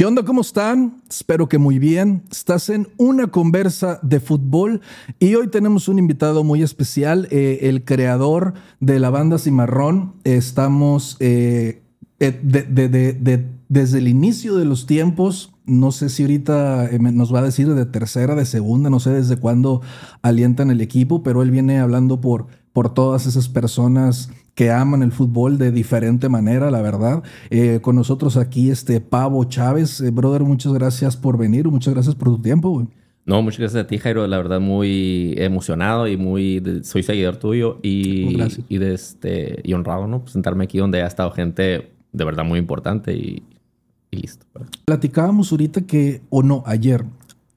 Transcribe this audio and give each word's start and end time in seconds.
¿Qué 0.00 0.06
onda? 0.06 0.24
¿Cómo 0.24 0.40
están? 0.40 1.02
Espero 1.10 1.46
que 1.46 1.58
muy 1.58 1.78
bien. 1.78 2.22
Estás 2.30 2.70
en 2.70 2.88
una 2.96 3.26
conversa 3.26 4.00
de 4.02 4.18
fútbol 4.18 4.80
y 5.18 5.34
hoy 5.34 5.48
tenemos 5.48 5.88
un 5.88 5.98
invitado 5.98 6.42
muy 6.42 6.62
especial, 6.62 7.28
eh, 7.30 7.58
el 7.64 7.84
creador 7.84 8.54
de 8.80 8.98
la 8.98 9.10
banda 9.10 9.38
Cimarrón. 9.38 10.14
Estamos 10.24 11.18
eh, 11.20 11.82
eh, 12.18 13.50
desde 13.68 13.98
el 13.98 14.08
inicio 14.08 14.56
de 14.56 14.64
los 14.64 14.86
tiempos. 14.86 15.52
No 15.66 15.92
sé 15.92 16.08
si 16.08 16.22
ahorita 16.22 16.88
nos 16.98 17.34
va 17.34 17.40
a 17.40 17.42
decir 17.42 17.68
de 17.68 17.84
tercera, 17.84 18.34
de 18.34 18.46
segunda, 18.46 18.88
no 18.88 19.00
sé 19.00 19.10
desde 19.10 19.36
cuándo 19.36 19.82
alientan 20.22 20.70
el 20.70 20.80
equipo, 20.80 21.22
pero 21.22 21.42
él 21.42 21.50
viene 21.50 21.78
hablando 21.78 22.22
por, 22.22 22.46
por 22.72 22.94
todas 22.94 23.26
esas 23.26 23.50
personas 23.50 24.30
que 24.60 24.70
aman 24.70 25.02
el 25.02 25.10
fútbol 25.10 25.56
de 25.56 25.72
diferente 25.72 26.28
manera, 26.28 26.70
la 26.70 26.82
verdad. 26.82 27.22
Eh, 27.48 27.78
con 27.80 27.96
nosotros 27.96 28.36
aquí 28.36 28.68
este 28.68 29.00
Pavo 29.00 29.42
Chávez. 29.44 30.02
Eh, 30.02 30.10
brother, 30.10 30.42
muchas 30.42 30.74
gracias 30.74 31.16
por 31.16 31.38
venir, 31.38 31.66
muchas 31.68 31.94
gracias 31.94 32.14
por 32.14 32.28
tu 32.28 32.42
tiempo. 32.42 32.86
No, 33.24 33.40
muchas 33.40 33.60
gracias 33.60 33.84
a 33.84 33.86
ti, 33.86 33.96
Jairo. 33.96 34.26
La 34.26 34.36
verdad, 34.36 34.60
muy 34.60 35.32
emocionado 35.38 36.06
y 36.08 36.18
muy... 36.18 36.62
soy 36.82 37.02
seguidor 37.02 37.38
tuyo 37.38 37.78
y, 37.82 38.36
y, 38.68 38.76
de 38.76 38.92
este, 38.92 39.62
y 39.64 39.72
honrado, 39.72 40.06
¿no? 40.06 40.26
Sentarme 40.26 40.64
aquí 40.64 40.76
donde 40.76 41.00
ha 41.00 41.06
estado 41.06 41.30
gente 41.30 41.92
de 42.12 42.24
verdad 42.26 42.44
muy 42.44 42.58
importante 42.58 43.14
y, 43.14 43.42
listo. 44.10 44.44
Platicábamos 44.84 45.52
ahorita 45.52 45.86
que, 45.86 46.20
o 46.28 46.42
no, 46.42 46.62
ayer, 46.66 47.06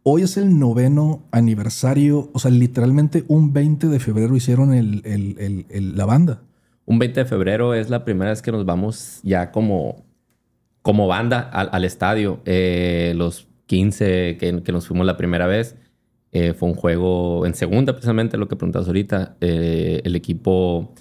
Hoy 0.06 0.22
es 0.22 0.36
el 0.36 0.60
noveno 0.60 1.22
aniversario, 1.32 2.30
o 2.34 2.40
sea, 2.40 2.52
literalmente 2.52 3.24
un 3.30 3.54
20 3.54 3.88
de 3.88 4.00
febrero 4.02 4.36
hicieron 4.36 4.74
el, 4.74 5.94
la 5.96 6.06
banda 6.06 6.42
un 6.86 7.00
20 7.00 7.22
de 7.22 7.26
febrero 7.26 7.74
es 7.74 7.90
la 7.90 8.04
primera 8.04 8.32
vez 8.32 8.42
que 8.42 8.52
nos 8.52 8.66
vamos 8.66 9.20
ya 9.24 9.52
como, 9.52 10.06
como 10.82 11.08
banda 11.08 11.40
al, 11.40 11.86
estadio. 11.86 12.42
Eh, 12.46 13.14
los 13.16 13.48
15 13.68 14.38
que, 14.38 14.72
nos 14.72 14.88
fuimos 14.88 15.06
la 15.06 15.18
primera 15.18 15.48
vez 15.48 15.78
eh, 16.32 16.54
fue 16.54 16.70
un 16.70 16.76
juego 16.76 17.46
en 17.46 17.56
segunda, 17.56 17.94
precisamente 17.94 18.38
lo 18.38 18.48
que 18.48 18.56
preguntas 18.56 18.88
ahorita. 18.88 19.38
Eh, 19.40 20.02
el 20.04 20.16
equipo 20.16 20.94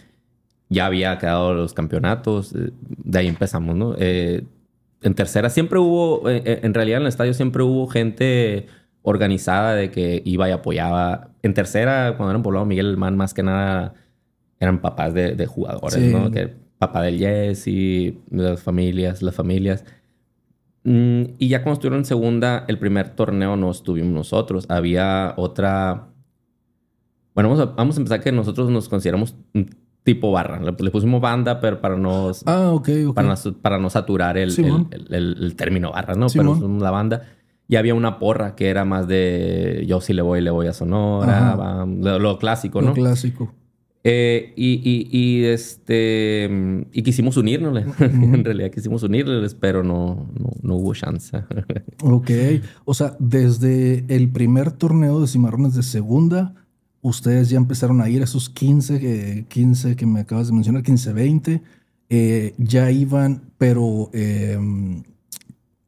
ya 0.69 0.87
había 0.87 1.19
quedado 1.19 1.53
los 1.55 1.75
campeonatos, 1.75 2.55
de 2.55 3.19
ahí 3.19 3.29
empezamos, 3.29 3.77
¿no? 3.77 3.95
en 3.99 5.15
tercera 5.15 5.51
siempre 5.51 5.81
hubo, 5.81 6.23
en 6.31 6.75
realidad 6.75 6.99
en 6.99 7.03
el 7.03 7.09
estadio 7.09 7.35
siempre 7.35 7.65
hubo 7.65 7.89
gente 7.89 8.69
organizada 9.03 9.75
de 9.75 9.91
que 9.91 10.23
iba 10.25 10.49
y 10.49 10.53
apoyaba. 10.53 11.31
En 11.43 11.55
tercera, 11.55 12.15
cuando 12.17 12.31
era 12.31 12.37
en 12.37 12.43
Poblado 12.45 12.65
Miguel 12.65 12.97
Man, 12.97 13.17
más 13.17 13.35
que 13.35 13.43
nada 13.43 13.95
eran 14.63 14.81
papás 14.81 15.13
de, 15.13 15.47
jugadores, 15.47 16.13
¿no? 16.13 16.31
Que 16.31 16.53
papá 16.79 17.03
del 17.03 17.19
Jesse, 17.19 17.67
de 17.67 18.15
las 18.31 18.63
familias, 18.63 19.23
las 19.23 19.35
familias. 19.35 19.85
Mm, 20.85 21.23
y 21.39 21.49
ya 21.49 21.63
cuando 21.63 21.75
estuvieron 21.75 22.01
en 22.01 22.05
segunda, 22.05 22.65
el 22.69 22.79
primer 22.79 23.11
torneo 23.11 23.57
no 23.57 23.71
estuvimos 23.71 24.13
nosotros. 24.13 24.67
Había 24.69 25.35
otra... 25.37 26.09
Bueno, 27.35 27.51
vamos 27.51 27.61
a, 27.61 27.73
vamos 27.73 27.97
a 27.97 28.01
empezar 28.01 28.21
que 28.21 28.31
nosotros 28.31 28.71
nos 28.71 28.89
consideramos 28.89 29.35
un 29.55 29.71
tipo 30.05 30.31
barra. 30.31 30.61
Le, 30.61 30.91
pusimos 30.91 31.21
banda, 31.21 31.61
pero 31.61 31.81
para 31.81 31.97
no... 31.97 32.31
Ah, 32.47 32.71
ok, 32.73 32.89
Para, 33.15 33.79
no, 33.79 33.91
saturar 33.91 34.39
el, 34.39 34.53
el, 35.11 35.57
término 35.57 35.93
barra, 35.93 36.15
¿no? 36.15 36.27
pero 36.33 36.57
somos 36.57 36.83
la 36.83 36.91
banda. 36.91 37.23
Y 37.67 37.77
había 37.77 37.95
una 37.95 38.19
porra 38.19 38.55
que 38.55 38.69
era 38.69 38.85
más 38.85 39.09
de 39.09 39.85
yo 39.89 40.01
sí 40.01 40.13
le 40.13 40.23
voy, 40.23 40.41
le 40.41 40.51
voy 40.51 40.67
a 40.67 40.73
Sonora, 40.73 41.87
lo, 41.87 42.39
clásico, 42.39 42.83
¿no? 42.83 42.89
Lo 42.89 42.95
clásico. 42.95 43.55
Eh, 44.05 44.53
y, 44.57 45.09
y, 45.13 45.45
este, 45.45 46.51
y 46.93 47.03
quisimos 47.03 47.37
unirnos, 47.37 47.77
en 48.01 48.45
realidad 48.45 48.71
quisimos 48.73 49.05
unirles, 49.05 49.55
pero 49.55 49.85
no, 49.85 50.29
no, 50.63 50.75
hubo 50.75 50.93
chance. 50.95 51.37
ok, 52.03 52.31
o 52.85 52.95
sea, 52.95 53.17
desde 53.21 54.05
el 54.09 54.29
primer 54.31 54.73
torneo 54.73 55.21
de 55.21 55.29
cimarrones 55.29 55.75
de 55.75 55.85
segunda, 55.85 56.55
ustedes 57.01 57.49
ya 57.49 57.59
empezaron 57.59 58.01
a 58.01 58.09
ir 58.09 58.23
a 58.23 58.25
esos 58.25 58.51
15, 58.51 59.47
15 59.49 59.97
que 59.97 60.07
me 60.07 60.21
acabas 60.21 60.49
de 60.49 60.55
mencionar, 60.55 60.83
15, 60.83 61.13
20, 61.13 61.63
eh, 62.09 62.55
ya 62.59 62.91
iban, 62.91 63.43
pero 63.57 64.11
em, 64.13 65.05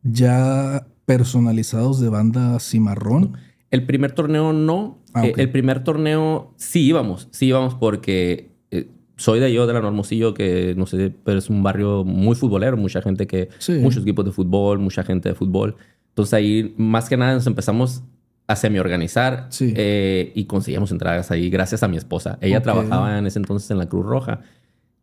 ya 0.02 0.86
personalizados 1.04 2.00
de 2.00 2.08
banda 2.08 2.58
cimarrón. 2.60 3.36
El 3.74 3.82
primer 3.82 4.12
torneo 4.12 4.52
no. 4.52 4.98
Ah, 5.14 5.26
eh, 5.26 5.32
el 5.36 5.50
primer 5.50 5.82
torneo 5.82 6.54
sí 6.54 6.86
íbamos, 6.86 7.26
sí 7.32 7.46
íbamos 7.46 7.74
porque 7.74 8.52
eh, 8.70 8.86
soy 9.16 9.40
de 9.40 9.52
yo, 9.52 9.66
de 9.66 9.72
la 9.72 9.80
Normosillo, 9.80 10.32
que 10.32 10.76
no 10.76 10.86
sé, 10.86 11.12
pero 11.24 11.38
es 11.40 11.50
un 11.50 11.64
barrio 11.64 12.04
muy 12.04 12.36
futbolero, 12.36 12.76
mucha 12.76 13.02
gente 13.02 13.26
que, 13.26 13.48
muchos 13.80 14.04
equipos 14.04 14.24
de 14.24 14.30
fútbol, 14.30 14.78
mucha 14.78 15.02
gente 15.02 15.28
de 15.28 15.34
fútbol. 15.34 15.74
Entonces 16.10 16.34
ahí 16.34 16.72
más 16.78 17.08
que 17.08 17.16
nada 17.16 17.34
nos 17.34 17.48
empezamos 17.48 18.04
a 18.46 18.54
semi-organizar 18.54 19.48
eh, 19.60 20.30
y 20.36 20.44
conseguíamos 20.44 20.92
entradas 20.92 21.32
ahí 21.32 21.50
gracias 21.50 21.82
a 21.82 21.88
mi 21.88 21.96
esposa. 21.96 22.38
Ella 22.40 22.62
trabajaba 22.62 23.18
en 23.18 23.26
ese 23.26 23.40
entonces 23.40 23.68
en 23.72 23.78
la 23.78 23.88
Cruz 23.88 24.06
Roja 24.06 24.42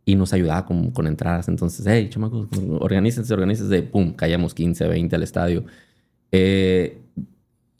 y 0.05 0.15
nos 0.15 0.31
ayudaba 0.31 0.65
con, 0.65 0.91
con 0.91 1.07
entradas. 1.07 1.49
Entonces, 1.49 1.85
hey, 1.85 2.07
chamacos, 2.09 2.47
organícense, 2.79 3.33
organícense. 3.33 3.83
Pum, 3.83 4.13
caíamos 4.13 4.53
15, 4.53 4.87
20 4.87 5.13
al 5.17 5.23
estadio. 5.23 5.65
Eh, 6.31 7.00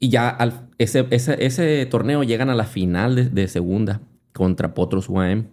y 0.02 0.10
ya 0.10 0.30
al, 0.30 0.68
ese, 0.80 1.06
ese, 1.12 1.46
ese, 1.46 1.86
torneo 1.86 2.24
llegan 2.24 2.50
a 2.50 2.56
la 2.56 2.64
final 2.64 3.34
de, 3.36 3.48
segunda 3.48 4.02
contra 4.34 4.74
Potros 4.74 5.08
UAM. 5.08 5.46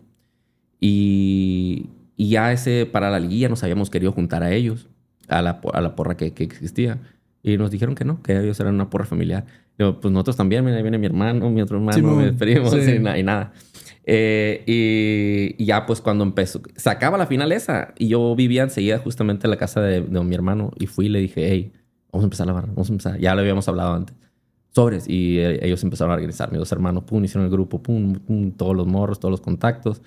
Y, 0.80 1.90
y, 2.16 2.30
ya 2.30 2.50
ese, 2.50 2.86
para 2.86 3.10
la 3.10 3.20
liguilla 3.20 3.50
nos 3.50 3.62
habíamos 3.62 3.90
querido 3.90 4.10
juntar 4.10 4.42
a 4.42 4.50
ellos, 4.50 4.88
a 5.28 5.42
la, 5.42 5.60
a 5.74 5.80
la 5.82 5.94
porra 5.94 6.16
que, 6.16 6.32
que, 6.32 6.44
existía. 6.44 6.98
Y 7.42 7.58
nos 7.58 7.70
dijeron 7.70 7.94
que 7.94 8.06
no, 8.06 8.22
que 8.22 8.40
ellos 8.40 8.58
eran 8.58 8.74
una 8.74 8.88
porra 8.88 9.04
familiar. 9.04 9.44
Yo, 9.78 10.00
pues 10.00 10.10
nosotros 10.12 10.36
también, 10.36 10.64
mira, 10.64 10.80
viene 10.80 10.96
mi 10.96 11.06
hermano, 11.06 11.50
mi 11.50 11.60
otro 11.60 11.76
hermano, 11.76 12.16
mi 12.16 12.32
primo, 12.32 12.70
y, 13.16 13.22
nada. 13.22 13.52
Eh, 14.04 14.64
y, 15.58 15.62
ya 15.62 15.84
pues 15.84 16.00
cuando 16.00 16.24
empezó, 16.24 16.62
se 16.74 16.88
acaba 16.88 17.18
la 17.18 17.26
final 17.26 17.52
esa 17.52 17.92
y 17.98 18.08
yo 18.08 18.34
vivía 18.34 18.62
enseguida 18.62 18.98
justamente 18.98 19.46
en 19.46 19.50
la 19.50 19.58
casa 19.58 19.82
de, 19.82 20.00
de 20.00 20.24
mi 20.24 20.34
hermano 20.34 20.70
y 20.78 20.86
fui 20.86 21.04
y 21.04 21.08
le 21.10 21.20
dije, 21.20 21.46
hey, 21.50 21.72
vamos 22.10 22.24
a 22.24 22.26
empezar 22.26 22.46
la 22.46 22.54
barra, 22.54 22.68
vamos 22.68 22.88
a 22.88 22.92
empezar. 22.92 23.18
Ya 23.18 23.34
lo 23.34 23.42
habíamos 23.42 23.68
hablado 23.68 23.92
antes 23.92 24.27
sobres. 24.78 25.08
Y 25.08 25.38
eh, 25.38 25.58
ellos 25.62 25.82
empezaron 25.82 26.12
a 26.12 26.14
organizar. 26.14 26.50
Mis 26.50 26.58
dos 26.58 26.70
hermanos, 26.70 27.04
pum, 27.04 27.24
hicieron 27.24 27.44
el 27.44 27.50
grupo, 27.50 27.82
pum, 27.82 28.14
pum, 28.14 28.52
todos 28.52 28.76
los 28.76 28.86
morros, 28.86 29.18
todos 29.18 29.32
los 29.32 29.40
contactos. 29.40 30.00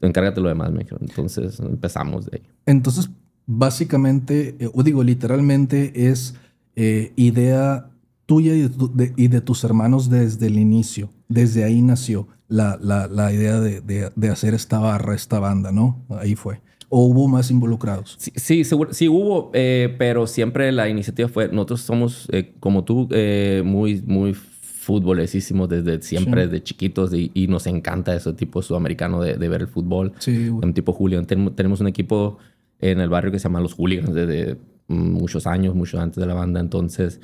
Encárgate 0.00 0.40
lo 0.40 0.48
demás, 0.48 0.72
me 0.72 0.80
dijeron. 0.80 1.00
Entonces 1.02 1.60
empezamos 1.60 2.26
de 2.26 2.38
ahí. 2.38 2.42
Entonces, 2.64 3.10
básicamente, 3.46 4.56
eh, 4.58 4.70
o 4.72 4.82
digo, 4.82 5.02
literalmente 5.02 6.08
es 6.08 6.34
eh, 6.76 7.12
idea 7.16 7.90
tuya 8.26 8.54
y 8.54 8.68
de, 8.68 9.12
y 9.16 9.28
de, 9.28 9.40
tus 9.40 9.64
hermanos 9.64 10.10
desde 10.10 10.46
el 10.46 10.58
inicio. 10.58 11.10
Desde 11.28 11.64
ahí 11.64 11.82
nació 11.82 12.26
la, 12.48 12.78
la, 12.80 13.06
la 13.06 13.32
idea 13.32 13.60
de, 13.60 13.80
de, 13.80 14.28
hacer 14.28 14.54
esta 14.54 14.78
barra, 14.78 15.14
esta 15.14 15.38
banda, 15.38 15.72
¿no? 15.72 16.04
Ahí 16.08 16.34
fue. 16.34 16.60
¿O 16.88 17.06
hubo 17.06 17.26
más 17.28 17.50
involucrados? 17.50 18.16
Sí, 18.18 18.32
sí, 18.36 18.64
sí 18.64 19.08
hubo, 19.08 19.50
eh, 19.54 19.94
pero 19.98 20.26
siempre 20.26 20.70
la 20.70 20.88
iniciativa 20.88 21.28
fue, 21.28 21.48
nosotros 21.48 21.80
somos, 21.80 22.28
eh, 22.30 22.54
como 22.60 22.84
tú, 22.84 23.08
eh, 23.10 23.62
muy, 23.64 24.02
muy 24.02 24.34
futbolesísimos 24.34 25.68
desde 25.68 26.00
siempre, 26.00 26.46
desde 26.46 26.62
chiquitos, 26.62 27.12
y, 27.12 27.46
nos 27.48 27.66
encanta 27.66 28.14
ese 28.14 28.32
tipo 28.34 28.62
sudamericano 28.62 29.20
de, 29.20 29.36
ver 29.36 29.62
el 29.62 29.68
fútbol. 29.68 30.12
Sí. 30.18 30.48
Un 30.48 30.74
tipo 30.74 30.92
Julio. 30.92 31.24
tenemos 31.26 31.80
un 31.80 31.88
equipo 31.88 32.38
en 32.78 33.00
el 33.00 33.08
barrio 33.08 33.32
que 33.32 33.40
se 33.40 33.44
llama 33.44 33.60
Los 33.60 33.74
Hooligans 33.74 34.14
desde 34.14 34.56
muchos 34.86 35.46
años, 35.46 35.74
mucho 35.74 35.98
antes 35.98 36.20
de 36.20 36.26
la 36.26 36.34
banda, 36.34 36.60
entonces 36.60 37.20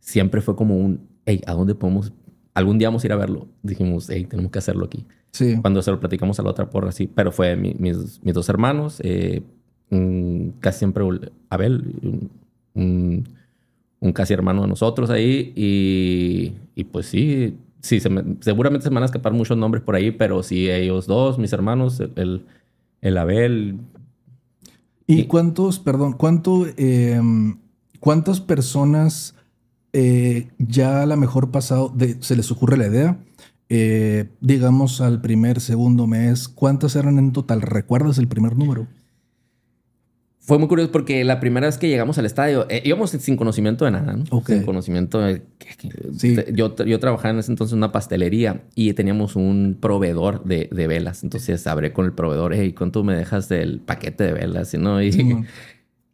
siempre 0.00 0.40
fue 0.40 0.56
como 0.56 0.76
un, 0.76 1.00
hey, 1.26 1.42
¿a 1.46 1.52
dónde 1.52 1.74
podemos 1.74 2.12
algún 2.54 2.78
día 2.78 2.88
vamos 2.88 3.04
a 3.04 3.06
ir 3.06 3.12
a 3.12 3.16
verlo. 3.16 3.48
Dijimos, 3.62 4.08
hey, 4.10 4.26
tenemos 4.28 4.50
que 4.50 4.58
hacerlo 4.58 4.86
aquí. 4.86 5.06
Sí. 5.30 5.56
Cuando 5.60 5.82
se 5.82 5.90
lo 5.90 6.00
platicamos 6.00 6.38
a 6.38 6.42
la 6.42 6.50
otra 6.50 6.70
porra, 6.70 6.92
sí. 6.92 7.06
Pero 7.06 7.32
fue 7.32 7.56
mis, 7.56 7.78
mis, 7.78 8.34
dos 8.34 8.48
hermanos, 8.48 9.00
eh, 9.02 9.42
casi 10.60 10.78
siempre 10.80 11.04
Abel, 11.48 12.30
un, 12.74 13.28
casi 14.14 14.34
hermano 14.34 14.62
de 14.62 14.68
nosotros 14.68 15.10
ahí. 15.10 15.52
Y, 15.56 16.52
y 16.74 16.84
pues 16.84 17.06
sí, 17.06 17.56
sí, 17.80 18.00
seguramente 18.40 18.84
se 18.84 18.90
me 18.90 18.94
van 18.94 19.04
a 19.04 19.06
escapar 19.06 19.32
muchos 19.32 19.56
nombres 19.56 19.82
por 19.82 19.94
ahí, 19.94 20.10
pero 20.10 20.42
sí, 20.42 20.70
ellos 20.70 21.06
dos, 21.06 21.38
mis 21.38 21.52
hermanos, 21.52 22.00
el, 22.00 22.44
el, 23.00 23.18
Abel. 23.18 23.78
¿Y, 25.06 25.24
cuántos, 25.24 25.78
perdón, 25.78 26.12
cuánto, 26.12 26.66
em, 26.76 27.58
cuántas 28.00 28.40
personas 28.40 29.34
eh, 29.92 30.48
ya 30.58 31.02
a 31.02 31.06
lo 31.06 31.16
mejor 31.16 31.50
pasado, 31.50 31.94
se 32.20 32.36
les 32.36 32.50
ocurre 32.50 32.76
la 32.76 32.86
idea, 32.86 33.18
eh, 33.68 34.28
digamos 34.40 35.00
al 35.00 35.20
primer, 35.20 35.60
segundo 35.60 36.06
mes, 36.06 36.48
¿cuántas 36.48 36.96
eran 36.96 37.18
en 37.18 37.32
total? 37.32 37.62
¿Recuerdas 37.62 38.18
el 38.18 38.28
primer 38.28 38.56
número? 38.56 38.86
Fue 40.44 40.58
muy 40.58 40.66
curioso 40.66 40.90
porque 40.90 41.22
la 41.22 41.38
primera 41.38 41.68
vez 41.68 41.78
que 41.78 41.88
llegamos 41.88 42.18
al 42.18 42.26
estadio 42.26 42.66
eh, 42.68 42.82
íbamos 42.84 43.10
sin 43.10 43.36
conocimiento 43.36 43.84
de 43.84 43.92
nada, 43.92 44.14
¿no? 44.14 44.42
Sin 44.44 44.64
conocimiento 44.64 45.20
de... 45.20 45.42
Sí. 46.18 46.36
Yo, 46.52 46.74
yo 46.74 46.98
trabajaba 46.98 47.30
en 47.30 47.38
ese 47.38 47.52
entonces 47.52 47.72
en 47.74 47.78
una 47.78 47.92
pastelería 47.92 48.64
y 48.74 48.92
teníamos 48.94 49.36
un 49.36 49.78
proveedor 49.80 50.42
de, 50.42 50.68
de 50.72 50.86
velas. 50.88 51.22
Entonces 51.22 51.64
hablé 51.68 51.92
con 51.92 52.06
el 52.06 52.12
proveedor, 52.12 52.54
hey, 52.54 52.72
¿cuánto 52.72 53.04
me 53.04 53.14
dejas 53.14 53.48
del 53.48 53.78
paquete 53.80 54.24
de 54.24 54.32
velas? 54.32 54.74
¿no? 54.74 55.00
Y, 55.00 55.46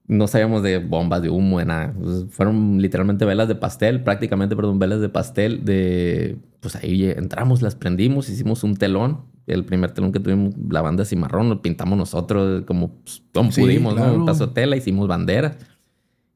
no 0.09 0.27
sabíamos 0.27 0.63
de 0.63 0.79
bombas, 0.79 1.21
de 1.23 1.29
humo, 1.29 1.59
de 1.59 1.67
nada. 1.67 1.95
fueron 2.31 2.81
literalmente 2.81 3.27
velas 3.27 3.47
de 3.47 3.55
pastel, 3.55 4.03
prácticamente, 4.03 4.57
perdón, 4.57 4.79
velas 4.79 5.01
de 5.01 5.11
pastel 5.11 5.65
de... 5.65 6.39
Pues 6.61 6.75
ahí 6.77 7.05
entramos, 7.05 7.63
las 7.63 7.77
prendimos, 7.77 8.29
hicimos 8.31 8.65
un 8.65 8.77
telón. 8.77 9.21
El 9.47 9.65
primer 9.65 9.93
telón 9.93 10.13
que 10.13 10.19
tuvimos, 10.19 10.55
la 10.69 10.83
banda 10.83 11.05
cimarrón, 11.05 11.49
lo 11.49 11.63
pintamos 11.63 11.97
nosotros 11.97 12.65
como, 12.67 12.97
pues, 12.97 13.23
como 13.33 13.51
pudimos, 13.51 13.97
¿no? 13.97 14.15
Un 14.15 14.27
paso 14.27 14.49
de 14.49 14.55
tela, 14.55 14.77
hicimos 14.77 15.09
banderas. 15.09 15.57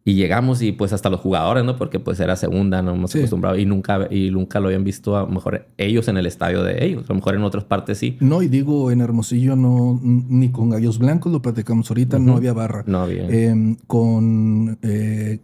Y 0.05 0.15
llegamos 0.15 0.63
y 0.63 0.73
pues 0.73 0.93
hasta 0.93 1.11
los 1.11 1.21
jugadores, 1.21 1.65
¿no? 1.65 1.77
Porque 1.77 2.01
pues 2.01 2.19
era 2.19 2.35
segunda, 2.35 2.83
no 2.83 2.95
hemos 2.95 3.15
acostumbrado 3.15 3.57
y 3.57 3.65
nunca, 3.67 4.09
y 4.11 4.31
nunca 4.31 4.59
lo 4.59 4.67
habían 4.67 4.83
visto 4.83 5.17
a 5.17 5.21
lo 5.21 5.29
mejor 5.29 5.69
ellos 5.79 6.09
en 6.09 6.17
el 6.17 6.27
estadio 6.27 6.65
de 6.65 6.85
ellos, 6.85 7.05
a 7.05 7.13
lo 7.13 7.17
mejor 7.17 7.37
en 7.37 7.45
otras 7.45 7.65
partes 7.65 7.99
sí. 7.99 8.17
No, 8.19 8.43
y 8.43 8.49
digo, 8.49 8.91
en 8.91 9.01
Hermosillo 9.01 9.55
no, 9.55 10.01
ni 10.03 10.51
con 10.51 10.71
Gallos 10.71 10.99
Blancos, 10.99 11.31
lo 11.31 11.41
platicamos 11.41 11.89
ahorita, 11.89 12.19
no 12.19 12.37
había 12.37 12.53
barra. 12.53 12.83
No 12.87 13.03
había. 13.03 13.29
Em, 13.29 13.77
con 13.87 14.79
eh, 14.83 15.39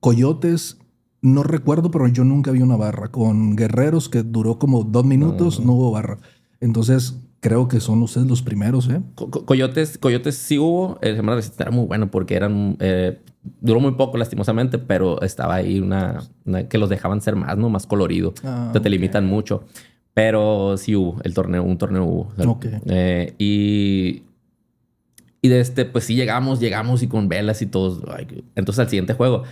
Coyotes, 0.00 0.78
no 1.20 1.42
recuerdo, 1.42 1.90
pero 1.90 2.06
yo 2.08 2.24
nunca 2.24 2.50
vi 2.50 2.62
una 2.62 2.76
barra. 2.76 3.10
Con 3.10 3.56
Guerreros, 3.56 4.08
que 4.08 4.22
duró 4.22 4.58
como 4.58 4.84
dos 4.84 5.04
minutos, 5.04 5.60
no 5.60 5.72
hubo 5.72 5.90
barra. 5.90 6.18
Entonces, 6.60 7.20
creo 7.40 7.68
que 7.68 7.80
son 7.80 8.02
ustedes 8.02 8.26
los 8.26 8.42
primeros, 8.42 8.88
¿eh? 8.88 9.00
Coyotes, 9.14 9.98
Coyotes 9.98 10.36
sí 10.36 10.58
hubo. 10.58 10.98
El 11.02 11.16
Semana 11.16 11.40
era 11.58 11.70
muy 11.70 11.86
bueno 11.86 12.10
porque 12.10 12.34
eran. 12.34 12.76
Eh, 12.80 13.20
duró 13.60 13.80
muy 13.80 13.92
poco, 13.92 14.18
lastimosamente, 14.18 14.78
pero 14.78 15.20
estaba 15.22 15.56
ahí 15.56 15.80
una, 15.80 16.22
que 16.68 16.78
los 16.78 16.88
dejaban 16.88 17.20
ser 17.20 17.36
más, 17.36 17.56
¿no? 17.56 17.68
Más 17.68 17.86
colorido. 17.86 18.34
Ah, 18.44 18.72
te 18.72 18.90
limitan 18.90 19.26
mucho. 19.26 19.64
Pero 20.14 20.76
sí 20.76 20.96
hubo 20.96 21.20
el 21.22 21.34
torneo, 21.34 21.62
un 21.62 21.78
torneo 21.78 22.04
hubo. 22.04 22.32
Eh, 22.86 23.34
y. 23.38 24.22
Y 25.40 25.48
de 25.48 25.60
este, 25.60 25.84
pues 25.84 26.04
sí 26.04 26.16
llegamos, 26.16 26.58
llegamos 26.58 27.02
y 27.04 27.06
con 27.06 27.28
velas 27.28 27.62
y 27.62 27.66
todos. 27.66 28.02
Entonces 28.56 28.80
al 28.80 28.88
siguiente 28.88 29.14
juego 29.14 29.44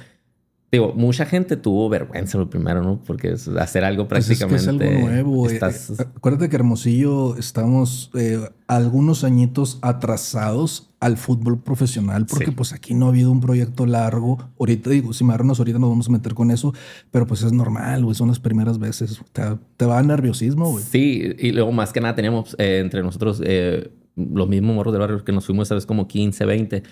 Digo, 0.73 0.93
mucha 0.97 1.25
gente 1.27 1.57
tuvo 1.57 1.89
vergüenza 1.89 2.39
lo 2.39 2.51
primero, 2.51 2.83
¿no? 2.83 3.01
Porque 3.05 3.33
es 3.33 3.47
hacer 3.47 3.85
algo 3.85 4.09
prácticamente. 4.09 4.49
Pues 4.49 4.67
es, 4.67 4.79
que 4.79 4.85
es 4.85 4.97
algo 4.97 5.09
nuevo. 5.09 5.49
Eh, 5.49 5.61
eh, 5.63 6.07
acuérdate 6.17 6.49
que 6.49 6.57
Hermosillo 6.57 7.37
estamos 7.37 8.11
eh, 8.15 8.41
algunos 8.67 9.23
añitos 9.23 9.79
atrasados 9.81 10.91
al 10.99 11.19
fútbol 11.19 11.63
profesional, 11.63 12.27
porque 12.27 12.51
pues 12.51 12.73
aquí 12.73 12.95
no 12.95 13.07
ha 13.07 13.09
habido 13.11 13.31
un 13.31 13.41
proyecto 13.41 13.87
largo. 13.87 14.39
Ahorita 14.59 14.91
digo, 14.91 15.13
si 15.13 15.23
marronos, 15.23 15.61
ahorita 15.61 15.79
nos 15.79 15.89
vamos 15.89 16.09
a 16.09 16.13
meter 16.13 16.35
con 16.35 16.51
eso, 16.51 16.75
pero 17.13 17.29
pues 17.29 17.43
es 17.43 17.53
normal, 17.53 18.05
güey, 18.05 18.17
son 18.17 18.29
las 18.29 18.41
primeras 18.41 18.81
veces. 18.81 19.21
Te, 19.33 19.87
va 19.87 19.99
a 20.01 20.03
nerviosismo, 20.03 20.73
güey. 20.73 20.83
Sí, 20.85 21.33
y 21.39 21.53
luego 21.53 21.71
más 21.71 21.93
que 21.93 22.01
nada 22.01 22.17
teníamos 22.17 22.57
entre 22.59 23.05
nosotros 23.05 23.41
los 24.17 24.49
mismos 24.49 24.75
morros 24.75 24.95
del 24.95 25.01
barrio 25.01 25.25
que 25.25 25.33
nos 25.33 25.47
fuimos, 25.47 25.69
¿sabes? 25.69 25.87
Como 25.87 26.09
15, 26.09 26.45
20 26.45 26.83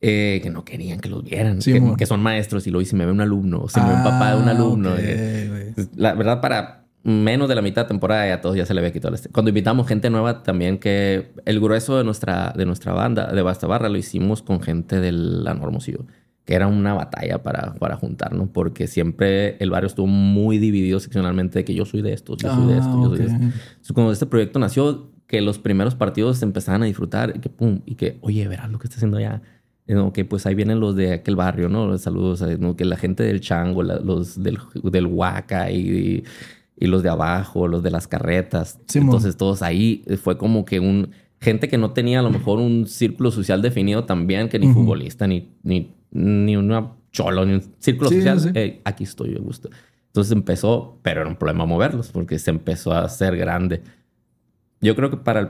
eh, 0.00 0.40
que 0.42 0.50
no 0.50 0.64
querían 0.64 1.00
que 1.00 1.08
los 1.08 1.24
vieran, 1.24 1.58
que, 1.58 2.06
son 2.06 2.22
maestros 2.22 2.66
y 2.66 2.70
lo 2.70 2.80
hice, 2.80 2.94
me 2.94 3.04
ve 3.04 3.10
un 3.10 3.20
alumno, 3.20 3.62
o 3.62 3.68
se 3.68 3.80
me 3.80 3.88
ve 3.88 3.94
un 3.96 4.04
papá 4.04 4.34
de 4.34 4.42
un 4.42 4.48
ah, 4.48 4.52
alumno. 4.52 4.94
Eh, 4.96 5.74
la 5.96 6.14
verdad, 6.14 6.40
para 6.40 6.86
menos 7.02 7.48
de 7.48 7.54
la 7.54 7.62
mitad 7.62 7.82
de 7.82 7.88
temporada 7.88 8.26
ya 8.26 8.40
todos 8.40 8.56
ya 8.56 8.66
se 8.66 8.74
le 8.74 8.80
había 8.80 8.92
quitado 8.92 9.14
este. 9.14 9.28
Cuando 9.28 9.48
invitamos 9.48 9.88
gente 9.88 10.08
nueva 10.10 10.42
también, 10.42 10.78
que 10.78 11.32
el 11.44 11.60
grueso 11.60 11.96
de 11.98 12.04
nuestra, 12.04 12.52
de 12.56 12.64
nuestra 12.64 12.92
banda, 12.92 13.32
de 13.32 13.42
Basta 13.42 13.66
Barra, 13.66 13.88
lo 13.88 13.98
hicimos 13.98 14.42
con 14.42 14.60
gente 14.60 15.00
del 15.00 15.46
Anormosillo, 15.46 16.06
que 16.44 16.54
era 16.54 16.68
una 16.68 16.94
batalla 16.94 17.42
para, 17.42 17.74
para 17.74 17.96
juntarnos, 17.96 18.50
porque 18.52 18.86
siempre 18.86 19.56
el 19.58 19.70
barrio 19.70 19.88
estuvo 19.88 20.06
muy 20.06 20.58
dividido 20.58 21.00
seccionalmente 21.00 21.58
de 21.58 21.64
que 21.64 21.74
yo 21.74 21.84
soy 21.84 22.02
de 22.02 22.12
estos, 22.12 22.36
yo 22.38 22.54
soy 22.54 22.72
de 22.72 22.78
esto, 22.78 23.02
yo 23.02 23.08
soy 23.08 23.18
de 23.18 23.24
esto. 23.24 23.36
Entonces, 23.36 23.92
cuando 23.92 24.12
este 24.12 24.26
proyecto 24.26 24.58
nació, 24.58 25.10
que 25.26 25.42
los 25.42 25.58
primeros 25.58 25.94
partidos 25.94 26.38
se 26.38 26.46
empezaban 26.46 26.82
a 26.82 26.86
disfrutar 26.86 27.34
y 27.36 27.40
que 27.40 27.50
pum, 27.50 27.82
y 27.84 27.96
que, 27.96 28.18
oye, 28.22 28.48
verás 28.48 28.70
lo 28.70 28.78
que 28.78 28.86
está 28.86 28.96
haciendo 28.96 29.18
allá 29.18 29.42
que 30.12 30.24
pues 30.24 30.44
ahí 30.46 30.54
vienen 30.54 30.80
los 30.80 30.96
de 30.96 31.14
aquel 31.14 31.34
barrio, 31.34 31.68
¿no? 31.68 31.96
Saludos, 31.96 32.42
¿no? 32.58 32.76
que 32.76 32.84
la 32.84 32.96
gente 32.96 33.22
del 33.22 33.40
Chango, 33.40 33.82
los 33.82 34.42
del, 34.42 34.58
del 34.82 35.06
Huaca 35.06 35.70
y, 35.70 36.24
y, 36.76 36.86
los 36.86 37.02
de 37.02 37.08
abajo, 37.08 37.68
los 37.68 37.82
de 37.82 37.90
las 37.90 38.06
carretas. 38.06 38.78
Entonces 38.94 39.36
todos 39.36 39.62
ahí 39.62 40.04
fue 40.22 40.36
como 40.36 40.64
que 40.64 40.80
un... 40.80 41.10
Gente 41.40 41.68
que 41.68 41.78
no 41.78 41.92
tenía 41.92 42.20
a 42.20 42.22
lo 42.22 42.30
mejor 42.38 42.58
un 42.58 42.86
círculo 42.86 43.30
social 43.30 43.62
definido 43.62 44.04
también, 44.04 44.48
que 44.48 44.58
ni 44.58 44.72
futbolista, 44.72 45.26
ni, 45.26 45.52
ni, 45.62 45.94
ni 46.10 46.56
una 46.56 46.92
cholo, 47.10 47.46
ni 47.46 47.54
un 47.54 47.62
círculo 47.78 48.10
social. 48.10 48.52
aquí 48.84 49.04
estoy, 49.04 49.30
me 49.30 49.38
gusto. 49.38 49.70
Entonces 50.08 50.32
empezó, 50.32 50.98
pero 51.02 51.22
era 51.22 51.30
un 51.30 51.36
problema 51.36 51.64
moverlos, 51.64 52.10
porque 52.10 52.38
se 52.38 52.50
empezó 52.50 52.92
a 52.92 53.04
hacer 53.04 53.36
grande. 53.36 53.82
Yo 54.80 54.94
creo 54.94 55.10
que 55.10 55.16
para 55.16 55.40
el 55.40 55.48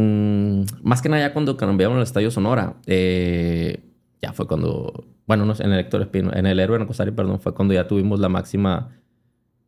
Mm, 0.00 0.62
más 0.84 1.02
que 1.02 1.08
nada 1.08 1.26
ya 1.26 1.32
cuando 1.32 1.56
cambiamos 1.56 1.96
el 1.96 2.04
Estadio 2.04 2.30
Sonora, 2.30 2.76
eh, 2.86 3.80
ya 4.22 4.32
fue 4.32 4.46
cuando, 4.46 5.04
bueno, 5.26 5.44
no, 5.44 5.54
en 5.58 5.72
el 5.72 5.80
Héctor 5.80 6.02
Espino, 6.02 6.32
en 6.32 6.46
el 6.46 6.60
Héroe 6.60 6.86
Cosari, 6.86 7.10
perdón, 7.10 7.40
fue 7.40 7.52
cuando 7.52 7.74
ya 7.74 7.88
tuvimos 7.88 8.20
la 8.20 8.28
máxima 8.28 8.90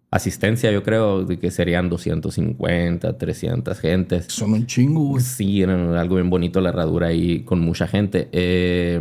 asistencia, 0.09 0.71
yo 0.71 0.85
creo, 0.85 1.25
de 1.25 1.37
que 1.37 1.51
serían 1.51 1.89
250, 1.89 3.19
300 3.19 3.81
gentes. 3.81 4.27
Son 4.29 4.53
un 4.53 4.67
chingo, 4.67 5.01
güey. 5.01 5.21
Sí, 5.21 5.63
era 5.63 6.01
algo 6.01 6.15
bien 6.15 6.31
bonito 6.31 6.61
la 6.61 6.69
herradura 6.69 7.09
ahí 7.09 7.41
con 7.43 7.59
mucha 7.59 7.89
gente. 7.89 8.29
Eh, 8.31 9.01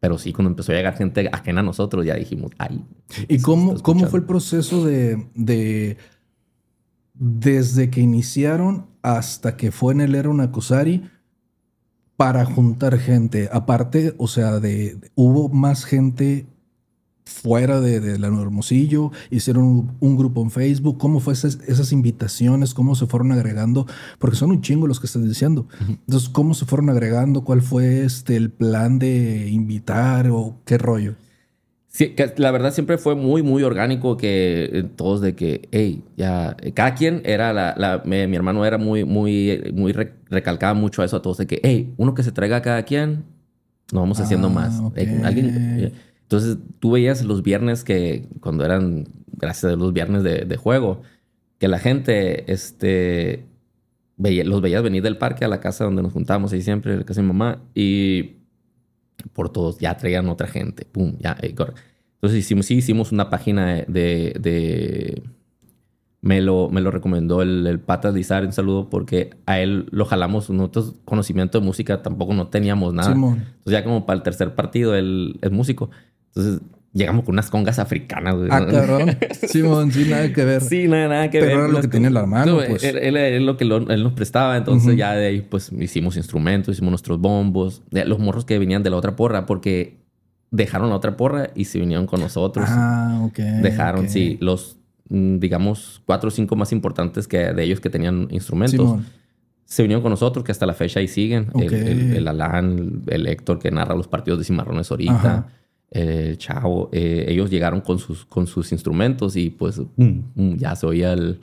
pero 0.00 0.16
sí, 0.16 0.32
cuando 0.32 0.50
empezó 0.50 0.72
a 0.72 0.76
llegar 0.76 0.96
gente 0.96 1.28
ajena 1.30 1.60
a 1.60 1.62
nosotros, 1.62 2.06
ya 2.06 2.14
dijimos, 2.14 2.52
ay. 2.56 2.82
¿Y 3.28 3.38
cómo, 3.40 3.82
cómo 3.82 4.06
fue 4.06 4.20
el 4.20 4.26
proceso 4.26 4.84
de, 4.84 5.26
de, 5.34 5.98
desde 7.14 7.90
que 7.90 8.00
iniciaron 8.00 8.86
hasta 9.02 9.56
que 9.56 9.72
fue 9.72 9.94
en 9.94 10.00
el 10.00 10.14
Era 10.14 10.50
Cosari 10.50 11.10
para 12.16 12.44
juntar 12.44 12.98
gente. 12.98 13.48
Aparte, 13.52 14.14
o 14.18 14.28
sea, 14.28 14.60
de, 14.60 14.98
hubo 15.14 15.48
más 15.48 15.84
gente 15.84 16.46
fuera 17.24 17.80
de, 17.80 18.18
la 18.18 18.26
Hermosillo, 18.26 19.10
hicieron 19.30 19.96
un, 19.98 20.16
grupo 20.16 20.42
en 20.42 20.50
Facebook, 20.50 20.98
cómo 20.98 21.20
fue 21.20 21.32
esas, 21.32 21.92
invitaciones, 21.92 22.74
cómo 22.74 22.94
se 22.94 23.06
fueron 23.06 23.32
agregando, 23.32 23.86
porque 24.18 24.36
son 24.36 24.50
un 24.50 24.60
chingo 24.60 24.86
los 24.86 25.00
que 25.00 25.06
estás 25.06 25.26
diciendo. 25.26 25.66
Entonces, 25.88 26.28
cómo 26.28 26.54
se 26.54 26.66
fueron 26.66 26.90
agregando, 26.90 27.42
cuál 27.42 27.62
fue 27.62 28.04
este 28.04 28.36
el 28.36 28.50
plan 28.50 28.98
de 28.98 29.48
invitar 29.48 30.28
o 30.30 30.56
qué 30.64 30.78
rollo. 30.78 31.16
Sí, 31.94 32.12
la 32.38 32.50
verdad 32.50 32.72
siempre 32.72 32.98
fue 32.98 33.14
muy, 33.14 33.44
muy 33.44 33.62
orgánico 33.62 34.16
que 34.16 34.68
eh, 34.72 34.82
todos 34.96 35.20
de 35.20 35.36
que, 35.36 35.68
hey, 35.70 36.02
ya, 36.16 36.56
eh, 36.60 36.72
cada 36.72 36.96
quien 36.96 37.22
era 37.24 37.52
la, 37.52 38.02
mi, 38.04 38.16
hermano 38.16 38.66
era 38.66 38.78
muy, 38.78 39.04
muy, 39.04 39.70
muy 39.72 39.92
recalcaba 39.92 40.74
mucho 40.74 41.04
eso 41.04 41.18
a 41.18 41.22
todos 41.22 41.38
de 41.38 41.46
que, 41.46 41.60
hey, 41.62 41.94
uno 41.96 42.12
que 42.14 42.24
se 42.24 42.32
traiga 42.32 42.56
a 42.56 42.62
cada 42.62 42.82
quien, 42.82 43.22
nos 43.92 44.02
vamos 44.02 44.18
haciendo 44.18 44.48
ah, 44.48 44.50
más. 44.50 44.82
Eh, 44.96 45.92
entonces 46.22 46.58
tú 46.80 46.90
veías 46.90 47.24
los 47.24 47.44
viernes 47.44 47.84
que, 47.84 48.26
cuando 48.40 48.64
eran, 48.64 49.06
gracias 49.30 49.74
a 49.74 49.76
los 49.76 49.92
viernes 49.92 50.24
de, 50.24 50.56
juego, 50.56 51.02
que 51.60 51.68
la 51.68 51.78
gente, 51.78 52.52
este, 52.52 53.44
veía, 54.16 54.42
los 54.42 54.60
veías 54.60 54.82
venir 54.82 55.04
del 55.04 55.16
parque 55.16 55.44
a 55.44 55.48
la 55.48 55.60
casa 55.60 55.84
donde 55.84 56.02
nos 56.02 56.12
juntábamos 56.12 56.52
ahí 56.52 56.62
siempre, 56.62 56.96
la 56.96 57.04
casa 57.04 57.20
de 57.20 57.28
mi 57.28 57.32
mamá, 57.32 57.62
y 57.72 58.38
por 59.32 59.50
todos, 59.50 59.78
ya 59.78 59.96
traían 59.96 60.28
otra 60.28 60.46
gente, 60.46 60.84
pum, 60.84 61.16
ya, 61.18 61.36
Entonces 61.40 62.38
hicimos, 62.38 62.66
sí, 62.66 62.76
hicimos 62.76 63.12
una 63.12 63.30
página 63.30 63.74
de, 63.86 64.36
de 64.38 65.22
me 66.24 66.40
lo, 66.40 66.70
me 66.70 66.80
lo 66.80 66.90
recomendó 66.90 67.42
el, 67.42 67.66
el 67.66 67.80
Pata 67.80 68.10
Dizar, 68.10 68.46
un 68.46 68.52
saludo, 68.52 68.88
porque 68.88 69.36
a 69.44 69.60
él 69.60 69.86
lo 69.90 70.06
jalamos, 70.06 70.48
nosotros 70.48 70.94
conocimiento 71.04 71.60
de 71.60 71.66
música 71.66 72.00
tampoco 72.00 72.32
no 72.32 72.48
teníamos 72.48 72.94
nada. 72.94 73.12
Entonces 73.12 73.44
ya 73.66 73.84
como 73.84 74.06
para 74.06 74.16
el 74.16 74.22
tercer 74.22 74.54
partido 74.54 74.94
él 74.94 75.38
es 75.42 75.52
músico. 75.52 75.90
Entonces 76.28 76.62
llegamos 76.94 77.24
con 77.24 77.34
unas 77.34 77.50
congas 77.50 77.78
africanas. 77.78 78.36
Ah, 78.48 78.64
cabrón. 78.64 79.18
Simón, 79.48 79.92
sí, 79.92 80.06
nada 80.08 80.32
que 80.32 80.44
ver. 80.44 80.62
Sí, 80.62 80.88
nada, 80.88 81.08
nada 81.08 81.30
que 81.30 81.40
ver. 81.40 81.50
Pero 81.50 81.64
era 81.64 81.72
lo 81.72 81.80
que 81.80 81.88
tenía 81.88 82.08
en 82.08 82.14
la 82.14 82.24
mano, 82.24 82.58
pues. 82.66 82.82
Él, 82.84 83.16
es 83.16 83.42
lo 83.42 83.56
que 83.56 83.64
él 83.64 84.02
nos 84.02 84.12
prestaba. 84.12 84.56
Entonces 84.56 84.96
ya 84.96 85.12
de 85.12 85.26
ahí, 85.26 85.40
pues, 85.42 85.70
hicimos 85.78 86.16
instrumentos, 86.16 86.74
hicimos 86.74 86.92
nuestros 86.92 87.20
bombos. 87.20 87.82
Los 87.90 88.18
morros 88.18 88.44
que 88.44 88.58
venían 88.58 88.82
de 88.82 88.90
la 88.90 88.96
otra 88.96 89.16
porra, 89.16 89.44
porque 89.44 89.98
dejaron 90.50 90.88
la 90.88 90.96
otra 90.96 91.16
porra 91.16 91.50
y 91.54 91.64
se 91.64 91.80
vinieron 91.80 92.06
con 92.06 92.20
nosotros. 92.20 92.64
Ah, 92.68 93.20
ok. 93.24 93.38
Dejaron, 93.38 94.08
sí, 94.08 94.38
los, 94.40 94.78
mm, 95.08 95.38
digamos, 95.38 96.00
cuatro 96.06 96.28
o 96.28 96.30
cinco 96.30 96.54
más 96.54 96.70
importantes 96.72 97.26
que 97.26 97.38
de 97.52 97.62
ellos 97.64 97.80
que 97.80 97.90
tenían 97.90 98.28
instrumentos. 98.30 99.00
Se 99.64 99.82
vinieron 99.82 100.02
con 100.02 100.10
nosotros, 100.10 100.44
que 100.44 100.52
hasta 100.52 100.66
la 100.66 100.74
fecha 100.74 101.00
ahí 101.00 101.08
siguen. 101.08 101.48
El, 101.58 101.74
el, 101.74 102.28
Alan, 102.28 103.02
el 103.08 103.26
Héctor, 103.26 103.58
que 103.58 103.70
narra 103.72 103.96
los 103.96 104.06
partidos 104.06 104.38
de 104.38 104.44
Cimarrones 104.44 104.90
ahorita 104.90 105.48
el 105.90 106.38
chavo, 106.38 106.90
eh, 106.92 107.26
ellos 107.28 107.50
llegaron 107.50 107.80
con 107.80 107.98
sus, 107.98 108.24
con 108.24 108.46
sus 108.46 108.72
instrumentos 108.72 109.36
y 109.36 109.50
pues 109.50 109.80
mm, 109.96 110.18
mm, 110.34 110.56
ya 110.56 110.74
se 110.74 110.86
oía 110.86 111.12
el, 111.12 111.40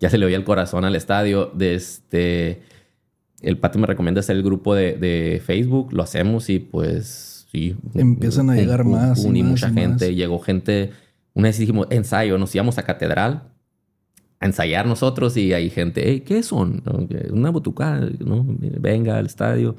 ya 0.00 0.10
se 0.10 0.18
le 0.18 0.26
oía 0.26 0.36
el 0.36 0.44
corazón 0.44 0.84
al 0.84 0.96
estadio. 0.96 1.52
De 1.54 1.74
este, 1.74 2.62
el 3.40 3.58
Pato 3.58 3.78
me 3.78 3.86
recomienda 3.86 4.20
hacer 4.20 4.36
el 4.36 4.42
grupo 4.42 4.74
de, 4.74 5.40
Facebook, 5.44 5.92
lo 5.92 6.02
hacemos 6.02 6.50
y 6.50 6.58
pues 6.58 7.46
sí. 7.52 7.76
Empiezan 7.94 8.50
a 8.50 8.56
llegar 8.56 8.84
más. 8.84 9.24
y, 9.24 9.42
mucha 9.42 9.70
gente, 9.70 10.14
llegó 10.14 10.40
gente, 10.40 10.90
una 11.34 11.48
vez 11.48 11.58
dijimos 11.58 11.86
ensayo, 11.90 12.38
nos 12.38 12.54
íbamos 12.54 12.78
a 12.78 12.82
catedral 12.82 13.44
a 14.40 14.46
ensayar 14.46 14.86
nosotros 14.86 15.36
y 15.36 15.52
hay 15.52 15.70
gente, 15.70 16.24
¿qué 16.24 16.42
son? 16.42 16.82
Una 17.30 17.50
botucada, 17.50 18.10
¿no? 18.18 18.44
Venga 18.48 19.16
al 19.16 19.26
estadio. 19.26 19.76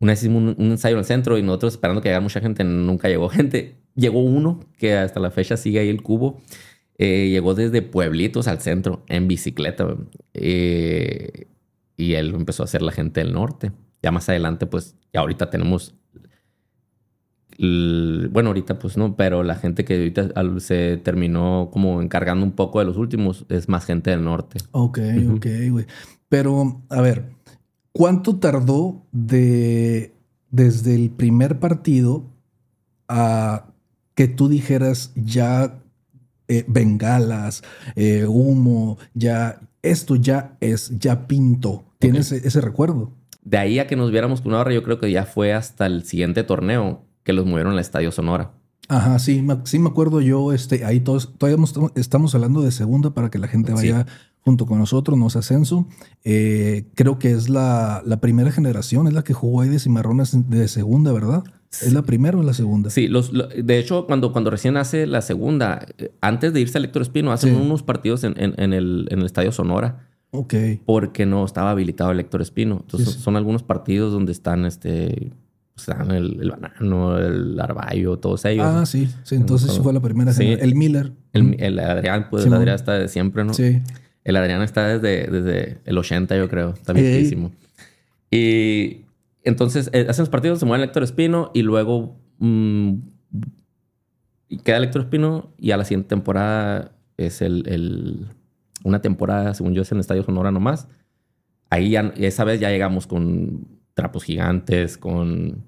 Una 0.00 0.12
vez 0.12 0.22
hicimos 0.22 0.56
un, 0.56 0.70
ensayo 0.70 0.94
en 0.94 1.00
el 1.00 1.04
centro 1.04 1.38
y 1.38 1.42
nosotros 1.42 1.74
esperando 1.74 2.00
que 2.00 2.08
llegara 2.08 2.20
mucha 2.20 2.40
gente, 2.40 2.64
nunca 2.64 3.08
llegó 3.08 3.28
gente. 3.28 3.76
Llegó 3.94 4.20
uno 4.22 4.60
que 4.76 4.96
hasta 4.96 5.18
la 5.18 5.30
fecha 5.30 5.56
sigue 5.56 5.80
ahí 5.80 5.88
el 5.88 6.02
cubo. 6.02 6.40
Eh, 6.98 7.28
llegó 7.30 7.54
desde 7.54 7.82
Pueblitos 7.82 8.46
al 8.48 8.60
centro 8.60 9.02
en 9.08 9.26
bicicleta. 9.26 9.96
Eh, 10.34 11.46
y 11.96 12.14
él 12.14 12.32
empezó 12.34 12.62
a 12.62 12.66
hacer 12.66 12.82
la 12.82 12.92
gente 12.92 13.20
del 13.20 13.32
norte. 13.32 13.72
Ya 14.02 14.12
más 14.12 14.28
adelante, 14.28 14.66
pues, 14.66 14.94
ya 15.12 15.20
ahorita 15.20 15.50
tenemos. 15.50 15.96
bueno, 17.58 18.50
ahorita 18.50 18.78
pues 18.78 18.96
no, 18.96 19.16
pero 19.16 19.42
la 19.42 19.56
gente 19.56 19.84
que 19.84 19.94
ahorita 19.94 20.60
se 20.60 20.96
terminó 20.98 21.70
como 21.72 22.00
encargando 22.00 22.46
un 22.46 22.52
poco 22.52 22.78
de 22.78 22.84
los 22.84 22.96
últimos 22.96 23.46
es 23.48 23.68
más 23.68 23.84
gente 23.84 24.10
del 24.10 24.22
norte. 24.22 24.60
Ok, 24.70 25.00
ok, 25.34 25.46
güey. 25.70 25.86
Pero, 26.28 26.82
a 26.88 27.00
ver, 27.00 27.30
¿Cuánto 27.98 28.36
tardó 28.36 29.02
de 29.10 30.14
desde 30.52 30.94
el 30.94 31.10
primer 31.10 31.58
partido 31.58 32.30
a 33.08 33.72
que 34.14 34.28
tú 34.28 34.48
dijeras 34.48 35.10
ya 35.16 35.80
eh, 36.46 36.64
bengalas, 36.68 37.64
eh, 37.96 38.24
humo, 38.28 38.98
ya 39.14 39.58
esto 39.82 40.14
ya 40.14 40.56
es, 40.60 40.96
ya 40.96 41.26
pinto? 41.26 41.86
¿Tienes 41.98 42.30
ese, 42.30 42.60
recuerdo? 42.60 43.10
De 43.42 43.58
ahí 43.58 43.80
a 43.80 43.88
que 43.88 43.96
nos 43.96 44.12
viéramos 44.12 44.42
con 44.42 44.52
una 44.52 44.60
hora, 44.60 44.72
yo 44.72 44.84
creo 44.84 45.00
que 45.00 45.10
ya 45.10 45.24
fue 45.24 45.52
hasta 45.52 45.86
el 45.86 46.04
siguiente 46.04 46.44
torneo 46.44 47.02
que 47.24 47.32
los 47.32 47.46
movieron 47.46 47.72
al 47.72 47.80
Estadio 47.80 48.12
Sonora. 48.12 48.52
Ajá, 48.86 49.18
sí, 49.18 49.44
sí 49.64 49.80
me 49.80 49.88
acuerdo 49.88 50.20
yo, 50.20 50.52
este, 50.52 50.84
ahí 50.84 51.00
todos, 51.00 51.36
todavía 51.36 51.62
estamos 51.96 52.32
hablando 52.36 52.62
de 52.62 52.70
segunda 52.70 53.10
para 53.10 53.28
que 53.28 53.38
la 53.38 53.48
gente 53.48 53.72
vaya 53.72 54.06
junto 54.48 54.64
con 54.64 54.78
nosotros, 54.78 55.18
nos 55.18 55.36
ascenso. 55.36 55.86
Eh, 56.24 56.86
creo 56.94 57.18
que 57.18 57.32
es 57.32 57.50
la, 57.50 58.02
la, 58.06 58.18
primera 58.18 58.50
generación, 58.50 59.06
es 59.06 59.12
la 59.12 59.22
que 59.22 59.34
jugó 59.34 59.60
ahí 59.60 59.68
de 59.68 59.78
Cimarrones 59.78 60.48
de 60.48 60.68
segunda, 60.68 61.12
¿verdad? 61.12 61.44
¿Es 61.70 61.92
la 61.92 62.00
primera 62.00 62.38
o 62.38 62.42
la 62.42 62.54
segunda? 62.54 62.88
Sí, 62.88 63.08
los, 63.08 63.30
de 63.30 63.78
hecho, 63.78 64.06
cuando, 64.06 64.32
cuando 64.32 64.48
recién 64.48 64.78
hace 64.78 65.06
la 65.06 65.20
segunda, 65.20 65.86
eh, 65.98 66.12
antes 66.22 66.54
de 66.54 66.62
irse 66.62 66.78
a 66.78 66.80
Héctor 66.80 67.02
Espino, 67.02 67.30
hacen 67.30 67.56
unos 67.56 67.82
partidos 67.82 68.24
en, 68.24 68.36
en, 68.38 68.72
el, 68.72 69.06
en 69.10 69.18
el 69.18 69.26
Estadio 69.26 69.52
Sonora. 69.52 70.08
Ok. 70.30 70.54
Porque 70.86 71.26
no 71.26 71.44
estaba 71.44 71.72
habilitado 71.72 72.10
el 72.12 72.20
Héctor 72.20 72.40
Espino. 72.40 72.78
Entonces, 72.80 73.16
son 73.16 73.36
algunos 73.36 73.62
partidos 73.62 74.14
donde 74.14 74.32
están 74.32 74.64
este 74.64 75.30
están 75.76 76.10
el, 76.10 76.40
el, 76.40 76.50
banano, 76.50 77.18
el 77.18 77.60
arballo, 77.60 78.18
todos 78.18 78.46
ellos. 78.46 78.66
Ah, 78.66 78.86
sí, 78.86 79.08
sí. 79.22 79.36
Entonces 79.36 79.78
fue 79.78 79.92
la 79.92 80.00
primera. 80.00 80.32
Sí. 80.32 80.56
El 80.58 80.74
Miller. 80.74 81.12
El, 81.34 81.54
el 81.60 81.78
Adrián, 81.78 82.28
pues 82.30 82.46
el 82.46 82.54
Adrián 82.54 82.76
está 82.76 82.94
de 82.94 83.08
siempre, 83.08 83.44
¿no? 83.44 83.52
Sí. 83.52 83.82
El 84.28 84.36
Adrián 84.36 84.60
está 84.60 84.86
desde, 84.86 85.26
desde 85.26 85.78
el 85.86 85.96
80, 85.96 86.36
yo 86.36 86.50
creo. 86.50 86.74
Está 86.74 86.92
viejísimo. 86.92 87.50
Y 88.30 89.06
entonces 89.42 89.88
eh, 89.94 90.04
hacen 90.06 90.24
los 90.24 90.28
partidos, 90.28 90.58
se 90.58 90.66
mueve 90.66 90.82
el 90.82 90.88
Héctor 90.90 91.02
Espino 91.02 91.50
y 91.54 91.62
luego 91.62 92.14
mm, 92.36 92.96
queda 94.64 94.76
el 94.76 94.84
Héctor 94.84 95.00
Espino 95.00 95.54
y 95.58 95.70
a 95.70 95.78
la 95.78 95.86
siguiente 95.86 96.10
temporada 96.10 96.92
es 97.16 97.40
el, 97.40 97.66
el, 97.68 98.26
una 98.84 99.00
temporada, 99.00 99.54
según 99.54 99.72
yo, 99.72 99.80
es 99.80 99.92
en 99.92 100.00
Estadio 100.00 100.22
Sonora 100.24 100.52
nomás. 100.52 100.88
Ahí 101.70 101.92
ya, 101.92 102.12
esa 102.18 102.44
vez 102.44 102.60
ya 102.60 102.68
llegamos 102.68 103.06
con 103.06 103.66
trapos 103.94 104.24
gigantes, 104.24 104.98
con 104.98 105.64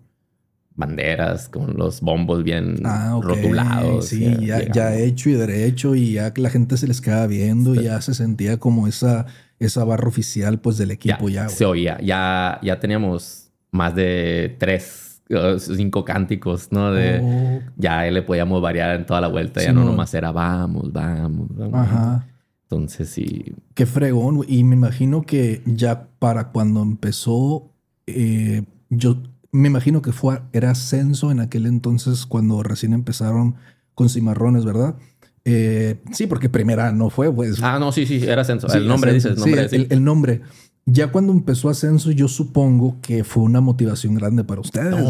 banderas, 0.81 1.49
con 1.49 1.77
los 1.77 2.01
bombos 2.01 2.43
bien 2.43 2.81
ah, 2.85 3.21
rotulados. 3.23 4.07
Sí, 4.07 4.37
ya, 4.41 4.97
hecho 4.97 5.31
y 5.31 5.35
derecho 5.35 5.95
y 5.95 6.15
ya 6.15 6.33
la 6.37 6.51
gente 6.51 6.77
se 6.77 6.89
les 6.89 7.01
quedaba 7.01 7.29
viendo 7.29 7.77
y 7.77 7.85
ya 7.85 8.01
se 8.01 8.15
sentía 8.15 8.59
como 8.59 8.89
esa, 8.89 9.27
esa 9.61 9.85
barra 9.85 10.09
oficial 10.09 10.59
pues 10.59 10.77
del 10.79 10.91
equipo 10.91 11.29
ya. 11.29 11.49
se 11.49 11.65
oía, 11.65 11.99
ya, 12.03 12.59
ya 12.63 12.81
teníamos 12.81 13.53
más 13.71 13.95
de 13.95 14.57
tres, 14.59 15.23
cinco 15.59 16.05
cánticos, 16.05 16.73
¿no? 16.73 16.91
De, 16.93 17.21
oh. 17.23 17.61
Ya 17.77 18.03
le 18.03 18.23
podíamos 18.23 18.61
variar 18.61 18.97
en 18.97 19.07
toda 19.07 19.21
la 19.21 19.29
vuelta, 19.29 19.63
ya 19.63 19.73
no, 19.73 19.85
nomás 19.85 20.13
era 20.15 20.33
vamos, 20.33 20.93
vamos, 20.93 21.49
vamos. 21.55 21.75
Ajá. 21.75 22.27
Entonces 22.63 23.09
sí. 23.09 23.53
Qué 23.75 23.85
fregón. 23.85 24.45
Y 24.47 24.63
me 24.65 24.77
imagino 24.77 25.23
que 25.23 25.61
ya 25.67 26.09
para 26.21 26.53
cuando 26.53 26.83
empezó, 26.83 27.73
eh, 28.07 28.63
yo 28.91 29.23
me 29.53 29.69
imagino 29.69 30.03
que 30.03 30.13
fue, 30.13 30.41
era 30.53 30.71
Ascenso 30.71 31.31
en 31.31 31.41
aquel 31.41 31.67
entonces 31.67 32.27
cuando 32.27 32.63
recién 32.63 32.93
empezaron 32.93 33.57
con 33.95 34.09
Cimarrones, 34.09 34.65
¿verdad? 34.65 34.97
Eh, 35.45 36.01
sí, 36.13 36.27
porque 36.27 36.49
primera 36.49 36.93
no 36.93 37.11
fue, 37.11 37.33
pues. 37.33 37.63
Ah, 37.63 37.79
no, 37.79 37.93
sí, 37.93 38.07
sí, 38.07 38.23
era 38.23 38.43
Ascenso. 38.43 38.69
el 38.73 38.87
nombre, 38.87 39.13
dices, 39.13 39.37
nombre. 39.39 39.69
Sí, 39.69 39.87
el, 39.89 40.05
nombre. 40.05 40.43
Ya 40.87 41.11
cuando 41.11 41.33
empezó 41.33 41.69
Ascenso, 41.69 42.11
yo 42.11 42.29
supongo 42.29 42.99
que 43.01 43.25
fue 43.25 43.43
una 43.43 43.61
motivación 43.61 44.15
grande 44.15 44.45
para 44.45 44.61
ustedes. 44.61 45.05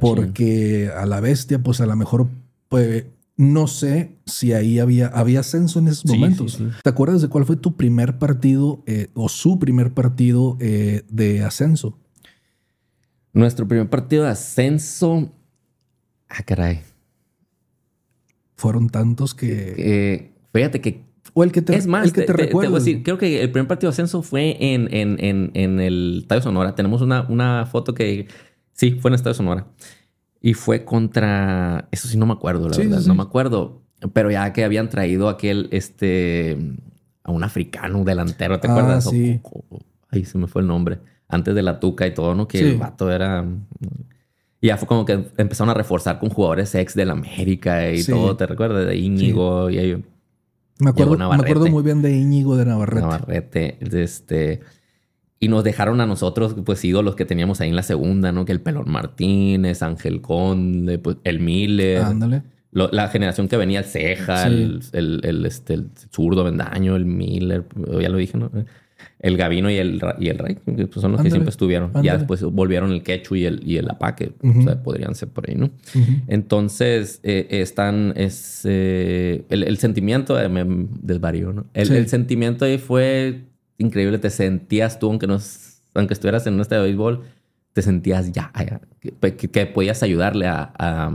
porque 0.00 0.90
a 0.96 1.06
la 1.06 1.20
bestia, 1.20 1.62
pues 1.62 1.80
a 1.80 1.86
lo 1.86 1.96
mejor, 1.96 2.28
pues, 2.68 3.04
no 3.36 3.66
sé 3.66 4.16
si 4.24 4.54
ahí 4.54 4.78
había, 4.78 5.08
había 5.08 5.40
ascenso 5.40 5.78
en 5.78 5.88
esos 5.88 6.06
momentos. 6.06 6.58
¿Te 6.82 6.88
acuerdas 6.88 7.20
de 7.20 7.28
cuál 7.28 7.44
fue 7.44 7.56
tu 7.56 7.76
primer 7.76 8.18
partido 8.18 8.82
eh, 8.86 9.08
o 9.14 9.28
su 9.28 9.58
primer 9.58 9.92
partido 9.92 10.56
eh, 10.58 11.02
de 11.10 11.44
ascenso? 11.44 11.98
Nuestro 13.36 13.68
primer 13.68 13.90
partido 13.90 14.24
de 14.24 14.30
ascenso. 14.30 15.30
Ah, 16.26 16.42
caray. 16.42 16.80
Fueron 18.54 18.88
tantos 18.88 19.34
que. 19.34 19.74
Eh, 19.76 20.32
fíjate 20.54 20.80
que. 20.80 21.04
O 21.34 21.44
el 21.44 21.52
que 21.52 21.60
te, 21.60 21.76
es 21.76 21.86
más, 21.86 22.06
el 22.06 22.14
que 22.14 22.22
te, 22.22 22.32
recuerdo. 22.32 22.78
creo 23.02 23.18
que 23.18 23.42
el 23.42 23.52
primer 23.52 23.68
partido 23.68 23.90
de 23.90 23.92
ascenso 23.92 24.22
fue 24.22 24.56
en, 24.58 24.88
en, 24.90 25.22
en, 25.22 25.50
en 25.52 25.80
el 25.80 26.20
Estadio 26.22 26.40
Sonora. 26.40 26.74
Tenemos 26.74 27.02
una, 27.02 27.26
una 27.28 27.66
foto 27.66 27.92
que. 27.92 28.26
Sí, 28.72 28.92
fue 28.92 29.10
en 29.10 29.12
el 29.12 29.16
Estadio 29.16 29.34
Sonora. 29.34 29.66
Y 30.40 30.54
fue 30.54 30.86
contra. 30.86 31.88
Eso 31.92 32.08
sí, 32.08 32.16
no 32.16 32.24
me 32.24 32.32
acuerdo, 32.32 32.70
la 32.70 32.78
verdad. 32.78 33.02
No 33.02 33.14
me 33.14 33.22
acuerdo. 33.22 33.82
Pero 34.14 34.30
ya 34.30 34.50
que 34.54 34.64
habían 34.64 34.88
traído 34.88 35.28
aquel. 35.28 35.68
Este. 35.72 36.56
A 37.22 37.32
un 37.32 37.44
africano 37.44 38.02
delantero, 38.02 38.60
¿te 38.60 38.68
ah, 38.68 38.70
acuerdas? 38.70 39.10
Sí. 39.10 39.42
Ahí 40.08 40.24
se 40.24 40.38
me 40.38 40.46
fue 40.46 40.62
el 40.62 40.68
nombre 40.68 41.00
antes 41.28 41.54
de 41.54 41.62
la 41.62 41.80
tuca 41.80 42.06
y 42.06 42.14
todo, 42.14 42.34
¿no? 42.34 42.48
Que 42.48 42.60
el 42.60 42.76
vato 42.76 43.10
era... 43.10 43.44
Y 44.60 44.68
ya 44.68 44.76
fue 44.76 44.88
como 44.88 45.04
que 45.04 45.28
empezaron 45.36 45.70
a 45.70 45.74
reforzar 45.74 46.18
con 46.18 46.30
jugadores 46.30 46.74
ex 46.74 46.94
del 46.94 47.10
América 47.10 47.92
y 47.92 48.02
todo, 48.04 48.36
¿te 48.36 48.46
recuerdas? 48.46 48.86
De 48.86 48.96
Íñigo 48.96 49.70
y 49.70 49.78
ahí... 49.78 50.04
Me 50.78 50.90
acuerdo, 50.90 51.16
me 51.16 51.34
acuerdo 51.34 51.66
muy 51.68 51.82
bien 51.82 52.02
de 52.02 52.16
Íñigo 52.16 52.56
de 52.56 52.66
Navarrete. 52.66 53.00
Navarrete, 53.00 53.78
este... 53.80 54.60
Y 55.38 55.48
nos 55.48 55.64
dejaron 55.64 56.00
a 56.00 56.06
nosotros, 56.06 56.56
pues, 56.64 56.82
ídolos 56.82 57.14
que 57.14 57.26
teníamos 57.26 57.60
ahí 57.60 57.68
en 57.68 57.76
la 57.76 57.82
segunda, 57.82 58.32
¿no? 58.32 58.46
Que 58.46 58.52
el 58.52 58.62
Pelón 58.62 58.90
Martínez, 58.90 59.82
Ángel 59.82 60.22
Conde, 60.22 60.98
pues, 60.98 61.18
el 61.24 61.40
Miller. 61.40 62.00
Ándale. 62.00 62.42
La 62.72 63.08
generación 63.08 63.48
que 63.48 63.56
venía, 63.56 63.80
el 63.80 63.84
Ceja, 63.84 64.46
el, 64.46 64.80
el, 64.92 65.46
este, 65.46 65.74
el 65.74 65.90
zurdo 66.12 66.44
Vendaño, 66.44 66.94
el 66.96 67.06
Miller, 67.06 67.64
ya 68.00 68.08
lo 68.08 68.18
dije, 68.18 68.36
¿no? 68.36 68.50
el 69.18 69.36
Gavino 69.36 69.70
y 69.70 69.76
el, 69.76 70.00
y 70.18 70.28
el 70.28 70.38
Rey, 70.38 70.56
que 70.64 70.86
pues, 70.86 71.00
son 71.00 71.12
los 71.12 71.22
que 71.22 71.30
siempre 71.30 71.50
estuvieron. 71.50 71.90
Ya 72.02 72.16
después 72.16 72.42
volvieron 72.42 72.92
el 72.92 73.02
Quechu 73.02 73.36
y 73.36 73.44
el, 73.44 73.66
y 73.66 73.76
el 73.78 73.90
Apaque, 73.90 74.32
o 74.42 74.62
sea, 74.62 74.82
podrían 74.82 75.14
ser 75.14 75.28
por 75.28 75.48
ahí, 75.48 75.56
¿no? 75.56 75.70
Entonces, 76.28 77.20
eh, 77.22 77.46
están, 77.50 78.12
es, 78.16 78.62
eh, 78.64 79.44
el, 79.48 79.78
sentimiento, 79.78 80.38
eh, 80.40 80.48
me 80.48 80.64
desvarió, 81.02 81.52
¿no? 81.52 81.66
El, 81.74 82.08
sentimiento 82.08 82.64
ahí 82.64 82.78
fue 82.78 83.44
increíble, 83.78 84.18
te 84.18 84.30
sentías 84.30 84.98
tú, 84.98 85.08
aunque, 85.08 85.26
no, 85.26 85.38
aunque 85.94 86.14
estuvieras 86.14 86.46
en 86.46 86.54
un 86.54 86.60
estadio 86.60 86.82
de 86.82 86.88
béisbol, 86.88 87.22
te 87.72 87.82
sentías 87.82 88.32
ya, 88.32 88.52
que, 89.00 89.66
podías 89.66 90.02
ayudarle 90.02 90.46
a 90.46 90.72
a 90.78 91.10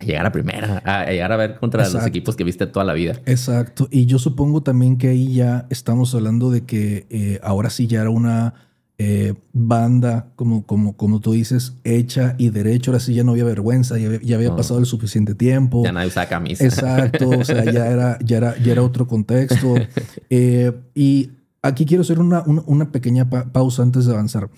llegar 0.00 0.26
a 0.26 0.32
primera, 0.32 0.82
a 0.84 1.10
llegar 1.10 1.32
a 1.32 1.36
ver 1.36 1.58
contra 1.58 1.88
los 1.88 2.06
equipos 2.06 2.36
que 2.36 2.44
viste 2.44 2.66
toda 2.66 2.84
la 2.84 2.92
vida. 2.92 3.20
Exacto. 3.26 3.88
Y 3.90 4.06
yo 4.06 4.18
supongo 4.18 4.62
también 4.62 4.98
que 4.98 5.08
ahí 5.08 5.32
ya 5.32 5.66
estamos 5.70 6.14
hablando 6.14 6.50
de 6.50 6.64
que 6.64 7.06
eh, 7.10 7.40
ahora 7.42 7.70
sí 7.70 7.86
ya 7.86 8.02
era 8.02 8.10
una 8.10 8.54
eh, 8.98 9.34
banda, 9.52 10.28
como, 10.36 10.66
como, 10.66 10.96
como 10.96 11.20
tú 11.20 11.32
dices, 11.32 11.74
hecha 11.84 12.34
y 12.36 12.50
derecho. 12.50 12.90
Ahora 12.90 13.00
sí 13.00 13.14
ya 13.14 13.24
no 13.24 13.32
había 13.32 13.44
vergüenza, 13.44 13.96
ya 13.98 14.36
había, 14.36 14.54
pasado 14.54 14.80
el 14.80 14.86
suficiente 14.86 15.34
tiempo. 15.34 15.82
Ya 15.82 15.92
nadie 15.92 16.08
usa 16.08 16.28
camisa. 16.28 16.64
Exacto. 16.64 17.30
o 17.30 17.44
sea, 17.44 17.64
ya 17.64 17.86
era, 17.86 18.18
ya 18.22 18.36
era, 18.36 18.58
ya 18.58 18.72
era 18.72 18.82
otro 18.82 19.06
contexto. 19.06 19.74
Eh, 20.28 20.72
y 20.94 21.30
aquí 21.62 21.86
quiero 21.86 22.02
hacer 22.02 22.18
una, 22.18 22.42
una, 22.42 22.90
pequeña 22.90 23.30
pausa 23.30 23.82
antes 23.82 24.06
de 24.06 24.12
avanzar. 24.12 24.50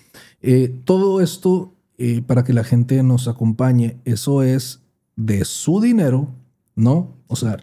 todo 0.83 1.21
esto, 1.21 1.75
para 2.25 2.43
que 2.43 2.53
la 2.53 2.63
gente 2.63 3.01
nos 3.03 3.27
acompañe, 3.27 3.97
eso 4.03 4.41
es 4.41 4.81
de 5.19 5.43
su 5.43 5.81
dinero, 5.81 6.29
¿no? 6.75 7.17
O 7.27 7.35
sea, 7.35 7.57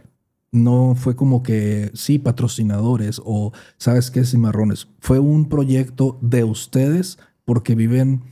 no 0.53 0.95
fue 0.95 1.17
como 1.17 1.43
que 1.43 1.91
sí, 1.95 2.19
patrocinadores 2.19 3.21
o 3.25 3.53
sabes 3.79 4.11
qué, 4.11 4.25
cimarrones. 4.25 4.89
Fue 5.01 5.19
un 5.19 5.49
proyecto 5.49 6.19
de 6.21 6.45
ustedes 6.45 7.19
porque 7.47 7.75
viven 7.75 8.23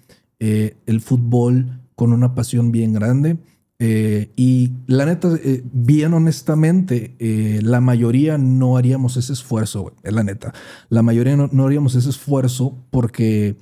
eh, 0.40 0.76
el 0.86 1.00
fútbol 1.00 1.80
con 1.96 2.12
una 2.12 2.34
pasión 2.34 2.70
bien 2.70 2.92
grande. 2.92 3.38
Eh, 3.78 4.30
y 4.36 4.72
la 4.86 5.06
neta, 5.06 5.30
eh, 5.42 5.62
bien 5.72 6.12
honestamente, 6.12 7.16
la 7.62 7.80
mayoría 7.80 8.36
no 8.36 8.76
haríamos 8.76 9.16
ese 9.16 9.32
esfuerzo, 9.32 9.94
es 10.02 10.12
la 10.12 10.22
neta. 10.22 10.52
La 10.90 11.02
mayoría 11.02 11.36
no, 11.36 11.48
no 11.50 11.64
haríamos 11.64 11.94
ese 11.94 12.10
esfuerzo 12.10 12.76
porque 12.90 13.56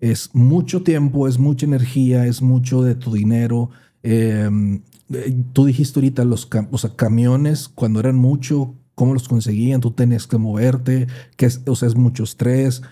es 0.00 0.34
mucho 0.34 0.82
tiempo, 0.82 1.28
es 1.28 1.38
mucha 1.38 1.66
energía, 1.66 2.26
es 2.26 2.40
mucho 2.40 2.82
de 2.82 2.94
tu 2.94 3.12
dinero. 3.12 3.70
Eh, 5.12 5.34
tú 5.52 5.66
dijiste 5.66 5.98
ahorita 6.00 6.24
los 6.24 6.48
o 6.70 6.78
sea, 6.78 6.94
camiones, 6.96 7.68
cuando 7.68 8.00
eran 8.00 8.16
mucho, 8.16 8.74
¿cómo 8.94 9.14
los 9.14 9.28
conseguían? 9.28 9.80
Tú 9.80 9.90
tenías 9.90 10.26
que 10.26 10.38
moverte, 10.38 11.06
que 11.36 11.46
es, 11.46 11.62
o 11.66 11.76
sea, 11.76 11.88
es 11.88 11.96
mucho 11.96 12.24
estrés. 12.24 12.82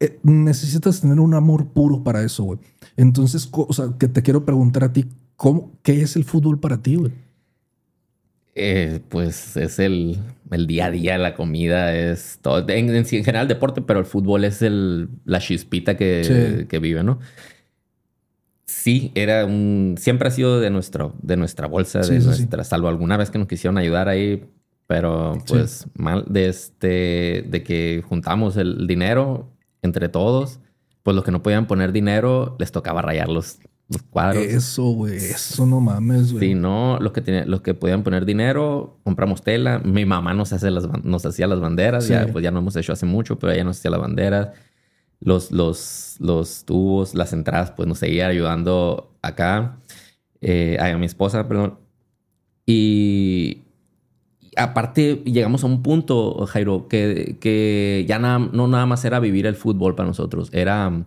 Eh, 0.00 0.18
necesitas 0.22 1.00
tener 1.00 1.20
un 1.20 1.34
amor 1.34 1.68
puro 1.68 2.02
para 2.02 2.22
eso, 2.22 2.44
güey. 2.44 2.58
Entonces, 2.96 3.48
o 3.52 3.72
sea, 3.72 3.94
que 3.98 4.08
te 4.08 4.22
quiero 4.22 4.44
preguntar 4.44 4.84
a 4.84 4.92
ti, 4.92 5.06
¿cómo, 5.36 5.72
¿qué 5.82 6.02
es 6.02 6.16
el 6.16 6.24
fútbol 6.24 6.60
para 6.60 6.82
ti, 6.82 6.96
güey? 6.96 7.12
Eh, 8.56 9.00
pues 9.08 9.56
es 9.56 9.80
el, 9.80 10.18
el, 10.50 10.66
día 10.68 10.86
a 10.86 10.90
día, 10.92 11.18
la 11.18 11.34
comida, 11.34 11.94
es 11.94 12.38
todo. 12.40 12.64
En, 12.68 13.04
general 13.04 13.48
deporte, 13.48 13.82
pero 13.82 13.98
el 13.98 14.06
fútbol 14.06 14.44
es 14.44 14.62
el, 14.62 15.08
la 15.24 15.40
chispita 15.40 15.96
que, 15.96 16.66
que 16.68 16.78
vive, 16.78 17.02
¿no? 17.02 17.18
Sí, 18.66 19.12
era 19.14 19.44
un. 19.44 19.96
Siempre 19.98 20.28
ha 20.28 20.30
sido 20.30 20.60
de, 20.60 20.70
nuestro, 20.70 21.14
de 21.22 21.36
nuestra 21.36 21.66
bolsa, 21.66 22.00
de 22.00 22.20
nuestra. 22.20 22.64
Salvo 22.64 22.88
alguna 22.88 23.16
vez 23.16 23.30
que 23.30 23.38
nos 23.38 23.48
quisieron 23.48 23.78
ayudar 23.78 24.08
ahí, 24.08 24.48
pero 24.86 25.38
pues 25.46 25.86
mal, 25.94 26.24
de 26.28 26.48
este. 26.48 27.44
De 27.48 27.62
que 27.62 28.02
juntamos 28.08 28.56
el 28.56 28.86
dinero 28.86 29.52
entre 29.82 30.08
todos, 30.08 30.60
pues 31.02 31.14
los 31.14 31.24
que 31.24 31.30
no 31.30 31.42
podían 31.42 31.66
poner 31.66 31.92
dinero 31.92 32.56
les 32.58 32.72
tocaba 32.72 33.02
rayarlos 33.02 33.58
los 33.88 34.02
cuadros. 34.02 34.42
Eso, 34.42 34.84
güey, 34.84 35.16
eso 35.16 35.66
no 35.66 35.80
mames, 35.80 36.32
güey. 36.32 36.48
Sí, 36.48 36.54
no, 36.54 36.98
los 37.00 37.12
que, 37.12 37.44
los 37.46 37.60
que 37.60 37.74
podían 37.74 38.02
poner 38.02 38.24
dinero, 38.24 38.98
compramos 39.04 39.42
tela. 39.42 39.78
Mi 39.80 40.06
mamá 40.06 40.32
nos, 40.32 40.52
hace 40.52 40.70
las, 40.70 40.88
nos 41.04 41.26
hacía 41.26 41.46
las 41.46 41.60
banderas, 41.60 42.08
ya, 42.08 42.26
pues 42.32 42.42
ya 42.42 42.50
no 42.50 42.60
hemos 42.60 42.76
hecho 42.76 42.92
hace 42.92 43.06
mucho, 43.06 43.38
pero 43.38 43.52
ella 43.52 43.64
nos 43.64 43.78
hacía 43.78 43.90
las 43.90 44.00
banderas. 44.00 44.48
Los, 45.24 45.50
los, 45.50 46.16
los 46.20 46.64
tubos, 46.64 47.14
las 47.14 47.32
entradas, 47.32 47.72
pues 47.72 47.88
nos 47.88 47.98
seguía 47.98 48.28
ayudando 48.28 49.16
acá. 49.22 49.78
Eh, 50.40 50.76
a 50.78 50.96
mi 50.96 51.06
esposa, 51.06 51.48
perdón. 51.48 51.78
Y, 52.66 53.62
aparte 54.56 55.22
llegamos 55.24 55.64
a 55.64 55.66
un 55.66 55.82
punto, 55.82 56.46
Jairo, 56.46 56.88
que, 56.88 57.36
que 57.40 58.04
ya 58.08 58.18
no 58.18 58.68
nada 58.68 58.86
más 58.86 59.04
era 59.04 59.20
vivir 59.20 59.46
el 59.46 59.56
fútbol 59.56 59.94
para 59.94 60.06
nosotros, 60.06 60.50
era 60.52 61.04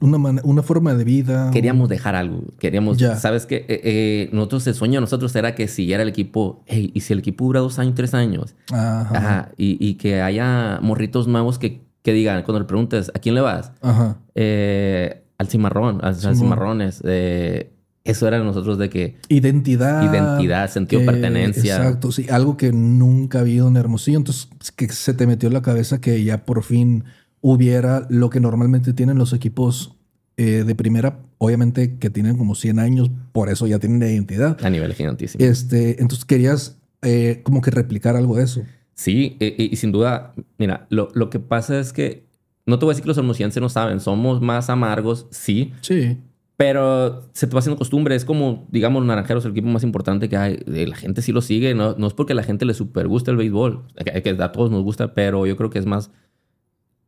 una, 0.00 0.40
una 0.42 0.62
forma 0.62 0.94
de 0.94 1.04
vida. 1.04 1.50
Queríamos 1.52 1.88
dejar 1.88 2.14
algo. 2.14 2.44
Queríamos, 2.58 2.98
¿sabes 3.18 3.46
qué? 3.46 3.56
Eh, 3.68 3.80
eh, 3.82 4.30
nosotros, 4.32 4.66
el 4.66 4.74
sueño 4.74 4.94
de 4.94 5.00
nosotros 5.02 5.34
era 5.34 5.54
que 5.54 5.66
siguiera 5.68 6.02
el 6.02 6.08
equipo, 6.08 6.62
hey, 6.66 6.90
y 6.94 7.00
si 7.00 7.12
el 7.12 7.18
equipo 7.18 7.44
dura 7.44 7.60
dos 7.60 7.78
años, 7.78 7.94
tres 7.94 8.14
años, 8.14 8.54
Ajá. 8.72 9.50
y, 9.56 9.76
y, 9.84 9.94
que 9.94 10.22
haya 10.22 10.78
morritos 10.82 11.26
nuevos 11.26 11.58
que, 11.58 11.87
que, 12.08 12.14
digan, 12.14 12.42
cuando 12.42 12.60
le 12.60 12.66
preguntes, 12.66 13.10
¿a 13.14 13.18
quién 13.18 13.34
le 13.34 13.40
vas? 13.40 13.72
Ajá. 13.82 14.18
Eh, 14.34 15.24
al 15.36 15.48
cimarrón, 15.48 16.00
al, 16.02 16.16
cimarrones. 16.16 17.02
eso 17.02 18.28
era 18.28 18.38
nosotros 18.38 18.78
de 18.78 18.88
que... 18.88 19.16
Identidad. 19.28 20.02
Identidad, 20.02 20.70
sentido 20.70 21.00
de 21.00 21.06
pertenencia. 21.06 21.76
Exacto, 21.76 22.10
sí. 22.12 22.26
Algo 22.30 22.56
que 22.56 22.72
nunca 22.72 23.38
ha 23.38 23.40
habido 23.42 23.68
en 23.68 23.76
Hermosillo. 23.76 24.18
Entonces, 24.18 24.48
que 24.74 24.88
se 24.88 25.14
te 25.14 25.26
metió 25.26 25.46
en 25.48 25.54
la 25.54 25.62
cabeza 25.62 26.00
que 26.00 26.24
ya 26.24 26.44
por 26.44 26.62
fin 26.62 27.04
hubiera 27.40 28.06
lo 28.08 28.30
que 28.30 28.40
normalmente 28.40 28.92
tienen 28.92 29.18
los 29.18 29.32
equipos 29.32 29.96
eh, 30.36 30.64
de 30.64 30.74
primera, 30.74 31.18
obviamente 31.38 31.98
que 31.98 32.10
tienen 32.10 32.36
como 32.36 32.54
100 32.54 32.78
años, 32.78 33.10
por 33.32 33.48
eso 33.48 33.66
ya 33.66 33.78
tienen 33.78 34.02
identidad. 34.02 34.56
A 34.64 34.70
nivel 34.70 34.94
gigantísimo. 34.94 35.44
Este, 35.44 36.00
entonces 36.00 36.24
querías 36.24 36.78
eh, 37.02 37.40
como 37.42 37.60
que 37.60 37.70
replicar 37.70 38.16
algo 38.16 38.36
de 38.36 38.44
eso. 38.44 38.62
Sí, 38.98 39.36
y, 39.38 39.76
sin 39.76 39.92
duda, 39.92 40.34
mira, 40.58 40.88
lo, 40.90 41.08
lo, 41.14 41.30
que 41.30 41.38
pasa 41.38 41.78
es 41.78 41.92
que 41.92 42.26
no 42.66 42.80
te 42.80 42.84
voy 42.84 42.90
a 42.90 42.94
decir 42.94 43.04
que 43.04 43.08
los 43.08 43.16
hermosillenses 43.16 43.60
no 43.60 43.68
saben, 43.68 44.00
somos 44.00 44.40
más 44.40 44.70
amargos, 44.70 45.28
sí. 45.30 45.72
Sí. 45.82 46.18
Pero 46.56 47.30
se 47.32 47.46
te 47.46 47.54
va 47.54 47.60
haciendo 47.60 47.78
costumbre. 47.78 48.16
Es 48.16 48.24
como, 48.24 48.66
digamos, 48.72 49.04
Naranjeros, 49.04 49.44
el 49.44 49.52
equipo 49.52 49.68
más 49.68 49.84
importante 49.84 50.28
que 50.28 50.36
hay. 50.36 50.56
La 50.66 50.96
gente 50.96 51.22
sí 51.22 51.30
lo 51.30 51.42
sigue. 51.42 51.72
No, 51.76 51.94
no 51.96 52.08
es 52.08 52.14
porque 52.14 52.32
a 52.32 52.36
la 52.36 52.42
gente 52.42 52.64
le 52.64 52.74
super 52.74 53.06
gusta 53.06 53.30
el 53.30 53.36
béisbol. 53.36 53.84
Que, 54.04 54.20
que 54.20 54.30
a 54.30 54.50
todos 54.50 54.68
nos 54.72 54.82
gusta, 54.82 55.14
pero 55.14 55.46
yo 55.46 55.56
creo 55.56 55.70
que 55.70 55.78
es 55.78 55.86
más 55.86 56.10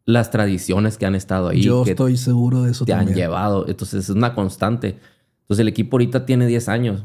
las 0.05 0.31
tradiciones 0.31 0.97
que 0.97 1.07
han 1.07 1.17
estado 1.17 1.49
ahí. 1.49 1.63
Yo 1.63 1.85
estoy 1.85 2.17
seguro 2.17 2.63
de 2.63 2.71
eso 2.71 2.85
te 2.85 2.93
han 2.93 3.13
llevado. 3.13 3.67
Entonces 3.67 4.05
es 4.05 4.11
una 4.11 4.37
constante. 4.37 5.01
Entonces 5.41 5.63
el 5.63 5.69
equipo 5.69 5.97
ahorita 5.97 6.25
tiene 6.25 6.47
10 6.47 6.69
años. 6.69 7.05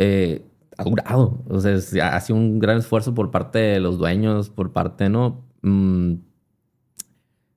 Eh, 0.00 0.44
ha 0.76 0.84
durado. 0.84 1.38
Entonces 1.44 1.94
ha 2.00 2.20
sido 2.20 2.38
un 2.38 2.58
gran 2.58 2.78
esfuerzo 2.78 3.14
por 3.14 3.30
parte 3.30 3.58
de 3.58 3.80
los 3.80 3.98
dueños, 3.98 4.50
por 4.50 4.72
parte, 4.72 5.08
¿no? 5.08 5.44
Mm, 5.62 6.14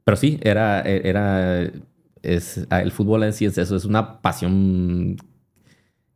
pero 0.03 0.15
sí, 0.15 0.39
era, 0.41 0.81
era, 0.81 1.69
es, 2.21 2.65
el 2.69 2.91
fútbol 2.91 3.23
en 3.23 3.33
sí 3.33 3.45
es 3.45 3.57
eso, 3.57 3.75
es 3.75 3.85
una 3.85 4.21
pasión 4.21 5.17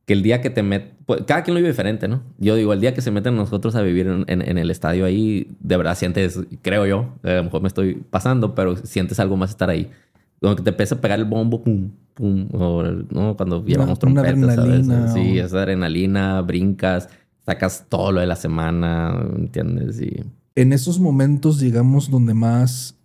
que 0.06 0.14
el 0.14 0.24
día 0.24 0.42
que 0.42 0.50
te 0.50 0.64
metes, 0.64 0.94
pues, 1.06 1.24
cada 1.28 1.44
quien 1.44 1.56
lo 1.56 1.60
vive 1.60 1.70
diferente, 1.70 2.08
¿no? 2.08 2.24
Yo 2.38 2.56
digo, 2.56 2.74
el 2.74 2.82
día 2.82 2.94
que 2.94 3.02
se 3.02 3.12
meten 3.12 3.36
nosotros 3.36 3.76
a 3.76 3.82
vivir 3.82 4.08
en, 4.28 4.58
el 4.58 4.72
estadio 4.72 5.06
ahí, 5.06 5.56
de 5.60 5.78
verdad 5.78 5.96
sientes, 5.96 6.40
creo 6.62 6.86
yo, 6.86 7.16
a 7.24 7.34
lo 7.34 7.44
mejor 7.44 7.62
me 7.62 7.68
estoy 7.68 7.96
pasando, 7.96 8.56
pero 8.56 8.78
sientes 8.78 9.20
algo 9.20 9.38
más 9.38 9.50
estar 9.50 9.70
ahí. 9.70 9.92
Que 10.42 10.64
te 10.64 10.72
empieza 10.72 10.96
a 10.96 11.02
pegar 11.02 11.20
el 11.20 11.26
bombo, 11.26 11.64
pum, 11.64 11.92
pum, 12.16 12.48
o, 12.54 12.82
¿no? 13.12 13.38
Cuando 13.38 13.64
llevamos 13.64 14.00
trompetas, 14.00 14.34
adrenalina, 14.34 15.14
Sí, 15.14 15.38
esa 15.38 15.60
adrenalina, 15.60 16.42
brincas, 16.42 17.10
sacas 17.46 17.86
todo 17.88 18.12
lo 18.12 18.22
de 18.22 18.26
la 18.26 18.36
semana, 18.36 19.24
¿entiendes? 19.36 20.02
Y... 20.02 20.24
En 20.56 20.74
esos 20.74 21.00
momentos, 21.00 21.60
digamos, 21.60 22.10
donde 22.10 22.34
más, 22.34 22.98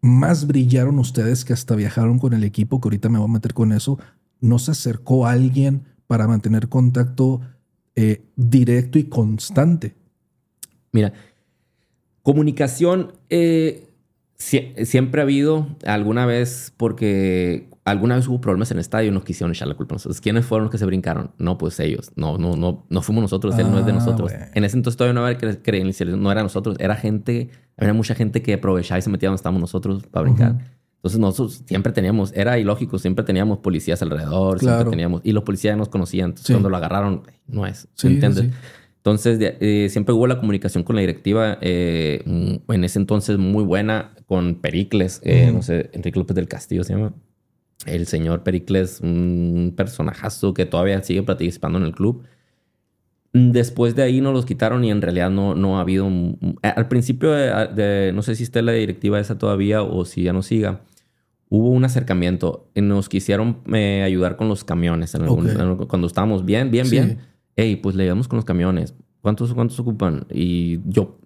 más 0.00 0.46
brillaron 0.46 1.00
ustedes, 1.00 1.44
que 1.44 1.52
hasta 1.52 1.74
viajaron 1.74 2.20
con 2.20 2.34
el 2.34 2.44
equipo, 2.44 2.80
que 2.80 2.86
ahorita 2.86 3.08
me 3.08 3.18
voy 3.18 3.28
a 3.28 3.32
meter 3.32 3.52
con 3.52 3.72
eso, 3.72 3.98
¿no 4.40 4.60
se 4.60 4.70
acercó 4.70 5.26
alguien 5.26 5.82
para 6.06 6.28
mantener 6.28 6.68
contacto 6.68 7.40
eh, 7.96 8.22
directo 8.36 8.96
y 9.00 9.04
constante? 9.04 9.96
Mira, 10.92 11.12
comunicación 12.22 13.12
eh, 13.28 13.89
siempre 14.40 15.20
ha 15.20 15.24
habido 15.24 15.66
alguna 15.84 16.26
vez 16.26 16.72
porque 16.76 17.68
alguna 17.84 18.16
vez 18.16 18.26
hubo 18.28 18.40
problemas 18.40 18.70
en 18.70 18.78
el 18.78 18.80
estadio 18.80 19.08
y 19.08 19.12
nos 19.12 19.24
quisieron 19.24 19.52
echar 19.52 19.68
la 19.68 19.74
culpa 19.74 19.94
a 19.94 19.96
nosotros. 19.96 20.20
¿Quiénes 20.20 20.46
fueron 20.46 20.64
los 20.64 20.72
que 20.72 20.78
se 20.78 20.86
brincaron? 20.86 21.30
No, 21.38 21.58
pues 21.58 21.78
ellos. 21.80 22.12
No, 22.16 22.38
no, 22.38 22.56
no, 22.56 22.86
no 22.88 23.02
fuimos 23.02 23.22
nosotros. 23.22 23.58
él 23.58 23.70
no 23.70 23.78
es 23.78 23.84
de 23.84 23.92
ah, 23.92 23.96
nosotros. 23.96 24.32
En 24.54 24.64
ese 24.64 24.76
entonces 24.76 24.96
todavía 24.96 25.20
no 25.20 25.26
había 25.26 25.62
creencias. 25.62 26.08
No 26.10 26.32
era 26.32 26.42
nosotros. 26.42 26.76
Era 26.78 26.96
gente, 26.96 27.50
había 27.76 27.92
mucha 27.92 28.14
gente 28.14 28.42
que 28.42 28.54
aprovechaba 28.54 28.98
y 28.98 29.02
se 29.02 29.10
metía 29.10 29.28
donde 29.28 29.36
estábamos 29.36 29.60
nosotros 29.60 30.06
para 30.06 30.22
brincar. 30.22 30.56
Entonces 30.96 31.18
nosotros 31.18 31.62
siempre 31.66 31.92
teníamos, 31.92 32.30
era 32.34 32.58
ilógico, 32.58 32.98
siempre 32.98 33.24
teníamos 33.24 33.58
policías 33.58 34.02
alrededor, 34.02 34.58
siempre 34.58 34.84
teníamos, 34.90 35.22
y 35.24 35.32
los 35.32 35.44
policías 35.44 35.74
nos 35.76 35.88
conocían. 35.88 36.30
Entonces 36.30 36.54
cuando 36.54 36.68
lo 36.68 36.76
agarraron, 36.76 37.22
no 37.46 37.66
es, 37.66 37.88
¿se 37.94 38.08
entiende? 38.08 38.50
Entonces 38.98 39.38
eh, 39.40 39.88
siempre 39.88 40.14
hubo 40.14 40.26
la 40.26 40.38
comunicación 40.38 40.84
con 40.84 40.96
la 40.96 41.00
directiva, 41.00 41.56
eh, 41.62 42.22
en 42.68 42.84
ese 42.84 42.98
entonces 42.98 43.38
muy 43.38 43.64
buena, 43.64 44.12
con 44.30 44.54
Pericles, 44.54 45.20
eh, 45.24 45.50
no 45.52 45.60
sé, 45.60 45.90
Enrique 45.92 46.16
López 46.16 46.36
del 46.36 46.46
Castillo 46.46 46.84
se 46.84 46.92
llama. 46.92 47.12
El 47.84 48.06
señor 48.06 48.44
Pericles, 48.44 49.00
un 49.00 49.74
personajazo 49.76 50.54
que 50.54 50.66
todavía 50.66 51.02
sigue 51.02 51.24
participando 51.24 51.80
en 51.80 51.84
el 51.84 51.92
club. 51.92 52.22
Después 53.32 53.96
de 53.96 54.04
ahí 54.04 54.20
nos 54.20 54.32
los 54.32 54.46
quitaron 54.46 54.84
y 54.84 54.92
en 54.92 55.02
realidad 55.02 55.30
no, 55.30 55.56
no 55.56 55.78
ha 55.78 55.80
habido... 55.80 56.08
al 56.62 56.86
principio, 56.86 57.32
de, 57.32 58.12
no 58.14 58.22
sé 58.22 58.36
si 58.36 58.44
está 58.44 58.62
la 58.62 58.70
directiva 58.70 59.18
esa 59.18 59.36
todavía 59.36 59.82
o 59.82 60.04
si 60.04 60.22
ya 60.22 60.32
no 60.32 60.42
siga, 60.42 60.82
hubo 61.48 61.70
un 61.70 61.84
acercamiento. 61.84 62.70
Y 62.76 62.82
nos 62.82 63.08
quisieron 63.08 63.58
eh, 63.74 64.04
ayudar 64.04 64.36
con 64.36 64.46
los 64.46 64.62
camiones. 64.62 65.12
cuando 65.88 66.06
estábamos 66.06 66.44
bien, 66.44 66.70
bien, 66.70 66.88
bien. 66.88 67.18
Hey, 67.56 67.74
pues 67.82 67.96
le 67.96 68.04
ayudamos 68.04 68.28
con 68.28 68.36
los 68.36 68.44
camiones. 68.44 68.94
¿Cuántos, 69.22 69.52
cuántos 69.54 69.80
ocupan? 69.80 70.24
Y 70.30 70.78
yo, 70.88 71.18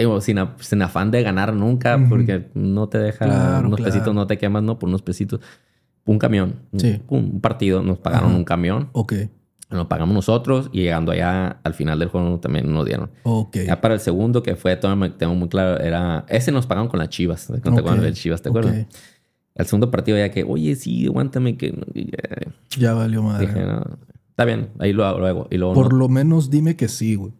digo, 0.00 0.20
sin, 0.20 0.38
sin 0.60 0.82
afán 0.82 1.10
de 1.10 1.22
ganar 1.22 1.52
nunca, 1.54 1.98
porque 2.08 2.48
no 2.54 2.88
te 2.88 2.98
deja 2.98 3.62
unos 3.64 3.80
pesitos, 3.80 4.14
no 4.14 4.26
te 4.26 4.38
quemas, 4.38 4.62
no, 4.62 4.78
por 4.78 4.88
unos 4.88 5.02
pesitos. 5.02 5.40
Un 6.04 6.18
camión. 6.18 6.56
Un, 7.08 7.40
partido. 7.40 7.82
Nos 7.82 7.98
pagaron 7.98 8.34
un 8.34 8.44
camión. 8.44 8.88
Ok. 8.92 9.14
Lo 9.70 9.86
pagamos 9.86 10.14
nosotros 10.14 10.70
y 10.72 10.80
llegando 10.80 11.12
allá 11.12 11.60
al 11.62 11.74
final 11.74 11.98
del 11.98 12.08
juego 12.08 12.40
también 12.40 12.72
nos 12.72 12.86
dieron. 12.86 13.10
Ok. 13.24 13.58
Ya 13.66 13.82
para 13.82 13.92
el 13.94 14.00
segundo, 14.00 14.42
que 14.42 14.56
fue, 14.56 14.76
todo, 14.76 14.98
tengo 15.12 15.34
muy 15.34 15.48
claro, 15.48 15.78
era. 15.78 16.24
Ese 16.28 16.50
nos 16.50 16.66
pagaron 16.66 16.88
con 16.88 16.98
las 16.98 17.10
chivas. 17.10 17.46
¿Te 17.46 17.68
acuerdas 17.68 18.14
chivas? 18.14 18.40
¿Te 18.40 18.48
acuerdas? 18.48 18.86
El 19.54 19.66
segundo 19.66 19.90
partido 19.90 20.16
ya 20.16 20.30
que, 20.30 20.44
oye, 20.44 20.76
sí, 20.76 21.06
aguántame 21.06 21.56
que... 21.56 21.74
Ya, 22.78 22.94
valió 22.94 23.24
madre. 23.24 23.48
Dije, 23.48 23.60
no, 23.60 23.82
está 24.30 24.44
bien, 24.44 24.70
ahí 24.78 24.92
lo 24.92 25.04
hago. 25.04 25.48
Y 25.50 25.58
luego, 25.58 25.74
Por 25.74 25.92
lo 25.92 26.08
menos 26.08 26.48
dime 26.48 26.76
que 26.76 26.88
sí, 26.88 27.16
güey. 27.16 27.32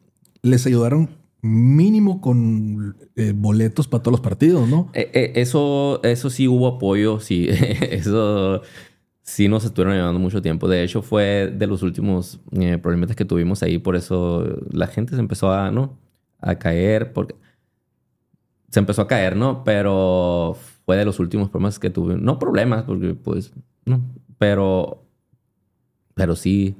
Les 0.42 0.66
ayudaron 0.66 1.10
mínimo 1.40 2.20
con 2.20 2.96
eh, 3.16 3.32
boletos 3.34 3.86
para 3.86 4.02
todos 4.02 4.12
los 4.12 4.20
partidos, 4.20 4.68
¿no? 4.68 4.90
Eh, 4.92 5.10
eh, 5.14 5.32
eso, 5.36 6.00
eso 6.02 6.30
sí 6.30 6.48
hubo 6.48 6.66
apoyo, 6.66 7.20
sí. 7.20 7.48
eso 7.50 8.62
sí 9.22 9.48
nos 9.48 9.64
estuvieron 9.64 9.94
ayudando 9.94 10.18
mucho 10.18 10.42
tiempo. 10.42 10.68
De 10.68 10.82
hecho, 10.82 11.02
fue 11.02 11.52
de 11.54 11.66
los 11.66 11.82
últimos 11.82 12.40
problemas 12.82 13.14
que 13.14 13.24
tuvimos 13.24 13.62
ahí. 13.62 13.78
Por 13.78 13.94
eso 13.94 14.44
la 14.70 14.86
gente 14.86 15.14
se 15.14 15.20
empezó 15.20 15.52
a, 15.52 15.70
¿no? 15.70 15.98
A 16.40 16.56
caer. 16.56 17.12
Se 18.70 18.80
empezó 18.80 19.02
a 19.02 19.06
caer, 19.06 19.36
¿no? 19.36 19.64
Pero 19.64 20.56
fue 20.84 20.96
de 20.96 21.04
los 21.04 21.20
últimos 21.20 21.50
problemas 21.50 21.78
que 21.78 21.90
tuve. 21.90 22.16
No 22.16 22.38
problemas, 22.38 22.84
porque 22.84 23.14
pues, 23.14 23.52
no, 23.84 24.02
pero, 24.38 25.04
pero 26.14 26.34
sí, 26.34 26.76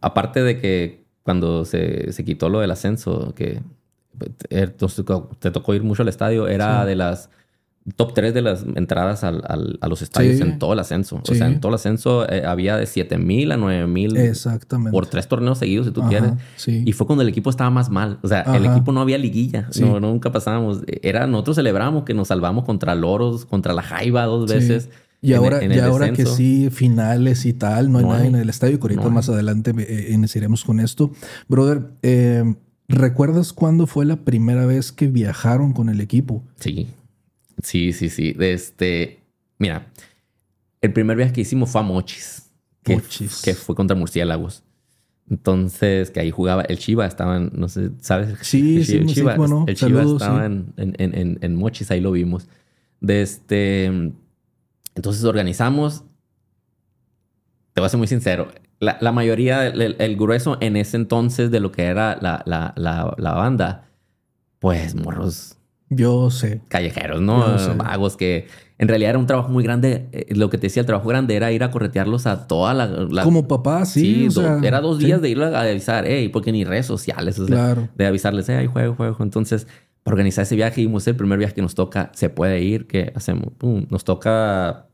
aparte 0.00 0.42
de 0.42 0.60
que 0.60 1.04
cuando 1.22 1.64
se, 1.64 2.12
se 2.12 2.24
quitó 2.24 2.48
lo 2.48 2.60
del 2.60 2.70
ascenso, 2.70 3.34
que 3.34 3.62
eh, 4.50 4.68
te 5.38 5.50
tocó 5.50 5.74
ir 5.74 5.82
mucho 5.82 6.02
al 6.02 6.08
estadio, 6.08 6.48
era 6.48 6.84
de 6.84 6.96
las 6.96 7.30
top 7.96 8.14
3 8.14 8.34
de 8.34 8.42
las 8.42 8.64
entradas 8.74 9.24
al, 9.24 9.42
al, 9.46 9.78
a 9.80 9.88
los 9.88 10.02
estadios 10.02 10.40
en 10.40 10.58
todo 10.58 10.72
el 10.72 10.78
ascenso. 10.78 11.20
O 11.28 11.34
sea, 11.34 11.46
en 11.46 11.60
todo 11.60 11.70
el 11.70 11.76
ascenso 11.76 12.28
eh, 12.30 12.44
había 12.44 12.76
de 12.76 12.86
7 12.86 13.18
mil 13.18 13.52
a 13.52 13.56
9 13.56 13.86
mil. 13.86 14.16
Exactamente. 14.16 14.92
Por 14.92 15.06
tres 15.06 15.28
torneos 15.28 15.58
seguidos, 15.58 15.86
si 15.86 15.92
tú 15.92 16.02
quieres. 16.02 16.32
Y 16.66 16.92
fue 16.92 17.06
cuando 17.06 17.22
el 17.22 17.28
equipo 17.28 17.50
estaba 17.50 17.70
más 17.70 17.90
mal. 17.90 18.18
O 18.22 18.28
sea, 18.28 18.42
el 18.42 18.66
equipo 18.66 18.92
no 18.92 19.00
había 19.00 19.18
liguilla. 19.18 19.68
No, 19.80 20.00
nunca 20.00 20.32
pasábamos. 20.32 20.82
Era, 21.02 21.26
nosotros 21.26 21.56
celebramos 21.56 22.04
que 22.04 22.14
nos 22.14 22.28
salvamos 22.28 22.64
contra 22.64 22.94
Loros, 22.94 23.44
contra 23.44 23.72
la 23.72 23.82
Jaiba 23.82 24.24
dos 24.24 24.50
veces. 24.50 24.90
Y 25.20 25.32
ahora, 25.32 25.64
y 25.64 25.78
ahora 25.80 26.12
que 26.12 26.26
sí, 26.26 26.70
finales 26.70 27.44
y 27.44 27.52
tal, 27.52 27.90
no 27.90 27.98
hay 27.98 28.04
nadie 28.04 28.26
en 28.28 28.34
el 28.36 28.48
estadio. 28.48 28.76
Y 28.76 28.80
ahorita 28.80 29.08
más 29.08 29.28
adelante 29.28 29.74
eh, 29.76 30.12
iniciaremos 30.12 30.64
con 30.64 30.78
esto. 30.78 31.10
Brother, 31.48 31.88
eh, 32.02 32.54
¿recuerdas 32.88 33.52
cuándo 33.52 33.86
fue 33.86 34.04
la 34.04 34.16
primera 34.16 34.66
vez 34.66 34.92
que 34.92 35.06
viajaron 35.06 35.72
con 35.72 35.88
el 35.88 36.00
equipo? 36.00 36.42
Sí. 36.56 36.88
Sí, 37.62 37.92
sí, 37.92 38.08
sí. 38.08 38.34
Este, 38.38 39.20
mira, 39.58 39.86
el 40.80 40.92
primer 40.92 41.16
viaje 41.16 41.32
que 41.32 41.40
hicimos 41.42 41.70
fue 41.70 41.80
a 41.80 41.84
Mochis, 41.84 42.50
que, 42.82 43.00
que 43.42 43.54
fue 43.54 43.74
contra 43.74 43.96
Murciélagos. 43.96 44.62
Entonces, 45.30 46.10
que 46.10 46.20
ahí 46.20 46.30
jugaba 46.30 46.62
el 46.62 46.78
Chiva, 46.78 47.06
estaban, 47.06 47.50
no 47.54 47.68
sé, 47.68 47.90
¿sabes? 48.00 48.38
Sí, 48.40 48.82
sí, 48.84 48.96
el 48.96 49.06
Chiva, 49.06 49.36
bueno, 49.36 49.64
el 49.68 49.76
Chiva 49.76 50.02
estaba 50.02 50.46
en, 50.46 50.72
en, 50.76 51.38
en, 51.40 51.54
Mochis, 51.54 51.90
ahí 51.90 52.00
lo 52.00 52.12
vimos. 52.12 52.48
De 53.00 53.20
este, 53.20 53.84
entonces 54.94 55.24
organizamos, 55.24 56.04
te 57.74 57.80
voy 57.80 57.86
a 57.86 57.90
ser 57.90 57.98
muy 57.98 58.06
sincero, 58.06 58.48
la, 58.80 58.98
la 59.00 59.12
mayoría, 59.12 59.66
el, 59.66 60.16
grueso 60.16 60.56
en 60.60 60.76
ese 60.76 60.96
entonces 60.96 61.50
de 61.50 61.60
lo 61.60 61.72
que 61.72 61.84
era 61.84 62.18
la, 62.20 62.42
la, 62.46 62.74
la, 62.76 63.32
banda, 63.34 63.88
pues 64.60 64.94
morros 64.94 65.58
yo 65.90 66.30
sé. 66.30 66.60
Callejeros, 66.68 67.20
¿no? 67.22 67.56
Vagos 67.76 68.16
que 68.16 68.46
en 68.78 68.88
realidad 68.88 69.10
era 69.10 69.18
un 69.18 69.26
trabajo 69.26 69.48
muy 69.48 69.64
grande. 69.64 70.08
Eh, 70.12 70.34
lo 70.34 70.50
que 70.50 70.58
te 70.58 70.66
decía, 70.66 70.80
el 70.80 70.86
trabajo 70.86 71.08
grande 71.08 71.34
era 71.34 71.50
ir 71.50 71.64
a 71.64 71.70
corretearlos 71.70 72.26
a 72.26 72.46
toda 72.46 72.74
la. 72.74 73.22
Como 73.24 73.48
papá, 73.48 73.84
sí. 73.86 74.28
era 74.62 74.80
dos 74.80 74.98
días 74.98 75.22
de 75.22 75.30
ir 75.30 75.42
a 75.42 75.60
avisar, 75.60 76.04
hey, 76.06 76.28
porque 76.28 76.52
ni 76.52 76.64
redes 76.64 76.86
sociales. 76.86 77.40
claro. 77.46 77.88
De, 77.96 78.06
avisarles, 78.06 78.48
hey, 78.48 78.66
juego, 78.66 78.94
juego. 78.94 79.16
Entonces, 79.20 79.66
para 80.02 80.14
organizar 80.14 80.42
ese 80.42 80.56
viaje, 80.56 80.82
y 80.82 80.92
el 81.06 81.16
primer 81.16 81.38
viaje 81.38 81.54
que 81.54 81.62
nos 81.62 81.74
toca, 81.74 82.10
se 82.14 82.28
puede 82.28 82.62
ir, 82.62 82.86
¿qué 82.86 83.12
hacemos? 83.14 83.52
nos 83.62 84.04
toca 84.04 84.87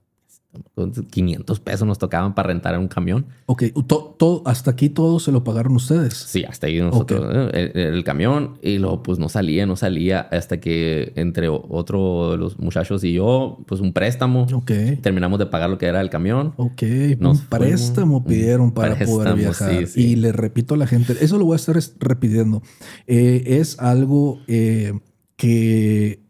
500 1.10 1.60
pesos 1.60 1.86
nos 1.86 1.98
tocaban 1.98 2.34
para 2.34 2.48
rentar 2.48 2.74
en 2.74 2.80
un 2.80 2.88
camión. 2.88 3.26
Ok, 3.46 3.64
todo, 3.86 4.42
hasta 4.46 4.70
aquí 4.72 4.88
todo 4.88 5.18
se 5.20 5.32
lo 5.32 5.44
pagaron 5.44 5.74
ustedes. 5.76 6.14
Sí, 6.14 6.44
hasta 6.44 6.66
ahí 6.66 6.80
nosotros, 6.80 7.50
¿eh? 7.52 7.72
el, 7.74 8.04
camión 8.04 8.58
y 8.62 8.78
luego 8.78 9.02
pues 9.02 9.18
no 9.18 9.28
salía, 9.28 9.66
no 9.66 9.76
salía 9.76 10.20
hasta 10.20 10.60
que 10.60 11.12
entre 11.16 11.48
otro 11.48 12.32
de 12.32 12.36
los 12.38 12.58
muchachos 12.58 13.04
y 13.04 13.12
yo, 13.12 13.58
pues 13.66 13.80
un 13.80 13.92
préstamo. 13.92 14.46
Ok. 14.52 14.72
Terminamos 15.00 15.38
de 15.38 15.46
pagar 15.46 15.70
lo 15.70 15.78
que 15.78 15.86
era 15.86 16.00
el 16.00 16.10
camión. 16.10 16.54
Ok, 16.56 16.82
un 17.20 17.38
préstamo 17.48 18.24
pidieron 18.24 18.72
para 18.72 18.96
poder 18.98 19.34
viajar. 19.34 19.84
Y 19.94 20.16
le 20.16 20.32
repito 20.32 20.74
a 20.74 20.76
la 20.76 20.86
gente, 20.86 21.16
eso 21.20 21.38
lo 21.38 21.44
voy 21.46 21.54
a 21.54 21.56
estar 21.56 21.76
repitiendo. 21.98 22.62
Eh, 23.06 23.42
es 23.46 23.78
algo 23.78 24.40
eh, 24.46 24.98
que 25.36 26.24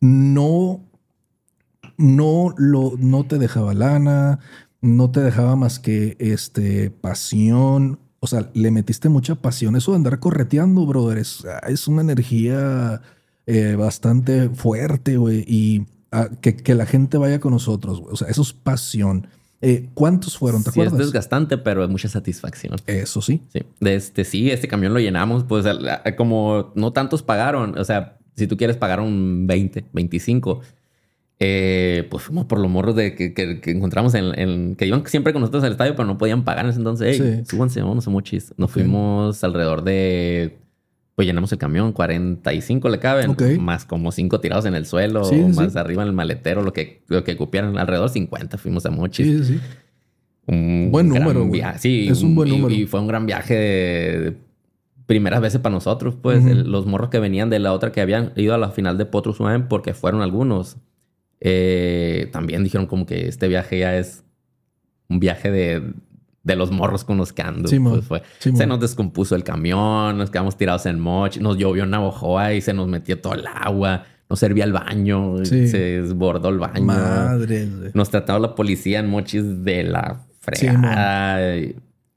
no 0.00 0.85
no, 1.96 2.54
lo, 2.56 2.94
no 2.98 3.24
te 3.24 3.38
dejaba 3.38 3.74
lana, 3.74 4.38
no 4.80 5.10
te 5.10 5.20
dejaba 5.20 5.56
más 5.56 5.78
que 5.78 6.16
este, 6.18 6.90
pasión. 6.90 7.98
O 8.20 8.26
sea, 8.26 8.50
le 8.54 8.70
metiste 8.70 9.08
mucha 9.08 9.36
pasión. 9.36 9.76
Eso 9.76 9.92
de 9.92 9.98
andar 9.98 10.18
correteando, 10.18 10.86
brother, 10.86 11.18
es, 11.18 11.44
es 11.68 11.88
una 11.88 12.02
energía 12.02 13.02
eh, 13.46 13.76
bastante 13.76 14.48
fuerte, 14.50 15.16
güey. 15.16 15.44
Y 15.46 15.86
ah, 16.12 16.28
que, 16.40 16.74
la 16.74 16.86
gente 16.86 17.18
vaya 17.18 17.40
con 17.40 17.52
nosotros, 17.52 18.00
güey. 18.00 18.12
O 18.12 18.16
sea, 18.16 18.28
eso 18.28 18.42
es 18.42 18.52
pasión. 18.52 19.28
Eh, 19.62 19.88
¿Cuántos 19.94 20.36
fueron? 20.36 20.62
¿Te 20.62 20.70
sí, 20.70 20.80
es 20.80 20.92
desgastante, 20.92 21.56
pero 21.56 21.82
es 21.82 21.90
mucha 21.90 22.08
satisfacción. 22.08 22.76
Eso 22.86 23.22
sí. 23.22 23.42
Sí. 23.52 23.60
Este, 23.80 24.24
sí, 24.24 24.50
este 24.50 24.68
camión 24.68 24.92
lo 24.92 25.00
llenamos, 25.00 25.44
pues 25.44 25.64
como 26.16 26.72
no 26.74 26.92
tantos 26.92 27.22
pagaron. 27.22 27.78
O 27.78 27.84
sea, 27.84 28.18
si 28.36 28.46
tú 28.46 28.56
quieres 28.56 28.76
pagar 28.76 29.00
un 29.00 29.46
20, 29.46 29.86
25 29.92 30.60
eh, 31.38 32.06
pues 32.10 32.24
fuimos 32.24 32.46
por 32.46 32.58
los 32.58 32.70
morros 32.70 32.96
de 32.96 33.14
que, 33.14 33.34
que, 33.34 33.70
encontramos 33.70 34.14
en, 34.14 34.74
que 34.74 34.86
iban 34.86 35.06
siempre 35.06 35.32
con 35.32 35.40
nosotros 35.40 35.64
al 35.64 35.72
estadio, 35.72 35.94
pero 35.94 36.06
no 36.06 36.16
podían 36.16 36.44
pagar 36.44 36.64
en 36.64 36.70
ese 36.70 36.78
entonces. 36.78 37.20
Hey, 37.20 37.42
súbanse, 37.46 37.82
vamos 37.82 38.06
a 38.06 38.10
Mochis. 38.10 38.54
Nos 38.56 38.70
fuimos 38.70 39.44
alrededor 39.44 39.84
de. 39.84 40.58
Pues 41.14 41.26
llenamos 41.26 41.50
el 41.52 41.58
camión, 41.58 41.92
45 41.92 42.90
le 42.90 42.98
caben, 42.98 43.36
más 43.60 43.86
como 43.86 44.12
5 44.12 44.38
tirados 44.40 44.66
en 44.66 44.74
el 44.74 44.84
suelo, 44.84 45.22
más 45.54 45.74
arriba 45.76 46.02
en 46.02 46.08
el 46.08 46.14
maletero, 46.14 46.62
lo 46.62 46.74
que, 46.74 47.02
lo 47.08 47.24
que 47.24 47.36
cupieran, 47.36 47.78
alrededor 47.78 48.10
50 48.10 48.58
fuimos 48.58 48.84
a 48.84 48.90
Mochis. 48.90 49.26
Sí, 49.26 49.54
sí. 49.54 49.60
Un 50.46 50.90
buen 50.92 51.08
número. 51.08 51.50
Sí, 51.78 52.08
es 52.10 52.22
un 52.22 52.34
buen 52.34 52.50
número. 52.50 52.74
Y, 52.74 52.86
fue 52.86 53.00
un 53.00 53.06
gran 53.06 53.24
viaje 53.24 53.54
de, 53.54 54.36
primeras 55.06 55.40
veces 55.40 55.60
para 55.60 55.74
nosotros, 55.74 56.16
pues 56.20 56.44
los 56.44 56.86
morros 56.86 57.08
que 57.10 57.18
venían 57.18 57.48
de 57.48 57.60
la 57.60 57.72
otra 57.72 57.92
que 57.92 58.00
habían 58.00 58.32
ido 58.36 58.54
a 58.54 58.58
la 58.58 58.70
final 58.70 58.98
de 58.98 59.06
Potros 59.06 59.38
porque 59.68 59.94
fueron 59.94 60.20
algunos 60.20 60.76
eh, 61.40 62.28
también 62.32 62.64
dijeron 62.64 62.86
como 62.86 63.06
que 63.06 63.28
este 63.28 63.48
viaje 63.48 63.80
ya 63.80 63.96
es 63.96 64.24
un 65.08 65.20
viaje 65.20 65.50
de, 65.50 65.92
de 66.42 66.56
los 66.56 66.70
morros 66.70 67.04
con 67.04 67.16
los 67.16 67.32
que 67.32 67.42
ando. 67.42 67.68
pues 68.08 68.22
se 68.38 68.66
nos 68.66 68.80
descompuso 68.80 69.34
el 69.34 69.44
camión, 69.44 70.16
nos 70.16 70.30
quedamos 70.30 70.56
tirados 70.56 70.86
en 70.86 71.00
Moch, 71.00 71.36
nos 71.38 71.58
llovió 71.58 71.84
en 71.84 71.90
Navajoa 71.90 72.54
y 72.54 72.60
se 72.60 72.72
nos 72.72 72.88
metió 72.88 73.20
todo 73.20 73.34
el 73.34 73.46
agua. 73.46 74.04
Nos 74.28 74.40
servía 74.40 74.64
el 74.64 74.72
baño, 74.72 75.44
se 75.44 76.00
desbordó 76.00 76.48
el 76.48 76.58
baño. 76.58 76.84
Madre. 76.84 77.68
Nos 77.94 78.10
trataba 78.10 78.38
la 78.40 78.54
policía 78.54 78.98
en 78.98 79.08
Mochis 79.08 79.64
de 79.64 79.84
la 79.84 80.24
fregada. 80.40 81.56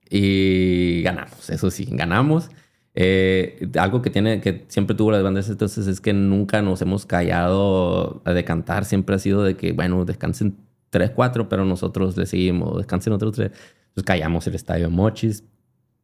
y 0.10 1.02
ganamos, 1.04 1.50
eso 1.50 1.70
sí, 1.70 1.88
ganamos. 1.92 2.50
Eh, 2.96 3.70
algo 3.80 4.02
que 4.02 4.10
tiene, 4.10 4.42
que 4.42 4.66
siempre 4.68 4.96
tuvo 4.96 5.12
las 5.12 5.24
bandas 5.24 5.48
entonces 5.48 5.88
es 5.88 6.02
que 6.02 6.12
nunca 6.12 6.62
nos 6.62 6.82
hemos 6.82 7.06
callado 7.06 8.22
a 8.26 8.34
decantar. 8.34 8.86
Siempre 8.86 9.16
ha 9.16 9.20
sido 9.20 9.44
de 9.44 9.56
que, 9.56 9.72
bueno, 9.72 10.06
descansen 10.06 10.58
tres, 10.90 11.12
cuatro, 11.12 11.50
pero 11.50 11.66
nosotros 11.66 12.18
le 12.18 12.26
seguimos, 12.26 12.78
descansen 12.78 13.14
otros 13.14 13.34
tres. 13.34 13.52
Entonces 13.90 14.04
callamos 14.06 14.48
el 14.48 14.56
estadio 14.56 14.86
de 14.86 14.90
Mochis. 14.90 15.44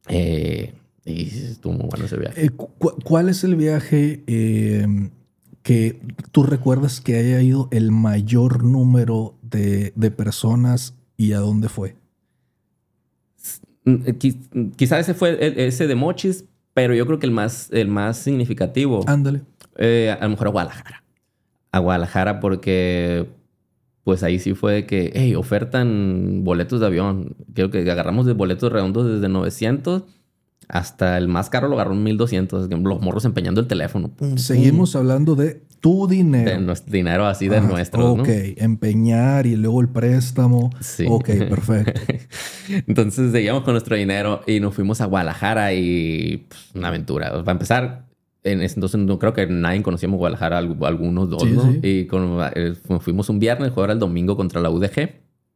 Eh, 0.07 0.73
y 1.03 1.27
estuvo 1.27 1.73
muy 1.73 1.87
bueno 1.87 2.05
ese 2.05 2.17
viaje. 2.17 2.45
Eh, 2.45 2.49
¿Cuál 3.03 3.29
es 3.29 3.43
el 3.43 3.55
viaje 3.55 4.23
que 5.63 5.99
tú 6.31 6.43
recuerdas 6.43 7.01
que 7.01 7.17
haya 7.17 7.41
ido 7.41 7.67
el 7.71 7.91
mayor 7.91 8.63
número 8.63 9.35
de, 9.41 9.91
de 9.95 10.11
personas 10.11 10.95
y 11.17 11.33
a 11.33 11.39
dónde 11.39 11.69
fue? 11.69 11.95
Quizás 14.77 15.01
ese 15.01 15.13
fue 15.13 15.67
ese 15.67 15.85
de 15.85 15.93
Mochis, 15.93 16.45
pero 16.75 16.93
yo 16.93 17.05
creo 17.07 17.19
que 17.19 17.25
el 17.25 17.31
más, 17.31 17.69
el 17.71 17.87
más 17.87 18.17
significativo. 18.17 19.05
Ándale. 19.07 19.43
Eh, 19.77 20.13
a 20.19 20.21
lo 20.25 20.31
mejor 20.31 20.47
a 20.47 20.51
Guadalajara. 20.51 21.03
A 21.71 21.79
Guadalajara 21.79 22.41
porque 22.41 23.29
pues 24.03 24.23
ahí 24.23 24.39
sí 24.39 24.53
fue 24.53 24.85
que, 24.85 25.13
hey, 25.15 25.35
ofertan 25.35 26.43
boletos 26.43 26.81
de 26.81 26.85
avión. 26.85 27.37
Creo 27.53 27.71
que 27.71 27.89
agarramos 27.89 28.25
de 28.25 28.33
boletos 28.33 28.71
redondos 28.73 29.07
desde 29.07 29.29
900 29.29 30.03
hasta 30.67 31.17
el 31.17 31.27
más 31.27 31.49
caro 31.49 31.67
lo 31.67 31.75
agarró 31.75 31.93
en 31.93 32.03
1200. 32.03 32.69
Los 32.69 33.01
morros 33.01 33.25
empeñando 33.25 33.61
el 33.61 33.67
teléfono. 33.67 34.11
Seguimos 34.35 34.95
hablando 34.95 35.35
de 35.35 35.61
tu 35.79 36.07
dinero. 36.07 36.49
De 36.49 36.59
nuestro 36.59 36.91
dinero 36.91 37.27
así 37.27 37.47
de 37.47 37.61
nuestro. 37.61 38.13
Ok, 38.13 38.27
empeñar 38.57 39.45
y 39.45 39.55
luego 39.55 39.81
el 39.81 39.89
préstamo. 39.89 40.71
Sí. 40.79 41.05
Ok, 41.07 41.25
perfecto. 41.49 42.01
Entonces 42.87 43.31
seguíamos 43.31 43.63
con 43.63 43.73
nuestro 43.73 43.95
dinero 43.95 44.41
y 44.47 44.59
nos 44.59 44.73
fuimos 44.73 45.01
a 45.01 45.05
Guadalajara 45.05 45.73
y 45.73 46.45
pues, 46.47 46.71
una 46.73 46.89
aventura. 46.89 47.31
Para 47.31 47.51
empezar, 47.51 48.05
en 48.43 48.61
ese 48.61 48.75
entonces 48.75 48.99
no 48.99 49.19
creo 49.19 49.33
que 49.33 49.47
nadie 49.47 49.81
conocíamos 49.81 50.17
Guadalajara, 50.17 50.57
algunos 50.57 51.29
dos, 51.29 51.45
¿no? 51.45 51.75
Y 51.81 52.05
con, 52.05 52.37
eh, 52.55 52.73
fuimos 52.99 53.29
un 53.29 53.39
viernes, 53.39 53.71
jugar 53.71 53.91
el 53.91 53.99
domingo 53.99 54.37
contra 54.37 54.61
la 54.61 54.69
UDG. 54.69 55.09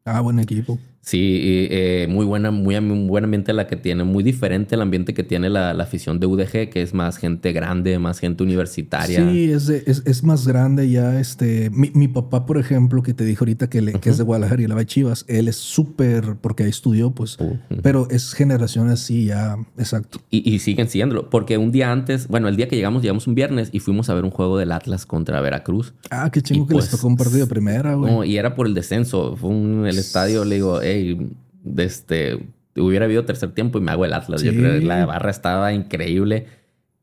Ah, 0.05 0.21
buen 0.21 0.39
equipo. 0.39 0.79
Sí, 1.01 1.67
eh, 1.71 2.07
muy 2.09 2.25
buena, 2.25 2.51
muy, 2.51 2.79
muy, 2.81 3.07
buen 3.07 3.23
ambiente 3.23 3.53
la 3.53 3.67
que 3.67 3.75
tiene, 3.75 4.03
muy 4.03 4.23
diferente 4.23 4.75
el 4.75 4.81
ambiente 4.81 5.13
que 5.13 5.23
tiene 5.23 5.49
la, 5.49 5.73
la, 5.73 5.83
afición 5.83 6.19
de 6.19 6.27
UDG, 6.27 6.69
que 6.69 6.81
es 6.81 6.93
más 6.93 7.17
gente 7.17 7.51
grande, 7.51 7.97
más 7.99 8.19
gente 8.19 8.43
universitaria. 8.43 9.27
Sí, 9.27 9.51
es, 9.51 9.69
es, 9.69 10.03
es, 10.05 10.23
más 10.23 10.45
grande 10.45 10.89
ya. 10.89 11.19
Este, 11.19 11.69
mi, 11.71 11.89
mi, 11.93 12.07
papá, 12.07 12.45
por 12.45 12.57
ejemplo, 12.57 13.01
que 13.01 13.13
te 13.13 13.23
dijo 13.23 13.43
ahorita 13.43 13.69
que, 13.69 13.81
le, 13.81 13.93
que 13.93 14.09
es 14.09 14.17
de 14.17 14.23
Guadalajara 14.23 14.61
y 14.61 14.67
la 14.67 14.75
va 14.75 14.85
Chivas, 14.85 15.25
él 15.27 15.47
es 15.47 15.55
súper, 15.55 16.35
porque 16.41 16.63
ahí 16.63 16.69
estudió, 16.69 17.11
pues, 17.11 17.37
pero 17.81 18.07
es 18.11 18.33
generación 18.33 18.89
así 18.89 19.25
ya, 19.25 19.57
exacto. 19.77 20.19
Y, 20.29 20.47
y, 20.53 20.59
siguen 20.59 20.89
siendo, 20.89 21.29
porque 21.29 21.57
un 21.57 21.71
día 21.71 21.91
antes, 21.91 22.27
bueno, 22.27 22.49
el 22.49 22.55
día 22.55 22.67
que 22.67 22.75
llegamos, 22.75 23.01
llegamos 23.01 23.25
un 23.25 23.35
viernes 23.35 23.69
y 23.71 23.79
fuimos 23.79 24.09
a 24.09 24.13
ver 24.13 24.25
un 24.25 24.31
juego 24.31 24.57
del 24.57 24.71
Atlas 24.71 25.05
contra 25.05 25.41
Veracruz. 25.41 25.93
Ah, 26.11 26.29
qué 26.31 26.41
chingo 26.41 26.67
que 26.67 26.75
les 26.75 26.85
pues, 26.85 26.91
tocó 26.91 27.07
un 27.07 27.17
partido 27.17 27.45
de 27.45 27.47
primera, 27.47 27.95
güey. 27.95 28.13
No, 28.13 28.23
y 28.23 28.37
era 28.37 28.53
por 28.55 28.67
el 28.67 28.73
descenso, 28.73 29.35
fue 29.37 29.49
un, 29.49 29.87
el 29.87 29.97
estadio, 29.97 30.45
le 30.45 30.55
digo, 30.55 30.81
hey, 30.91 31.29
este, 31.77 32.39
hubiera 32.75 33.05
habido 33.05 33.25
tercer 33.25 33.51
tiempo 33.51 33.77
y 33.77 33.81
me 33.81 33.91
hago 33.91 34.05
el 34.05 34.13
Atlas. 34.13 34.41
Yo 34.41 34.51
creo 34.51 34.79
que 34.79 34.85
la 34.85 35.05
barra 35.05 35.29
estaba 35.29 35.73
increíble. 35.73 36.47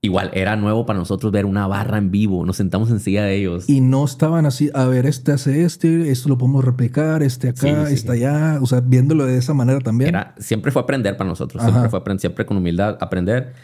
Igual 0.03 0.31
era 0.35 0.57
nuevo 0.57 0.87
para 0.87 0.99
nosotros 0.99 1.33
ver 1.33 1.47
una 1.47 1.67
barra 1.67 1.99
en 1.99 2.11
vivo. 2.11 2.45
Nos 2.47 2.59
sentamos 2.59 2.91
encima 2.91 3.23
de 3.23 3.37
ellos. 3.37 3.69
Y 3.69 3.81
no 3.81 4.05
estaban 4.05 4.47
así, 4.47 4.71
a 4.73 4.85
ver, 4.85 5.07
este 5.07 5.33
hace 5.33 5.65
este, 5.65 6.11
esto 6.11 6.29
lo 6.29 6.39
podemos 6.39 6.65
replicar, 6.65 7.23
este 7.23 7.49
acá, 7.49 7.91
este 7.91 8.13
allá. 8.13 8.59
O 8.61 8.67
sea, 8.67 8.81
viéndolo 8.81 9.27
de 9.27 9.39
esa 9.39 9.55
manera 9.55 9.81
también. 9.81 10.11
Era, 10.11 10.35
siempre 10.39 10.71
fue 10.71 10.83
aprender 10.83 11.17
para 11.17 11.29
nosotros. 11.29 11.63
Siempre 11.63 11.89
fue 11.89 11.99
aprender, 11.99 12.21
siempre 12.21 12.47
con 12.47 12.57
humildad 12.57 12.99
aprender. 13.01 13.55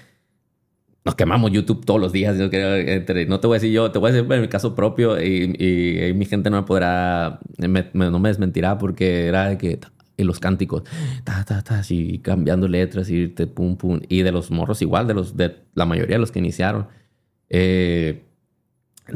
Nos 1.05 1.17
quemamos 1.17 1.51
YouTube 1.51 1.85
todos 1.85 2.01
los 2.01 2.13
días. 2.13 2.37
no 2.37 2.49
te 2.51 3.47
voy 3.47 3.55
a 3.55 3.61
decir 3.61 3.73
yo, 3.73 3.91
te 3.91 3.99
voy 3.99 4.11
a 4.11 4.15
decir 4.15 4.33
en 4.33 4.41
mi 4.41 4.49
caso 4.49 4.75
propio 4.75 5.21
y, 5.21 5.55
y, 5.59 6.13
mi 6.15 6.25
gente 6.25 6.49
no 6.49 6.57
me 6.57 6.63
podrá, 6.63 7.41
no 7.59 8.19
me 8.19 8.29
desmentirá 8.29 8.79
porque 8.79 9.27
era 9.27 9.49
de 9.49 9.59
que 9.59 9.81
y 10.17 10.25
los 10.25 10.41
cánticos, 10.41 10.83
ta, 11.25 11.45
ta, 11.45 11.63
ta, 11.63 11.81
así 11.81 12.19
cambiando 12.19 12.69
letras 12.69 13.09
y 13.11 13.15
irte 13.15 13.47
pum, 13.47 13.77
pum. 13.77 14.01
Y 14.09 14.23
de 14.23 14.33
los 14.33 14.51
morros 14.51 14.83
igual, 14.83 15.07
de 15.07 15.15
los 15.15 15.37
de 15.37 15.57
la 15.75 15.87
mayoría 15.87 16.17
de 16.17 16.21
los 16.21 16.33
que 16.33 16.39
iniciaron. 16.39 16.89
Eh, 17.49 18.23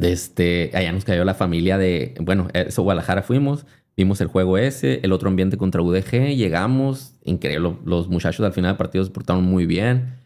este, 0.02 0.70
allá 0.74 0.92
nos 0.92 1.04
cayó 1.04 1.24
la 1.24 1.34
familia 1.34 1.78
de, 1.78 2.14
bueno, 2.20 2.48
eso 2.52 2.82
Guadalajara 2.82 3.22
fuimos, 3.22 3.66
vimos 3.96 4.20
el 4.20 4.26
juego 4.26 4.58
ese, 4.58 5.00
el 5.02 5.12
otro 5.12 5.28
ambiente 5.28 5.56
contra 5.56 5.80
UDG, 5.80 6.34
llegamos, 6.34 7.14
increíble, 7.24 7.76
los 7.84 8.08
muchachos 8.08 8.44
al 8.44 8.52
final 8.52 8.72
del 8.72 8.76
partido 8.76 9.04
se 9.04 9.10
portaron 9.10 9.44
muy 9.44 9.64
bien, 9.64 10.16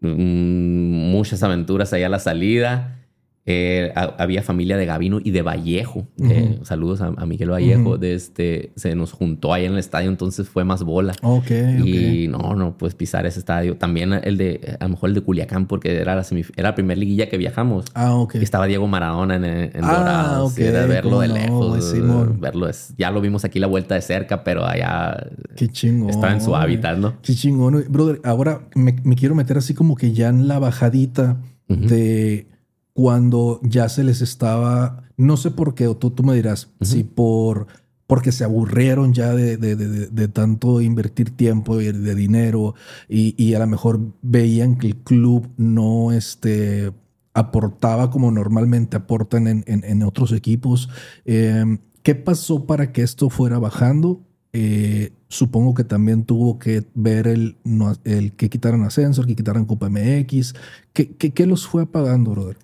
mm, 0.00 1.10
muchas 1.10 1.42
aventuras 1.42 1.92
allá 1.92 2.06
a 2.06 2.10
la 2.10 2.18
salida. 2.18 2.99
Eh, 3.46 3.92
había 3.94 4.42
familia 4.42 4.76
de 4.76 4.84
Gavino 4.84 5.18
y 5.22 5.30
de 5.30 5.42
Vallejo. 5.42 6.06
Eh, 6.22 6.58
saludos 6.62 7.00
a, 7.00 7.10
Miguel 7.26 7.50
Vallejo. 7.50 7.96
de 7.96 8.14
este, 8.14 8.70
se 8.76 8.94
nos 8.94 9.12
juntó 9.12 9.54
ahí 9.54 9.64
en 9.64 9.72
el 9.72 9.78
estadio, 9.78 10.10
entonces 10.10 10.48
fue 10.48 10.64
más 10.64 10.82
bola. 10.84 11.14
Ok. 11.22 11.50
Y 11.84 12.28
no, 12.28 12.54
no, 12.54 12.76
pues 12.76 12.94
pisar 12.94 13.26
ese 13.26 13.38
estadio. 13.38 13.76
También 13.76 14.12
el 14.12 14.36
de, 14.36 14.76
a 14.78 14.84
lo 14.84 14.90
mejor 14.90 15.08
el 15.08 15.14
de 15.14 15.22
Culiacán, 15.22 15.66
porque 15.66 15.96
era 15.96 16.14
la, 16.14 16.24
era 16.56 16.68
la 16.68 16.74
primera 16.74 17.00
liguilla 17.00 17.28
que 17.28 17.38
viajamos. 17.38 17.86
Ah, 17.94 18.14
ok. 18.14 18.36
estaba 18.36 18.66
Diego 18.66 18.86
Maradona 18.86 19.36
en, 19.36 19.44
en 19.44 19.72
ah, 19.82 20.44
verlo 20.56 21.20
de 21.20 21.28
lejos. 21.28 21.94
verlo 22.38 22.68
es, 22.68 22.94
ya 22.98 23.10
lo 23.10 23.20
vimos 23.20 23.44
aquí 23.44 23.58
la 23.58 23.66
vuelta 23.66 23.94
de 23.94 24.02
cerca, 24.02 24.44
pero 24.44 24.66
allá. 24.66 25.16
Qué 25.56 25.66
chingón. 25.68 26.10
Estaba 26.10 26.32
en 26.32 26.42
su 26.42 26.54
hábitat, 26.54 26.98
¿no? 26.98 27.14
Qué 27.22 27.34
chingón. 27.34 27.84
Brother, 27.88 28.20
ahora 28.22 28.68
me, 28.74 28.94
quiero 29.16 29.34
meter 29.34 29.56
así 29.56 29.72
como 29.72 29.96
que 29.96 30.12
ya 30.12 30.28
en 30.28 30.46
la 30.46 30.58
bajadita 30.58 31.38
de 31.68 32.46
cuando 32.92 33.60
ya 33.62 33.88
se 33.88 34.04
les 34.04 34.20
estaba, 34.22 35.04
no 35.16 35.36
sé 35.36 35.50
por 35.50 35.74
qué, 35.74 35.86
o 35.86 35.96
tú, 35.96 36.10
tú 36.10 36.22
me 36.22 36.34
dirás, 36.34 36.70
si 36.80 37.04
por 37.04 37.66
porque 38.06 38.32
se 38.32 38.42
aburrieron 38.42 39.12
ya 39.12 39.32
de, 39.36 39.56
de, 39.56 39.76
de, 39.76 40.28
tanto 40.28 40.80
invertir 40.80 41.30
tiempo 41.30 41.80
y 41.80 41.92
de 41.92 42.14
dinero 42.16 42.74
y, 43.08 43.40
y, 43.40 43.54
a 43.54 43.60
lo 43.60 43.68
mejor 43.68 44.00
veían 44.20 44.78
que 44.78 44.88
el 44.88 44.96
club 44.96 45.48
no 45.56 46.10
este, 46.10 46.90
aportaba 47.34 48.10
como 48.10 48.32
normalmente 48.32 48.96
aportan 48.96 49.46
en, 49.46 49.64
en, 49.66 50.02
otros 50.02 50.32
equipos. 50.32 50.88
Em, 51.24 51.78
¿Qué 52.02 52.16
pasó 52.16 52.66
para 52.66 52.90
que 52.90 53.02
esto 53.02 53.30
fuera 53.30 53.60
bajando? 53.60 54.22
Eh, 54.52 55.12
supongo 55.28 55.74
que 55.74 55.84
también 55.84 56.24
tuvo 56.24 56.58
que 56.58 56.84
ver 56.94 57.28
el, 57.28 57.58
el 58.02 58.32
que 58.32 58.50
quitaran 58.50 58.82
ascenso, 58.82 59.20
el 59.20 59.28
que 59.28 59.36
quitaran 59.36 59.66
Copa 59.66 59.88
MX. 59.88 60.54
¿Qué, 60.92 61.14
qué, 61.16 61.32
qué 61.32 61.46
los 61.46 61.64
fue 61.66 61.84
apagando, 61.84 62.32
brother? 62.32 62.56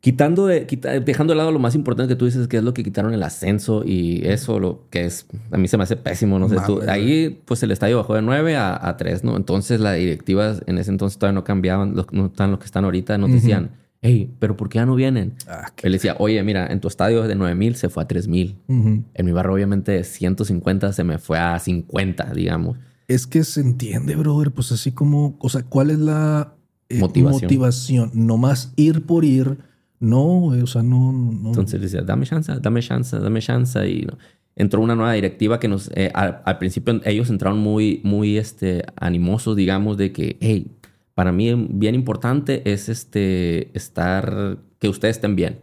Quitando 0.00 0.46
de, 0.46 0.64
dejando 1.04 1.32
de 1.32 1.36
lado 1.38 1.50
lo 1.50 1.58
más 1.58 1.74
importante 1.74 2.14
que 2.14 2.16
tú 2.16 2.26
dices, 2.26 2.46
que 2.46 2.58
es 2.58 2.62
lo 2.62 2.72
que 2.72 2.84
quitaron 2.84 3.12
el 3.14 3.22
ascenso 3.22 3.82
y 3.84 4.24
eso, 4.24 4.60
lo 4.60 4.84
que 4.90 5.04
es, 5.04 5.26
a 5.50 5.56
mí 5.56 5.66
se 5.66 5.76
me 5.76 5.82
hace 5.82 5.96
pésimo, 5.96 6.38
no 6.38 6.48
sé, 6.48 6.56
tú, 6.64 6.80
ahí 6.88 7.42
pues 7.44 7.64
el 7.64 7.72
estadio 7.72 7.96
bajó 7.96 8.14
de 8.14 8.22
9 8.22 8.56
a, 8.56 8.96
3, 8.96 9.24
¿no? 9.24 9.36
Entonces 9.36 9.80
las 9.80 9.96
directivas 9.96 10.62
en 10.66 10.78
ese 10.78 10.92
entonces 10.92 11.18
todavía 11.18 11.34
no 11.34 11.42
cambiaban, 11.42 11.96
no 12.12 12.26
están 12.26 12.52
los 12.52 12.60
que 12.60 12.66
están 12.66 12.84
ahorita, 12.84 13.18
nos 13.18 13.32
decían, 13.32 13.72
hey, 14.00 14.32
pero 14.38 14.56
¿por 14.56 14.68
qué 14.68 14.76
ya 14.76 14.86
no 14.86 14.94
vienen? 14.94 15.34
Ah, 15.48 15.72
Él 15.82 15.92
decía, 15.92 16.16
oye, 16.18 16.42
mira, 16.42 16.66
en 16.68 16.80
tu 16.80 16.88
estadio 16.88 17.24
de 17.24 17.34
9 17.34 17.54
mil 17.54 17.76
se 17.76 17.88
fue 17.88 18.02
a 18.02 18.06
3 18.06 18.28
mil. 18.28 18.56
En 18.68 19.26
mi 19.26 19.32
barrio 19.32 19.54
obviamente 19.54 19.92
de 19.92 20.04
150 20.04 20.92
se 20.92 21.04
me 21.04 21.18
fue 21.18 21.38
a 21.38 21.58
50, 21.58 22.32
digamos. 22.34 22.76
Es 23.08 23.26
que 23.26 23.42
se 23.44 23.60
entiende, 23.60 24.16
brother, 24.16 24.52
pues 24.52 24.70
así 24.70 24.92
como, 24.92 25.36
o 25.40 25.48
sea, 25.48 25.62
¿cuál 25.62 25.90
es 25.90 25.98
la 25.98 26.54
eh, 26.88 26.98
motivación? 26.98 27.42
motivación? 27.42 28.10
Nomás 28.14 28.72
ir 28.76 29.06
por 29.06 29.24
ir 29.24 29.58
no, 30.00 30.46
o 30.46 30.66
sea, 30.66 30.82
no, 30.82 31.12
no. 31.12 31.48
Entonces 31.48 31.80
decía, 31.80 32.02
dame 32.02 32.26
chance, 32.26 32.52
dame 32.60 32.80
chance, 32.80 33.18
dame 33.18 33.40
chance. 33.40 33.88
Y 33.88 34.06
entró 34.54 34.80
una 34.80 34.94
nueva 34.94 35.12
directiva 35.12 35.58
que 35.58 35.68
nos, 35.68 35.90
eh, 35.94 36.10
al, 36.14 36.58
principio 36.58 37.00
ellos 37.04 37.30
entraron 37.30 37.58
muy, 37.58 38.00
muy 38.04 38.38
este, 38.38 38.84
animosos, 38.96 39.56
digamos, 39.56 39.96
de 39.96 40.12
que, 40.12 40.36
hey, 40.40 40.70
para 41.14 41.32
mí 41.32 41.52
bien 41.70 41.94
importante 41.94 42.62
es 42.70 42.88
este, 42.88 43.76
estar, 43.76 44.58
que 44.78 44.88
ustedes 44.88 45.16
estén 45.16 45.34
bien. 45.36 45.60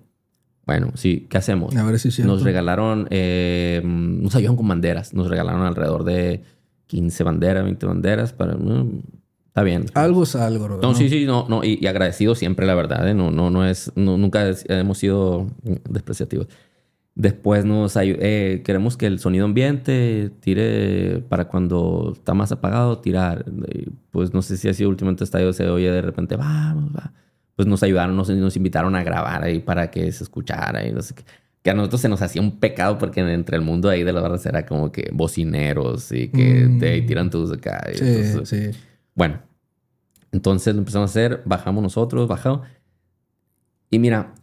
Bueno, 0.65 0.91
sí, 0.95 1.27
¿qué 1.29 1.37
hacemos? 1.37 1.75
A 1.75 1.83
ver 1.83 1.99
si 1.99 2.23
Nos 2.23 2.41
regalaron, 2.41 3.07
eh, 3.11 3.81
nos 3.85 4.35
ayudaron 4.35 4.57
con 4.57 4.67
banderas, 4.67 5.13
nos 5.13 5.29
regalaron 5.29 5.61
alrededor 5.61 6.03
de 6.03 6.41
15 6.87 7.23
banderas, 7.23 7.63
20 7.63 7.85
banderas 7.85 8.33
para... 8.33 8.57
Está 9.55 9.63
bien. 9.63 9.85
Algo 9.93 10.23
es 10.23 10.35
algo, 10.35 10.67
¿no? 10.67 10.93
sí, 10.95 11.07
sí, 11.07 11.23
no, 11.25 11.47
no, 11.47 11.63
y, 11.63 11.87
agradecido 11.87 12.35
siempre, 12.35 12.65
la 12.65 12.75
verdad, 12.75 13.07
¿eh? 13.07 13.13
no, 13.13 13.31
no, 13.31 13.49
no 13.49 13.65
es, 13.65 13.89
nunca 13.95 14.51
hemos 14.67 14.97
sido 14.97 15.47
despreciativos. 15.89 16.49
Después 17.13 17.63
nos 17.63 17.95
eh, 17.95 18.63
queremos 18.65 18.97
que 18.97 19.05
el 19.05 19.19
sonido 19.19 19.45
ambiente 19.45 20.29
tire 20.41 21.23
para 21.29 21.47
cuando 21.47 22.11
está 22.17 22.33
más 22.33 22.51
apagado, 22.51 22.99
tirar. 22.99 23.45
Pues 24.11 24.33
no 24.33 24.41
sé 24.41 24.57
si 24.57 24.67
así 24.67 24.83
últimamente 24.83 25.23
estadio 25.23 25.53
se 25.53 25.69
oye 25.69 25.89
de 25.89 26.01
repente, 26.01 26.35
vamos, 26.35 26.93
va. 26.93 27.13
Pues 27.55 27.65
nos 27.65 27.81
ayudaron, 27.81 28.13
nos, 28.17 28.29
nos 28.29 28.57
invitaron 28.57 28.93
a 28.93 29.05
grabar 29.05 29.45
ahí 29.45 29.59
para 29.59 29.89
que 29.89 30.11
se 30.11 30.25
escuchara 30.25 30.85
y 30.85 30.91
no 30.91 31.01
sé 31.01 31.15
qué 31.15 31.23
que 31.63 31.71
a 31.71 31.73
nosotros 31.73 32.01
se 32.01 32.09
nos 32.09 32.21
hacía 32.21 32.43
un 32.43 32.59
pecado 32.59 32.99
porque 32.99 33.21
entre 33.21 33.55
el 33.55 33.63
mundo 33.63 33.89
ahí 33.89 34.03
de 34.03 34.13
la 34.13 34.21
barras 34.21 34.45
era 34.45 34.67
como 34.67 34.91
que 34.91 35.09
bocineros 35.11 36.11
y 36.11 36.27
que 36.27 36.69
te 36.79 37.01
mm. 37.01 37.07
tiran 37.07 37.29
tus 37.31 37.51
acá. 37.53 37.87
sí, 37.95 38.23
sí. 38.43 38.71
Bueno, 39.15 39.39
entonces 40.32 40.75
lo 40.75 40.80
empezamos 40.80 41.10
a 41.10 41.12
hacer, 41.12 41.41
bajamos 41.45 41.82
nosotros, 41.82 42.28
bajamos. 42.28 42.67
Y 43.89 43.99
mira, 43.99 44.36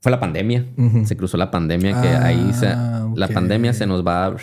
fue 0.00 0.12
la 0.12 0.20
pandemia. 0.20 0.66
Se 1.04 1.16
cruzó 1.16 1.36
la 1.36 1.50
pandemia 1.50 2.00
que 2.02 2.08
ahí 2.08 2.52
se, 2.52 2.66
ah, 2.66 3.10
la 3.16 3.28
pandemia 3.28 3.72
se 3.72 3.86
nos 3.86 4.06
va 4.06 4.36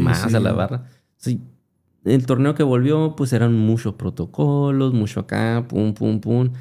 más 0.00 0.34
a 0.34 0.40
la 0.40 0.52
barra. 0.52 0.84
Sí. 1.16 1.40
El 2.04 2.24
torneo 2.24 2.54
que 2.54 2.62
volvió, 2.62 3.16
pues 3.16 3.32
eran 3.32 3.52
muchos 3.54 3.94
protocolos, 3.94 4.94
mucho 4.94 5.20
acá, 5.20 5.66
pum, 5.68 5.92
pum, 5.92 6.20
pum. 6.20 6.52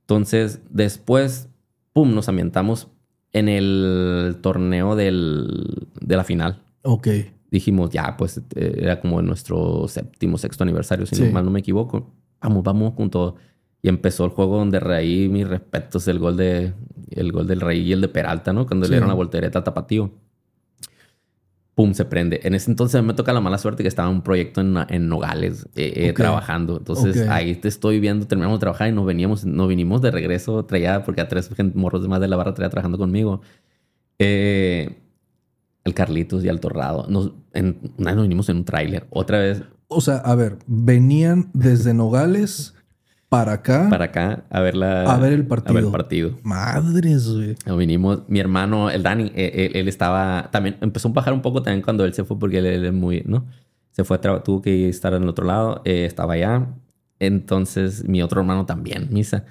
Entonces, 0.00 0.60
después, 0.70 1.48
pum, 1.92 2.14
nos 2.14 2.28
ambientamos 2.28 2.88
en 3.32 3.48
el 3.48 4.38
torneo 4.40 4.96
del, 4.96 5.86
de 6.00 6.16
la 6.16 6.24
final. 6.24 6.62
Ok. 6.82 7.08
Dijimos, 7.50 7.90
ya, 7.90 8.16
pues 8.16 8.38
eh, 8.54 8.74
era 8.78 9.00
como 9.00 9.22
nuestro 9.22 9.88
séptimo, 9.88 10.38
sexto 10.38 10.64
aniversario, 10.64 11.06
si 11.06 11.20
no 11.20 11.32
mal 11.32 11.44
no 11.44 11.50
me 11.50 11.60
equivoco 11.60 12.12
vamos, 12.40 12.62
vamos 12.62 12.94
con 12.94 13.10
todo. 13.10 13.36
Y 13.82 13.88
empezó 13.88 14.24
el 14.24 14.30
juego 14.30 14.56
donde 14.56 14.80
reí 14.80 15.28
mis 15.28 15.46
respetos, 15.46 16.08
el 16.08 16.18
gol, 16.18 16.36
de, 16.36 16.72
el 17.10 17.32
gol 17.32 17.46
del 17.46 17.60
Rey 17.60 17.80
y 17.80 17.92
el 17.92 18.00
de 18.00 18.08
Peralta, 18.08 18.52
¿no? 18.52 18.66
Cuando 18.66 18.86
le 18.86 18.92
dieron 18.92 19.08
la 19.08 19.14
voltereta 19.14 19.60
a 19.60 19.64
Tapatío. 19.64 20.10
Pum, 21.76 21.94
se 21.94 22.04
prende. 22.04 22.40
En 22.42 22.56
ese 22.56 22.72
entonces 22.72 23.00
me 23.04 23.14
toca 23.14 23.32
la 23.32 23.40
mala 23.40 23.56
suerte 23.56 23.84
que 23.84 23.88
estaba 23.88 24.08
en 24.08 24.16
un 24.16 24.22
proyecto 24.22 24.60
en, 24.60 24.76
en 24.88 25.08
Nogales 25.08 25.68
eh, 25.76 25.92
eh, 25.94 26.12
trabajando. 26.12 26.78
Entonces 26.78 27.28
ahí 27.28 27.54
te 27.54 27.68
estoy 27.68 28.00
viendo, 28.00 28.26
terminamos 28.26 28.58
de 28.58 28.62
trabajar 28.62 28.88
y 28.88 28.92
nos 28.92 29.06
veníamos, 29.06 29.44
nos 29.44 29.68
vinimos 29.68 30.02
de 30.02 30.10
regreso, 30.10 30.64
traía, 30.64 31.04
porque 31.04 31.20
a 31.20 31.28
tres 31.28 31.48
morros 31.76 32.02
de 32.02 32.08
más 32.08 32.20
de 32.20 32.26
la 32.26 32.34
barra 32.34 32.52
traía 32.52 32.70
trabajando 32.70 32.98
conmigo. 32.98 33.42
Eh, 34.18 34.98
el 35.88 35.94
Carlitos 35.94 36.44
y 36.44 36.48
el 36.48 36.60
Torrado. 36.60 37.06
Nos, 37.08 37.32
en, 37.52 37.78
nos 37.96 38.22
vinimos 38.22 38.48
en 38.48 38.58
un 38.58 38.64
tráiler. 38.64 39.06
Otra 39.10 39.38
vez 39.38 39.62
o 39.88 40.02
sea, 40.02 40.16
a 40.18 40.34
ver, 40.34 40.58
venían 40.66 41.48
desde 41.54 41.94
Nogales 41.94 42.74
para 43.30 43.54
acá. 43.54 43.88
Para 43.90 44.06
acá, 44.06 44.44
a 44.50 44.60
ver, 44.60 44.76
la, 44.76 45.02
a 45.02 45.18
ver 45.18 45.32
el 45.32 45.46
partido. 45.46 45.70
A 45.70 45.74
ver 45.74 45.84
el 45.84 45.90
partido. 45.90 46.30
Madres, 46.42 47.28
güey. 47.28 47.56
Vinimos, 47.78 48.20
mi 48.28 48.38
hermano, 48.38 48.90
el 48.90 49.02
Dani, 49.02 49.32
eh, 49.34 49.70
él, 49.74 49.88
estaba, 49.88 50.50
también 50.52 50.76
empezó 50.82 51.08
a 51.08 51.12
bajar 51.12 51.32
un 51.32 51.40
poco 51.40 51.62
también 51.62 51.82
cuando 51.82 52.04
él 52.04 52.12
se 52.12 52.24
fue 52.24 52.38
porque 52.38 52.58
él, 52.58 52.66
es 52.66 52.92
muy, 52.92 53.22
¿no? 53.26 53.46
Se 53.92 54.04
fue, 54.04 54.18
tuvo 54.18 54.60
que 54.60 54.88
estar 54.90 55.14
en 55.14 55.22
el 55.22 55.28
otro 55.28 55.46
lado, 55.46 55.80
eh, 55.84 56.04
estaba 56.04 56.34
allá. 56.34 56.68
Entonces, 57.18 58.06
mi 58.06 58.22
otro 58.22 58.42
hermano 58.42 58.66
también, 58.66 59.08
Misa. 59.10 59.44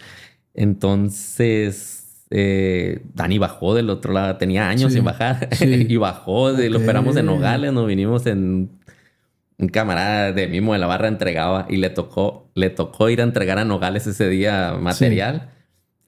Entonces, 0.53 1.96
eh, 2.29 3.01
Dani 3.13 3.37
bajó 3.37 3.73
del 3.73 3.89
otro 3.89 4.13
lado, 4.13 4.35
tenía 4.37 4.69
años 4.69 4.93
sin 4.93 5.03
bajar 5.03 5.49
y 5.61 5.95
bajó, 5.95 6.53
de, 6.53 6.69
lo 6.69 6.79
esperamos 6.79 7.15
en 7.15 7.25
Nogales, 7.25 7.71
nos 7.71 7.87
vinimos 7.87 8.25
en 8.25 8.69
un 9.57 9.69
camarada 9.69 10.33
de 10.33 10.47
mismo 10.47 10.73
de 10.73 10.79
la 10.79 10.87
barra 10.87 11.07
entregaba 11.07 11.65
y 11.69 11.77
le 11.77 11.89
tocó, 11.89 12.49
le 12.53 12.69
tocó 12.69 13.09
ir 13.09 13.21
a 13.21 13.23
entregar 13.23 13.57
a 13.57 13.65
Nogales 13.65 14.05
ese 14.07 14.29
día 14.29 14.77
material. 14.79 15.51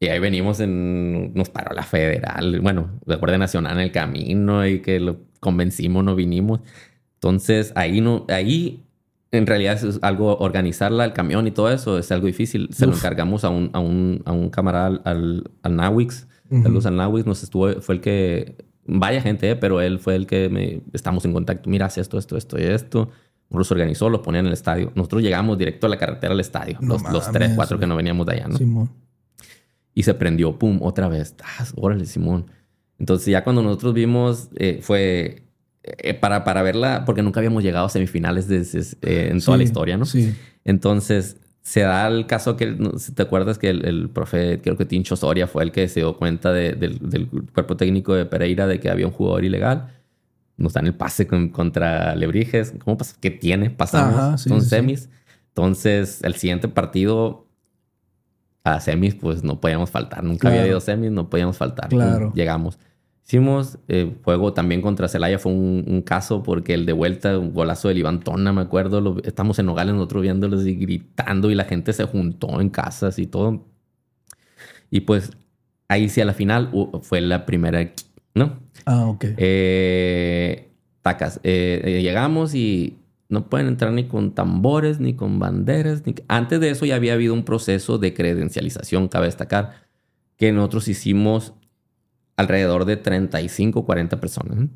Y 0.02 0.08
ahí 0.08 0.20
venimos 0.20 0.62
en, 0.62 1.34
nos 1.34 1.50
paró 1.50 1.74
la 1.76 1.84
federal, 1.84 2.62
bueno, 2.62 3.00
la 3.06 3.18
Guardia 3.18 3.38
Nacional 3.38 3.74
en 3.74 3.84
el 3.84 3.92
camino 3.92 4.66
y 4.66 4.80
que 4.82 5.00
lo 5.00 5.18
convencimos, 5.42 6.04
no 6.06 6.16
vinimos. 6.16 6.62
Entonces 7.16 7.74
ahí 7.76 8.00
no, 8.00 8.26
ahí 8.30 8.86
en 9.32 9.46
realidad 9.46 9.84
es 9.84 10.00
algo 10.02 10.38
organizarla, 10.38 11.06
el 11.06 11.14
camión 11.14 11.48
y 11.48 11.52
todo 11.52 11.72
eso 11.72 11.98
es 11.98 12.12
algo 12.12 12.28
difícil. 12.28 12.70
Se 12.72 12.88
lo 12.88 12.94
encargamos 12.94 13.44
a 13.44 13.50
un, 13.50 13.70
a 13.74 13.80
un, 13.80 14.22
a 14.26 14.32
un 14.32 14.50
camarada 14.50 15.02
al, 15.04 15.52
al 15.62 15.76
Nawix, 15.76 16.28
saludos 16.50 16.86
al 16.86 16.96
Nawix, 16.96 17.26
nos 17.26 17.44
estuvo, 17.44 17.82
fue 17.82 17.96
el 17.96 18.02
que, 18.02 18.56
vaya 18.86 19.22
gente, 19.22 19.52
eh, 19.52 19.56
pero 19.56 19.82
él 19.82 20.00
fue 20.00 20.16
el 20.16 20.26
que 20.26 20.50
me, 20.50 20.82
estamos 20.94 21.26
en 21.26 21.34
contacto, 21.34 21.70
mira, 21.70 21.86
hace 21.86 22.02
esto, 22.02 22.18
esto, 22.18 22.38
esto 22.38 22.58
y 22.60 22.64
esto 22.64 23.10
los 23.58 23.72
organizó, 23.72 24.10
los 24.10 24.22
ponían 24.22 24.46
en 24.46 24.48
el 24.48 24.54
estadio. 24.54 24.92
Nosotros 24.96 25.24
llegamos 25.24 25.58
directo 25.58 25.88
a 25.88 25.90
la 25.90 25.98
carretera 25.98 26.34
al 26.34 26.40
estadio. 26.40 26.78
los, 26.82 27.32
tres, 27.32 27.54
cuatro 27.56 27.80
que 27.80 27.88
no 27.88 27.96
veníamos 27.96 28.26
de 28.28 28.34
allá, 28.34 28.48
¿no? 28.48 28.58
Simón. 28.58 28.92
Y 29.96 30.04
se 30.04 30.14
prendió, 30.14 30.58
pum, 30.58 30.80
otra 30.82 31.08
vez. 31.08 31.36
Ah, 31.44 31.66
órale, 31.76 32.06
Simón. 32.06 32.46
Entonces 33.00 33.28
ya 33.28 33.44
cuando 33.44 33.64
nosotros 33.64 33.94
vimos, 33.94 34.50
eh, 34.56 34.80
fue 34.82 35.49
eh, 35.84 36.14
para, 36.14 36.44
para 36.44 36.62
verla, 36.62 37.04
porque 37.06 37.22
nunca 37.22 37.40
habíamos 37.40 37.64
llegado 37.64 37.86
a 37.86 37.90
semifinales 37.90 38.48
de, 38.48 38.62
eh, 39.02 39.30
en 39.32 39.42
toda 39.42 39.58
la 39.58 39.64
historia, 39.64 39.98
¿no? 39.98 40.06
Sí. 40.06 40.36
Entonces 40.66 41.38
se 41.62 41.82
da 41.82 42.08
el 42.08 42.26
caso 42.26 42.58
que, 42.58 42.76
si 42.98 43.14
te 43.14 43.22
acuerdas 43.22 43.58
que 43.58 43.70
el, 43.70 44.10
profe, 44.10 44.60
creo 44.62 44.78
que 44.78 44.86
Tincho 44.86 45.16
Soria 45.16 45.48
fue 45.48 45.64
el 45.64 45.72
que 45.72 45.88
se 45.88 46.00
dio 46.00 46.18
cuenta 46.18 46.52
del, 46.52 46.80
del 46.80 47.28
cuerpo 47.54 47.78
técnico 47.78 48.14
de 48.16 48.26
Pereira 48.26 48.66
de 48.66 48.80
que 48.80 48.90
había 48.90 49.06
un 49.06 49.14
jugador 49.14 49.44
ilegal 49.44 49.90
nos 50.60 50.74
dan 50.74 50.86
el 50.86 50.94
pase 50.94 51.26
contra 51.26 52.16
Lebrijes. 52.16 52.74
¿Cómo 52.84 52.98
pasa? 52.98 53.16
¿Qué 53.20 53.32
tiene? 53.32 53.70
Pasamos. 53.70 54.42
Son 54.42 54.62
semis. 54.62 55.10
Entonces, 55.48 56.22
el 56.24 56.36
siguiente 56.36 56.68
partido 56.68 57.48
a 58.66 58.80
semis, 58.82 59.16
pues 59.16 59.42
no 59.42 59.62
podíamos 59.62 59.90
faltar. 59.90 60.24
Nunca 60.24 60.50
había 60.50 60.62
habido 60.62 60.82
semis, 60.82 61.12
no 61.12 61.30
podíamos 61.30 61.58
faltar. 61.58 61.88
Claro. 61.88 62.34
Llegamos. 62.36 62.78
Hicimos 63.30 63.78
eh, 63.88 64.12
juego 64.24 64.54
también 64.54 64.82
contra 64.82 65.08
Celaya, 65.08 65.38
fue 65.38 65.52
un, 65.52 66.02
caso 66.04 66.42
porque 66.42 66.74
el 66.74 66.88
de 66.88 66.94
vuelta, 66.94 67.38
un 67.38 67.54
golazo 67.54 67.88
de 67.88 67.94
Libantona, 67.94 68.52
me 68.52 68.62
acuerdo. 68.62 69.22
estamos 69.24 69.60
en 69.60 69.68
Nogales 69.68 69.94
nosotros 69.94 70.24
viéndolos 70.24 70.66
y 70.66 70.74
gritando 70.74 71.52
y 71.52 71.54
la 71.54 71.66
gente 71.66 71.94
se 71.94 72.06
juntó 72.06 72.60
en 72.60 72.72
casas 72.72 73.20
y 73.20 73.28
todo. 73.28 73.68
Y 74.90 75.02
pues 75.02 75.30
ahí 75.90 76.10
sí 76.10 76.22
a 76.22 76.26
la 76.26 76.34
final 76.34 76.72
fue 77.04 77.22
la 77.22 77.46
primera, 77.46 77.94
¿no? 78.34 78.62
Ah, 78.88 79.06
ok. 79.06 79.26
Eh, 79.38 80.72
tacas. 81.04 81.40
Eh, 81.44 81.82
eh, 81.84 82.02
llegamos 82.02 82.56
y 82.56 82.98
no 83.28 83.48
pueden 83.48 83.68
entrar 83.68 83.94
ni 83.94 84.06
con 84.06 84.34
tambores, 84.34 85.00
ni 85.00 85.14
con 85.14 85.38
banderas. 85.38 86.04
Ni... 86.04 86.16
Antes 86.28 86.60
de 86.62 86.72
eso 86.72 86.88
ya 86.88 86.96
había 86.96 87.14
habido 87.14 87.36
un 87.36 87.46
proceso 87.46 88.00
de 88.00 88.12
credencialización, 88.16 89.08
cabe 89.08 89.28
destacar, 89.28 89.88
que 90.36 90.52
nosotros 90.52 90.88
hicimos 90.88 91.54
alrededor 92.40 92.86
de 92.86 92.98
35, 92.98 93.86
40 93.86 94.20
personas. 94.20 94.70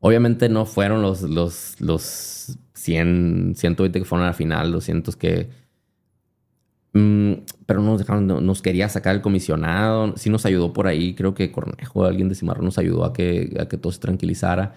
Obviamente 0.00 0.48
no 0.48 0.66
fueron 0.66 1.02
los, 1.02 1.22
los, 1.22 1.80
los 1.80 2.58
100, 2.74 3.54
120 3.56 3.98
que 3.98 4.04
fueron 4.04 4.24
a 4.24 4.30
la 4.30 4.34
final, 4.34 4.72
200 4.72 5.16
que 5.16 5.50
Mm, 6.92 7.44
pero 7.66 7.80
no 7.80 7.90
nos 7.92 8.00
dejaron, 8.00 8.26
nos 8.26 8.62
quería 8.62 8.88
sacar 8.88 9.14
el 9.14 9.22
comisionado, 9.22 10.16
sí 10.16 10.28
nos 10.28 10.44
ayudó 10.44 10.72
por 10.72 10.88
ahí, 10.88 11.14
creo 11.14 11.34
que 11.34 11.52
Cornejo, 11.52 12.04
alguien 12.04 12.28
de 12.28 12.34
Cimarrón 12.34 12.64
nos 12.64 12.78
ayudó 12.78 13.04
a 13.04 13.12
que, 13.12 13.56
a 13.60 13.66
que 13.66 13.76
todo 13.76 13.92
se 13.92 14.00
tranquilizara 14.00 14.74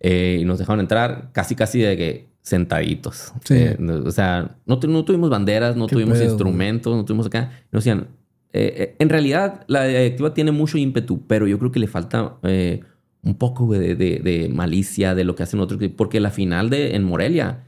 eh, 0.00 0.38
y 0.40 0.44
nos 0.44 0.58
dejaron 0.58 0.80
entrar 0.80 1.30
casi 1.32 1.54
casi 1.54 1.80
de 1.80 1.96
que 1.96 2.28
sentaditos. 2.42 3.32
Eh, 3.48 3.76
o 4.04 4.10
sea, 4.10 4.58
no, 4.66 4.78
no, 4.86 5.04
tuvimos 5.04 5.30
banderas, 5.30 5.76
no 5.76 5.86
tuvimos 5.86 6.20
instrumentos, 6.20 6.94
no 6.94 7.04
tuvimos 7.04 7.26
acá. 7.26 7.50
Nos 7.72 7.82
decían, 7.82 8.08
eh, 8.56 8.96
en 8.98 9.08
realidad 9.08 9.64
la 9.66 9.84
directiva 9.84 10.34
tiene 10.34 10.52
mucho 10.52 10.78
ímpetu, 10.78 11.26
pero 11.26 11.46
yo 11.46 11.58
creo 11.58 11.72
que 11.72 11.80
le 11.80 11.86
falta 11.86 12.38
un 12.42 13.34
poco 13.34 13.72
de, 13.72 13.94
de, 13.96 14.20
de, 14.20 14.48
malicia 14.48 15.14
de 15.14 15.24
lo 15.24 15.34
que 15.34 15.42
hacen 15.42 15.60
otros, 15.60 15.80
porque 15.96 16.20
la 16.20 16.30
final 16.30 16.70
de 16.70 16.94
en 16.94 17.04
Morelia, 17.04 17.64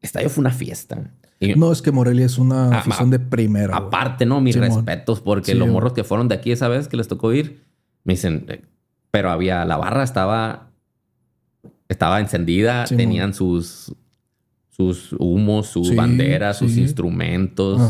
estadio 0.00 0.30
fue 0.30 0.40
una 0.42 0.50
fiesta. 0.50 1.12
No, 1.56 1.70
es 1.70 1.82
que 1.82 1.92
Morelia 1.92 2.24
es 2.24 2.38
una 2.38 2.70
ah, 2.70 2.78
afición 2.78 3.10
de 3.10 3.18
primera. 3.18 3.76
Aparte, 3.76 4.24
no, 4.24 4.40
mis 4.40 4.56
respetos, 4.56 5.20
porque 5.20 5.54
los 5.54 5.68
morros 5.68 5.92
que 5.92 6.02
fueron 6.02 6.28
de 6.28 6.34
aquí 6.34 6.50
esa 6.50 6.68
vez 6.68 6.88
que 6.88 6.96
les 6.96 7.08
tocó 7.08 7.32
ir, 7.32 7.62
me 8.04 8.14
dicen, 8.14 8.46
eh, 8.48 8.62
pero 9.10 9.30
había, 9.30 9.64
la 9.66 9.76
barra 9.76 10.02
estaba, 10.02 10.70
estaba 11.88 12.20
encendida, 12.20 12.84
tenían 12.84 13.34
sus, 13.34 13.94
sus 14.76 15.14
humos, 15.18 15.68
sus 15.68 15.94
banderas, 15.94 16.58
sus 16.58 16.76
instrumentos, 16.76 17.80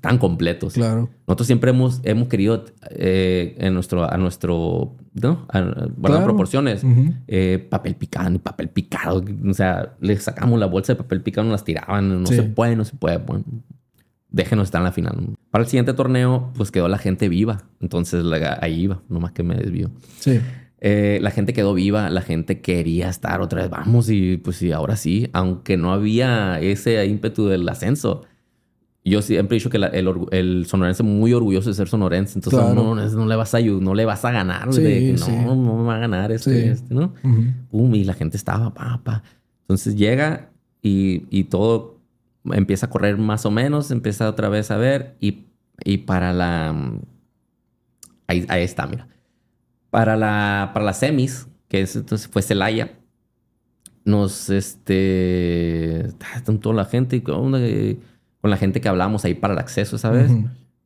tan 0.00 0.16
completos. 0.16 0.72
Claro. 0.72 1.10
Nosotros 1.26 1.46
siempre 1.46 1.70
hemos, 1.70 2.00
hemos 2.02 2.28
querido 2.28 2.64
eh, 2.92 3.56
en 3.58 3.74
nuestro, 3.74 4.10
a 4.10 4.16
nuestro, 4.16 4.96
¿no? 5.12 5.46
A, 5.50 6.24
proporciones, 6.24 6.82
eh, 7.28 7.66
papel 7.68 7.94
picado, 7.94 8.38
papel 8.38 8.70
picado. 8.70 9.22
O 9.46 9.52
sea, 9.52 9.96
le 10.00 10.18
sacamos 10.18 10.58
la 10.58 10.64
bolsa 10.64 10.94
de 10.94 10.96
papel 10.96 11.20
picado, 11.20 11.44
nos 11.44 11.52
las 11.52 11.64
tiraban, 11.64 12.22
no 12.22 12.26
se 12.26 12.42
puede, 12.42 12.74
no 12.74 12.86
se 12.86 12.96
puede. 12.96 13.18
Bueno, 13.18 13.44
déjenos 14.30 14.68
estar 14.68 14.80
en 14.80 14.84
la 14.84 14.92
final. 14.92 15.36
Para 15.50 15.64
el 15.64 15.68
siguiente 15.68 15.92
torneo, 15.92 16.52
pues 16.56 16.70
quedó 16.70 16.88
la 16.88 16.98
gente 16.98 17.28
viva. 17.28 17.64
Entonces 17.80 18.24
ahí 18.62 18.84
iba, 18.84 19.02
nomás 19.10 19.32
que 19.32 19.42
me 19.42 19.56
desvío. 19.56 19.90
Sí. 20.20 20.40
Eh, 20.82 21.18
la 21.20 21.30
gente 21.30 21.52
quedó 21.52 21.74
viva, 21.74 22.08
la 22.08 22.22
gente 22.22 22.60
quería 22.60 23.10
estar 23.10 23.42
otra 23.42 23.60
vez, 23.60 23.70
vamos, 23.70 24.08
y 24.08 24.38
pues 24.38 24.56
sí, 24.56 24.72
ahora 24.72 24.96
sí, 24.96 25.28
aunque 25.34 25.76
no 25.76 25.92
había 25.92 26.58
ese 26.60 27.04
ímpetu 27.04 27.46
del 27.46 27.68
ascenso. 27.68 28.22
Yo 29.04 29.20
siempre 29.20 29.56
he 29.56 29.58
dicho 29.58 29.70
que 29.70 29.76
el, 29.78 30.28
el, 30.30 30.66
sonorense 30.66 31.02
muy 31.02 31.32
orgulloso 31.32 31.68
de 31.68 31.74
ser 31.74 31.88
sonorense, 31.88 32.38
entonces 32.38 32.74
no, 32.74 32.94
no, 32.94 33.26
le 33.26 33.36
vas 33.36 33.54
a 33.54 33.60
no 33.60 33.94
le 33.94 34.04
vas 34.04 34.24
a 34.24 34.30
ganar, 34.30 34.68
no, 34.68 35.56
no 35.56 35.76
me 35.76 35.84
va 35.84 35.96
a 35.96 35.98
ganar 35.98 36.32
este, 36.32 36.70
este 36.70 36.94
¿no? 36.94 37.14
y 37.72 38.04
la 38.04 38.14
gente 38.14 38.36
estaba, 38.36 38.72
pa, 38.72 39.22
Entonces 39.62 39.96
llega 39.96 40.50
y, 40.82 41.24
y, 41.30 41.44
todo 41.44 41.98
empieza 42.44 42.86
a 42.86 42.90
correr 42.90 43.18
más 43.18 43.44
o 43.44 43.50
menos, 43.50 43.90
empieza 43.90 44.28
otra 44.28 44.48
vez 44.48 44.70
a 44.70 44.78
ver 44.78 45.16
y, 45.20 45.44
y 45.84 45.98
para 45.98 46.32
la... 46.32 46.74
Ahí, 48.26 48.46
ahí 48.48 48.62
está, 48.62 48.86
mira 48.86 49.09
para 49.90 50.16
la, 50.16 50.70
para 50.72 50.86
las 50.86 50.98
semis, 50.98 51.48
que 51.68 51.82
es, 51.82 51.96
entonces 51.96 52.28
fue 52.28 52.42
Celaya, 52.42 52.98
nos, 54.04 54.50
este, 54.50 56.08
toda 56.60 56.74
la 56.74 56.84
gente, 56.84 57.22
con, 57.22 57.52
con 57.52 58.50
la 58.50 58.56
gente 58.56 58.80
que 58.80 58.88
hablábamos 58.88 59.24
ahí 59.24 59.34
para 59.34 59.54
el 59.54 59.60
acceso, 59.60 59.98
¿sabes? 59.98 60.32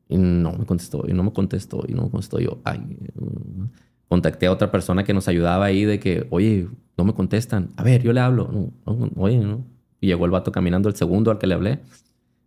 Y 0.08 0.18
no 0.18 0.52
me 0.52 0.66
contestó, 0.66 1.04
y 1.08 1.12
no 1.12 1.22
me 1.22 1.32
contestó, 1.32 1.84
y 1.86 1.94
no 1.94 2.04
me 2.04 2.10
contestó. 2.10 2.38
Yo, 2.40 2.58
ay, 2.64 2.80
mm". 3.14 3.64
contacté 4.08 4.46
a 4.46 4.52
otra 4.52 4.70
persona 4.70 5.04
que 5.04 5.14
nos 5.14 5.28
ayudaba 5.28 5.64
ahí 5.64 5.84
de 5.84 5.98
que, 5.98 6.26
oye, 6.30 6.68
no 6.96 7.04
me 7.04 7.14
contestan. 7.14 7.70
A 7.76 7.82
ver, 7.82 8.02
yo 8.02 8.12
le 8.12 8.20
hablo. 8.20 8.50
No, 8.52 9.10
oye, 9.16 9.38
no. 9.38 9.64
Y 10.00 10.08
llegó 10.08 10.26
el 10.26 10.30
vato 10.30 10.52
caminando, 10.52 10.88
el 10.88 10.96
segundo 10.96 11.30
al 11.30 11.38
que 11.38 11.46
le 11.46 11.54
hablé. 11.54 11.80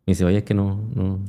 Y 0.06 0.12
dice, 0.12 0.26
oye, 0.26 0.44
que 0.44 0.54
no, 0.54 0.88
no, 0.94 1.20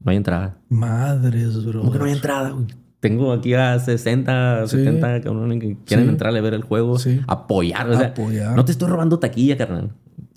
no 0.00 0.10
hay 0.10 0.16
entrada. 0.16 0.58
Madres, 0.68 1.64
bro. 1.64 1.80
¿Cómo 1.80 1.92
que 1.92 1.98
no 1.98 2.04
hay 2.04 2.12
entrada, 2.12 2.50
güey? 2.50 2.66
Tengo 3.00 3.32
aquí 3.32 3.54
a 3.54 3.78
60, 3.78 4.66
70 4.66 5.20
que 5.22 5.76
quieren 5.86 6.10
entrarle 6.10 6.38
a 6.38 6.42
ver 6.42 6.54
el 6.54 6.62
juego, 6.62 6.98
apoyar. 7.26 7.88
O 7.90 7.96
sea, 7.96 8.14
No 8.54 8.64
te 8.64 8.72
estoy 8.72 8.88
robando 8.88 9.18
taquilla, 9.18 9.56
carnal. 9.56 9.90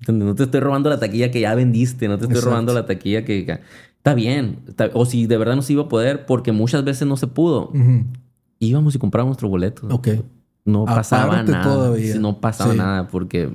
No 0.07 0.35
te 0.35 0.43
estoy 0.43 0.59
robando 0.61 0.89
la 0.89 0.99
taquilla 0.99 1.29
que 1.29 1.41
ya 1.41 1.53
vendiste, 1.55 2.07
no 2.07 2.17
te 2.17 2.25
estoy 2.25 2.41
robando 2.41 2.73
la 2.73 2.85
taquilla 2.85 3.23
que... 3.25 3.59
Está 3.97 4.15
bien. 4.15 4.59
o 4.93 5.05
si 5.05 5.27
de 5.27 5.37
verdad 5.37 5.55
no 5.55 5.61
se 5.61 5.73
iba 5.73 5.83
a 5.83 5.87
poder, 5.87 6.25
porque 6.25 6.51
muchas 6.51 6.83
veces 6.83 7.07
no 7.07 7.15
se 7.15 7.27
pudo. 7.27 7.71
Íbamos 8.59 8.95
y 8.95 8.99
comprábamos 8.99 9.31
nuestro 9.31 9.49
boleto. 9.49 9.87
Ok. 9.91 10.09
No 10.65 10.85
pasaba 10.85 11.43
nada. 11.43 11.93
No 12.19 12.39
pasaba 12.39 12.73
nada, 12.73 13.07
porque 13.07 13.53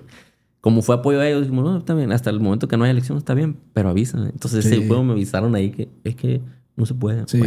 como 0.61 0.83
fue 0.83 0.97
apoyo 0.97 1.21
a 1.21 1.29
ellos, 1.29 1.43
dijimos, 1.43 1.65
no, 1.65 1.79
está 1.79 1.95
bien. 1.95 2.13
Hasta 2.13 2.31
el 2.31 2.41
momento 2.41 2.69
que 2.69 2.77
no 2.77 2.85
hay 2.85 2.91
elección 2.91 3.17
está 3.17 3.35
bien, 3.35 3.57
pero 3.73 3.89
avísame. 3.89 4.31
Entonces 4.31 4.67
ese 4.67 4.87
juego 4.87 5.03
me 5.05 5.13
avisaron 5.13 5.55
ahí 5.55 5.71
que 5.71 5.89
es 6.05 6.15
que 6.15 6.43
no 6.77 6.85
se 6.85 6.95
puede. 6.95 7.25
Sí. 7.27 7.41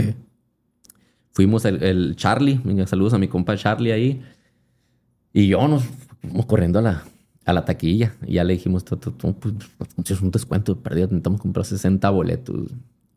Fuimos 1.33 1.65
el, 1.65 1.81
el 1.83 2.15
Charlie, 2.15 2.59
saludos 2.85 3.13
a 3.13 3.17
mi 3.17 3.27
compa 3.27 3.55
Charlie 3.55 3.91
ahí. 3.91 4.21
Y 5.33 5.47
yo 5.47 5.65
nos 5.67 5.83
fuimos 6.21 6.45
corriendo 6.45 6.79
a 6.79 6.81
la, 6.81 7.03
a 7.45 7.53
la 7.53 7.65
taquilla. 7.65 8.15
Y 8.27 8.33
ya 8.33 8.43
le 8.43 8.53
dijimos, 8.53 8.83
pues, 8.83 10.09
es 10.09 10.21
un 10.21 10.31
descuento 10.31 10.77
perdido, 10.77 11.05
intentamos 11.05 11.41
comprar 11.41 11.65
60 11.65 12.09
boletos. 12.09 12.71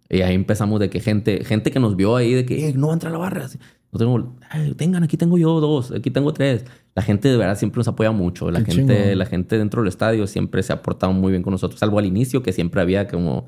Y 0.09 0.21
ahí 0.21 0.35
empezamos 0.35 0.81
de 0.81 0.91
que 0.91 1.01
gente, 1.01 1.45
gente 1.45 1.71
que 1.71 1.81
nos 1.81 1.97
vio 1.97 2.15
ahí 2.15 2.35
de 2.35 2.45
que 2.45 2.73
no 2.75 2.93
entra 2.93 3.11
a 3.11 3.13
la 3.13 3.19
barra. 3.19 3.49
No 3.91 3.99
tengo, 3.99 4.35
tengan, 4.77 5.03
aquí 5.03 5.17
tengo 5.17 5.39
yo 5.39 5.61
dos, 5.61 5.93
aquí 5.93 6.11
tengo 6.11 6.33
tres. 6.33 6.65
La 6.95 7.03
gente 7.03 7.29
de 7.29 7.37
verdad 7.37 7.57
siempre 7.57 7.79
nos 7.79 7.89
apoya 7.89 8.13
mucho. 8.13 8.51
La 8.51 8.61
gente, 8.61 9.17
la 9.17 9.27
gente 9.27 9.57
dentro 9.57 9.83
del 9.83 9.89
estadio 9.89 10.27
siempre 10.27 10.63
se 10.63 10.73
ha 10.73 10.83
portado 10.83 11.13
muy 11.13 11.31
bien 11.31 11.43
con 11.43 11.53
nosotros, 11.53 11.81
salvo 11.81 11.99
al 11.99 12.07
inicio 12.07 12.43
que 12.43 12.53
siempre 12.53 12.81
había 12.81 13.09
como 13.09 13.47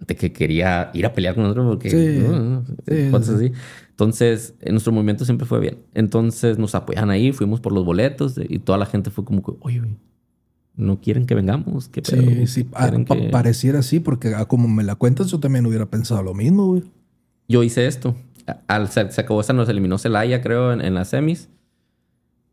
gente 0.00 0.16
que 0.16 0.32
quería 0.32 0.90
ir 0.94 1.06
a 1.06 1.12
pelear 1.12 1.34
con 1.34 1.44
nosotros 1.44 1.66
porque 1.68 1.90
sí, 1.90 3.06
así. 3.14 3.52
Entonces, 3.90 4.54
en 4.62 4.72
nuestro 4.72 4.92
movimiento 4.92 5.26
siempre 5.26 5.46
fue 5.46 5.60
bien. 5.60 5.78
Entonces 5.94 6.58
nos 6.58 6.74
apoyan 6.74 7.10
ahí, 7.10 7.32
fuimos 7.32 7.60
por 7.60 7.72
los 7.72 7.84
boletos 7.84 8.40
y 8.42 8.58
toda 8.58 8.78
la 8.78 8.86
gente 8.86 9.10
fue 9.10 9.24
como 9.24 9.42
que, 9.42 9.52
oye, 9.60 9.82
no 10.74 11.00
quieren 11.00 11.26
que 11.26 11.34
vengamos. 11.34 11.88
¿Qué 11.88 12.00
sí, 12.02 12.46
sí, 12.46 12.66
ah, 12.72 12.90
pareciera 13.30 13.80
así, 13.80 14.00
porque 14.00 14.34
ah, 14.34 14.46
como 14.46 14.68
me 14.68 14.82
la 14.84 14.94
cuentas, 14.94 15.30
yo 15.30 15.38
también 15.38 15.66
hubiera 15.66 15.86
pensado 15.86 16.22
lo 16.22 16.32
mismo, 16.32 16.66
güey. 16.66 16.84
Yo 17.46 17.62
hice 17.62 17.86
esto. 17.86 18.16
Al, 18.68 18.88
se, 18.88 19.00
acabó 19.00 19.42
esa, 19.42 19.52
nos 19.52 19.68
eliminó 19.68 19.98
Celaya, 19.98 20.40
creo, 20.40 20.72
en, 20.72 20.80
en 20.80 20.94
las 20.94 21.10
semis. 21.10 21.50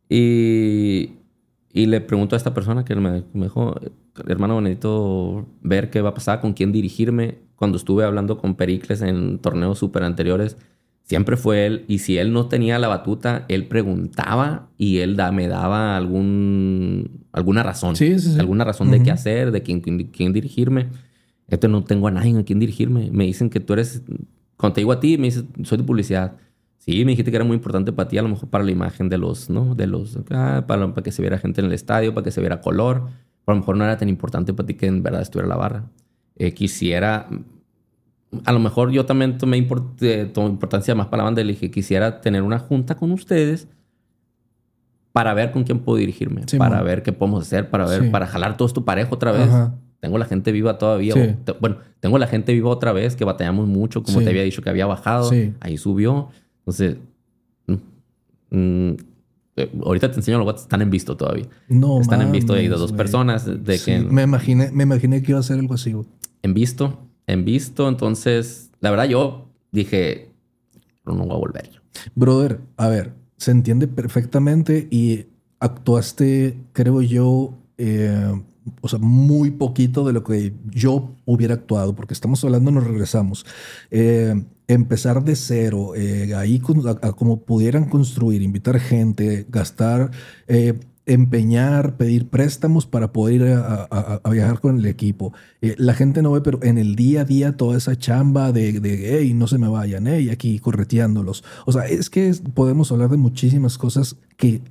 Y, 0.09 1.13
y, 1.81 1.85
le 1.85 2.01
pregunto 2.01 2.35
a 2.35 2.37
esta 2.37 2.53
persona 2.53 2.85
que 2.85 2.95
me, 2.95 3.23
me 3.33 3.45
dijo, 3.45 3.75
hermano, 4.27 4.61
necesito 4.61 5.47
ver 5.61 5.89
qué 5.89 6.01
va 6.01 6.09
a 6.09 6.13
pasar, 6.13 6.41
con 6.41 6.53
quién 6.53 6.71
dirigirme. 6.71 7.39
Cuando 7.55 7.77
estuve 7.77 8.03
hablando 8.03 8.37
con 8.37 8.55
Pericles 8.55 9.01
en 9.01 9.39
torneos 9.39 9.79
súper 9.79 10.03
anteriores, 10.03 10.57
siempre 11.07 11.37
fue 11.37 11.65
él. 11.65 11.85
Y 11.87 11.99
si 11.99 12.17
él 12.17 12.33
no 12.33 12.47
tenía 12.47 12.77
la 12.79 12.87
batuta, 12.87 13.45
él 13.47 13.67
preguntaba 13.67 14.69
y 14.77 14.99
él 14.99 15.15
da, 15.15 15.31
me 15.31 15.47
daba 15.47 15.97
algún, 15.97 17.25
alguna 17.31 17.63
razón. 17.63 17.95
Sí, 17.95 18.19
sí, 18.19 18.33
sí. 18.33 18.39
Alguna 18.39 18.63
razón 18.63 18.91
de 18.91 19.01
qué 19.01 19.11
hacer, 19.11 19.51
de 19.51 19.63
quién, 19.63 19.81
quién, 19.81 20.33
dirigirme. 20.33 20.87
Esto 21.47 21.69
no 21.69 21.83
tengo 21.83 22.07
a 22.07 22.11
nadie 22.11 22.37
a 22.37 22.43
quien 22.43 22.59
dirigirme. 22.59 23.09
Me 23.11 23.23
dicen 23.23 23.49
que 23.49 23.59
tú 23.59 23.73
eres, 23.73 24.03
cuando 24.57 24.73
te 24.73 24.81
digo 24.81 24.91
a 24.91 24.99
ti, 24.99 25.17
me 25.17 25.25
dices, 25.25 25.45
soy 25.63 25.77
de 25.77 25.83
publicidad. 25.85 26.37
Sí, 26.87 27.03
me 27.03 27.11
dijiste 27.11 27.29
que 27.29 27.37
era 27.37 27.45
muy 27.45 27.55
importante 27.55 27.91
para 27.91 28.07
ti, 28.07 28.17
a 28.17 28.21
lo 28.21 28.29
mejor 28.29 28.49
para 28.49 28.63
la 28.63 28.71
imagen 28.71 29.09
de 29.09 29.17
los, 29.17 29.49
¿no? 29.49 29.75
De 29.75 29.85
los, 29.85 30.17
ah, 30.31 30.63
para, 30.65 30.87
para, 30.93 31.03
que 31.03 31.11
se 31.11 31.21
viera 31.21 31.37
gente 31.37 31.61
en 31.61 31.67
el 31.67 31.73
estadio, 31.73 32.13
para 32.13 32.23
que 32.23 32.31
se 32.31 32.39
viera 32.39 32.61
color. 32.61 33.03
Pero 33.45 33.53
a 33.53 33.55
lo 33.55 33.59
mejor 33.59 33.77
no 33.77 33.83
era 33.83 33.97
tan 33.97 34.09
importante 34.09 34.53
para 34.53 34.65
ti 34.65 34.75
que 34.75 34.87
en 34.87 35.03
verdad 35.03 35.21
estuviera 35.21 35.47
la 35.49 35.57
barra. 35.57 35.83
Eh, 36.37 36.53
quisiera 36.53 37.27
a 38.45 38.51
lo 38.51 38.59
mejor 38.59 38.91
yo 38.91 39.05
también 39.05 39.37
tomé 39.37 39.57
eh, 39.57 40.31
importancia 40.35 40.95
más 40.95 41.07
para 41.07 41.19
la 41.19 41.23
banda 41.25 41.41
y 41.41 41.45
le 41.45 41.53
dije, 41.53 41.71
quisiera 41.71 42.21
tener 42.21 42.41
una 42.41 42.59
junta 42.59 42.95
con 42.95 43.11
ustedes 43.11 43.67
para 45.11 45.33
ver 45.33 45.51
con 45.51 45.63
quién 45.63 45.79
puedo 45.79 45.97
dirigirme, 45.97 46.43
para 46.57 46.83
ver 46.83 47.01
qué 47.01 47.11
podemos 47.11 47.41
hacer, 47.41 47.69
para 47.69 47.87
ver, 47.87 48.11
para 48.11 48.27
jalar 48.27 48.55
todo 48.55 48.67
esto 48.67 48.85
parejo 48.85 49.15
otra 49.15 49.31
vez. 49.31 49.49
Tengo 49.99 50.19
la 50.19 50.25
gente 50.25 50.51
viva 50.51 50.77
todavía. 50.77 51.15
bueno, 51.59 51.77
tengo 51.99 52.19
la 52.19 52.27
gente 52.27 52.53
viva 52.53 52.69
otra 52.69 52.91
vez 52.91 53.15
que 53.15 53.25
batallamos 53.25 53.67
mucho, 53.67 54.03
como 54.03 54.21
te 54.21 54.29
había 54.29 54.43
dicho 54.43 54.61
que 54.61 54.69
había 54.69 54.85
bajado. 54.85 55.31
Ahí 55.59 55.77
subió. 55.77 56.29
Entonces, 56.67 56.97
mm, 57.67 58.57
mm, 58.57 58.97
eh, 59.55 59.71
ahorita 59.85 60.11
te 60.11 60.17
enseño 60.17 60.37
los 60.37 60.47
WhatsApp, 60.47 60.65
están 60.65 60.81
en 60.81 60.89
visto 60.89 61.15
todavía. 61.15 61.47
No, 61.69 62.01
Están 62.01 62.21
en 62.21 62.31
visto 62.31 62.53
de 62.53 62.67
dos 62.67 62.91
personas. 62.91 63.45
De 63.45 63.79
que, 63.79 63.99
me 63.99 64.23
imaginé, 64.23 64.69
me 64.71 64.83
imaginé 64.83 65.23
que 65.23 65.31
iba 65.31 65.39
a 65.39 65.43
ser 65.43 65.59
algo 65.59 65.75
así. 65.75 65.95
En 66.43 66.53
visto 66.53 67.07
en 67.27 67.45
visto. 67.45 67.87
Entonces, 67.87 68.71
la 68.79 68.89
verdad, 68.89 69.05
yo 69.05 69.49
dije, 69.71 70.31
no, 71.05 71.13
no 71.13 71.25
voy 71.25 71.35
a 71.35 71.39
volver. 71.39 71.81
Brother, 72.15 72.61
a 72.77 72.87
ver, 72.87 73.13
se 73.37 73.51
entiende 73.51 73.87
perfectamente 73.87 74.87
y 74.89 75.27
actuaste, 75.59 76.57
creo 76.73 77.01
yo, 77.01 77.53
eh, 77.77 78.41
o 78.81 78.87
sea, 78.87 78.99
muy 78.99 79.51
poquito 79.51 80.05
de 80.05 80.13
lo 80.13 80.23
que 80.23 80.53
yo 80.71 81.15
hubiera 81.25 81.55
actuado, 81.55 81.95
porque 81.95 82.13
estamos 82.13 82.43
hablando, 82.43 82.71
nos 82.71 82.85
regresamos. 82.85 83.45
Eh, 83.91 84.43
empezar 84.67 85.23
de 85.23 85.35
cero, 85.35 85.95
eh, 85.95 86.35
ahí 86.35 86.59
como 86.59 87.41
pudieran 87.41 87.85
construir, 87.89 88.41
invitar 88.41 88.79
gente, 88.79 89.45
gastar 89.49 90.11
empeñar, 91.07 91.95
pedir 91.95 92.29
préstamos 92.29 92.85
para 92.85 93.13
poder 93.13 93.35
ir 93.35 93.43
a, 93.47 94.21
viajar 94.29 94.59
con 94.59 94.77
el 94.77 94.85
equipo. 94.85 95.33
Eh, 95.61 95.73
la 95.77 95.93
gente 95.93 96.21
no 96.21 96.31
ve, 96.33 96.41
pero 96.41 96.59
en 96.63 96.77
el 96.77 96.95
día 96.95 97.21
a 97.21 97.25
día 97.25 97.57
toda 97.57 97.77
esa 97.77 97.97
chamba 97.97 98.51
de, 98.51 98.79
de 98.79 99.17
hey, 99.17 99.33
no 99.33 99.47
se 99.47 99.57
me 99.57 99.69
vayan, 99.69 100.05
hey, 100.05 100.29
aquí 100.29 100.59
correteándolos. 100.59 101.45
O 101.65 101.71
sea, 101.71 101.87
es 101.87 102.09
que 102.09 102.35
podemos 102.53 102.91
hablar 102.91 103.09
de 103.09 103.17
muchísimas 103.17 103.77
cosas 103.77 104.17
que 104.35 104.61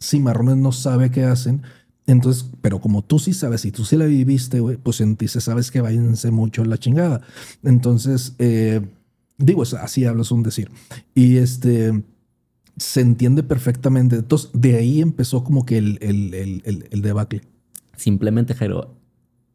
Cimarrones 0.00 0.58
no 0.58 0.70
sabe 0.70 1.10
qué 1.10 1.24
hacen. 1.24 1.62
Entonces, 2.10 2.50
pero 2.60 2.80
como 2.80 3.02
tú 3.02 3.18
sí 3.18 3.32
sabes 3.32 3.64
y 3.64 3.70
tú 3.70 3.84
sí 3.84 3.96
la 3.96 4.06
viviste, 4.06 4.60
pues 4.82 5.00
en 5.00 5.16
ti 5.16 5.28
se 5.28 5.40
sabes 5.40 5.70
que 5.70 5.80
váyanse 5.80 6.30
mucho 6.30 6.64
la 6.64 6.76
chingada. 6.76 7.20
Entonces, 7.62 8.34
eh, 8.38 8.80
digo, 9.38 9.62
así 9.62 10.04
hablas 10.04 10.32
un 10.32 10.42
decir. 10.42 10.70
Y 11.14 11.36
este 11.36 12.02
se 12.76 13.00
entiende 13.00 13.42
perfectamente. 13.42 14.16
Entonces, 14.16 14.50
de 14.52 14.76
ahí 14.76 15.00
empezó 15.00 15.44
como 15.44 15.64
que 15.64 15.78
el, 15.78 15.98
el, 16.00 16.88
el, 16.90 17.02
debacle. 17.02 17.42
Simplemente, 17.96 18.54
Jairo, 18.54 18.96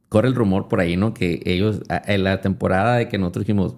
corre 0.08 0.30
el 0.30 0.36
rumor 0.36 0.70
por 0.70 0.80
ahí, 0.80 0.96
¿no? 0.96 1.14
Que 1.14 1.42
ellos, 1.46 1.82
en 1.90 2.24
la 2.24 2.40
temporada 2.40 2.98
de 2.98 3.10
que 3.10 3.18
nosotros 3.18 3.46
dijimos, 3.46 3.76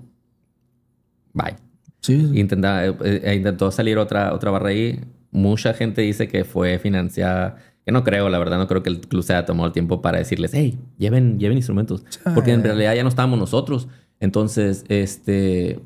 bye. 1.33 1.55
Sí. 2.01 2.29
Intenta, 2.35 2.85
eh, 2.85 2.95
eh, 3.01 3.35
intentó 3.35 3.71
salir 3.71 3.97
otra, 3.97 4.33
otra 4.33 4.51
barra 4.51 4.69
ahí. 4.69 4.99
Mucha 5.31 5.73
gente 5.73 6.01
dice 6.01 6.27
que 6.27 6.43
fue 6.43 6.77
financiada. 6.77 7.57
Que 7.87 7.93
no 7.93 8.03
creo, 8.03 8.27
la 8.27 8.37
verdad, 8.37 8.57
no 8.57 8.67
creo 8.67 8.83
que 8.83 8.89
el 8.89 8.99
club 8.99 9.23
se 9.23 9.33
haya 9.33 9.45
tomado 9.45 9.67
el 9.67 9.71
tiempo 9.71 10.01
para 10.01 10.17
decirles, 10.17 10.51
hey, 10.53 10.77
lleven, 10.97 11.39
lleven 11.39 11.57
instrumentos. 11.57 12.03
Porque 12.35 12.51
en 12.51 12.61
realidad 12.61 12.93
ya 12.93 13.01
no 13.01 13.07
estábamos 13.07 13.39
nosotros. 13.39 13.87
Entonces, 14.19 14.83
este 14.89 15.79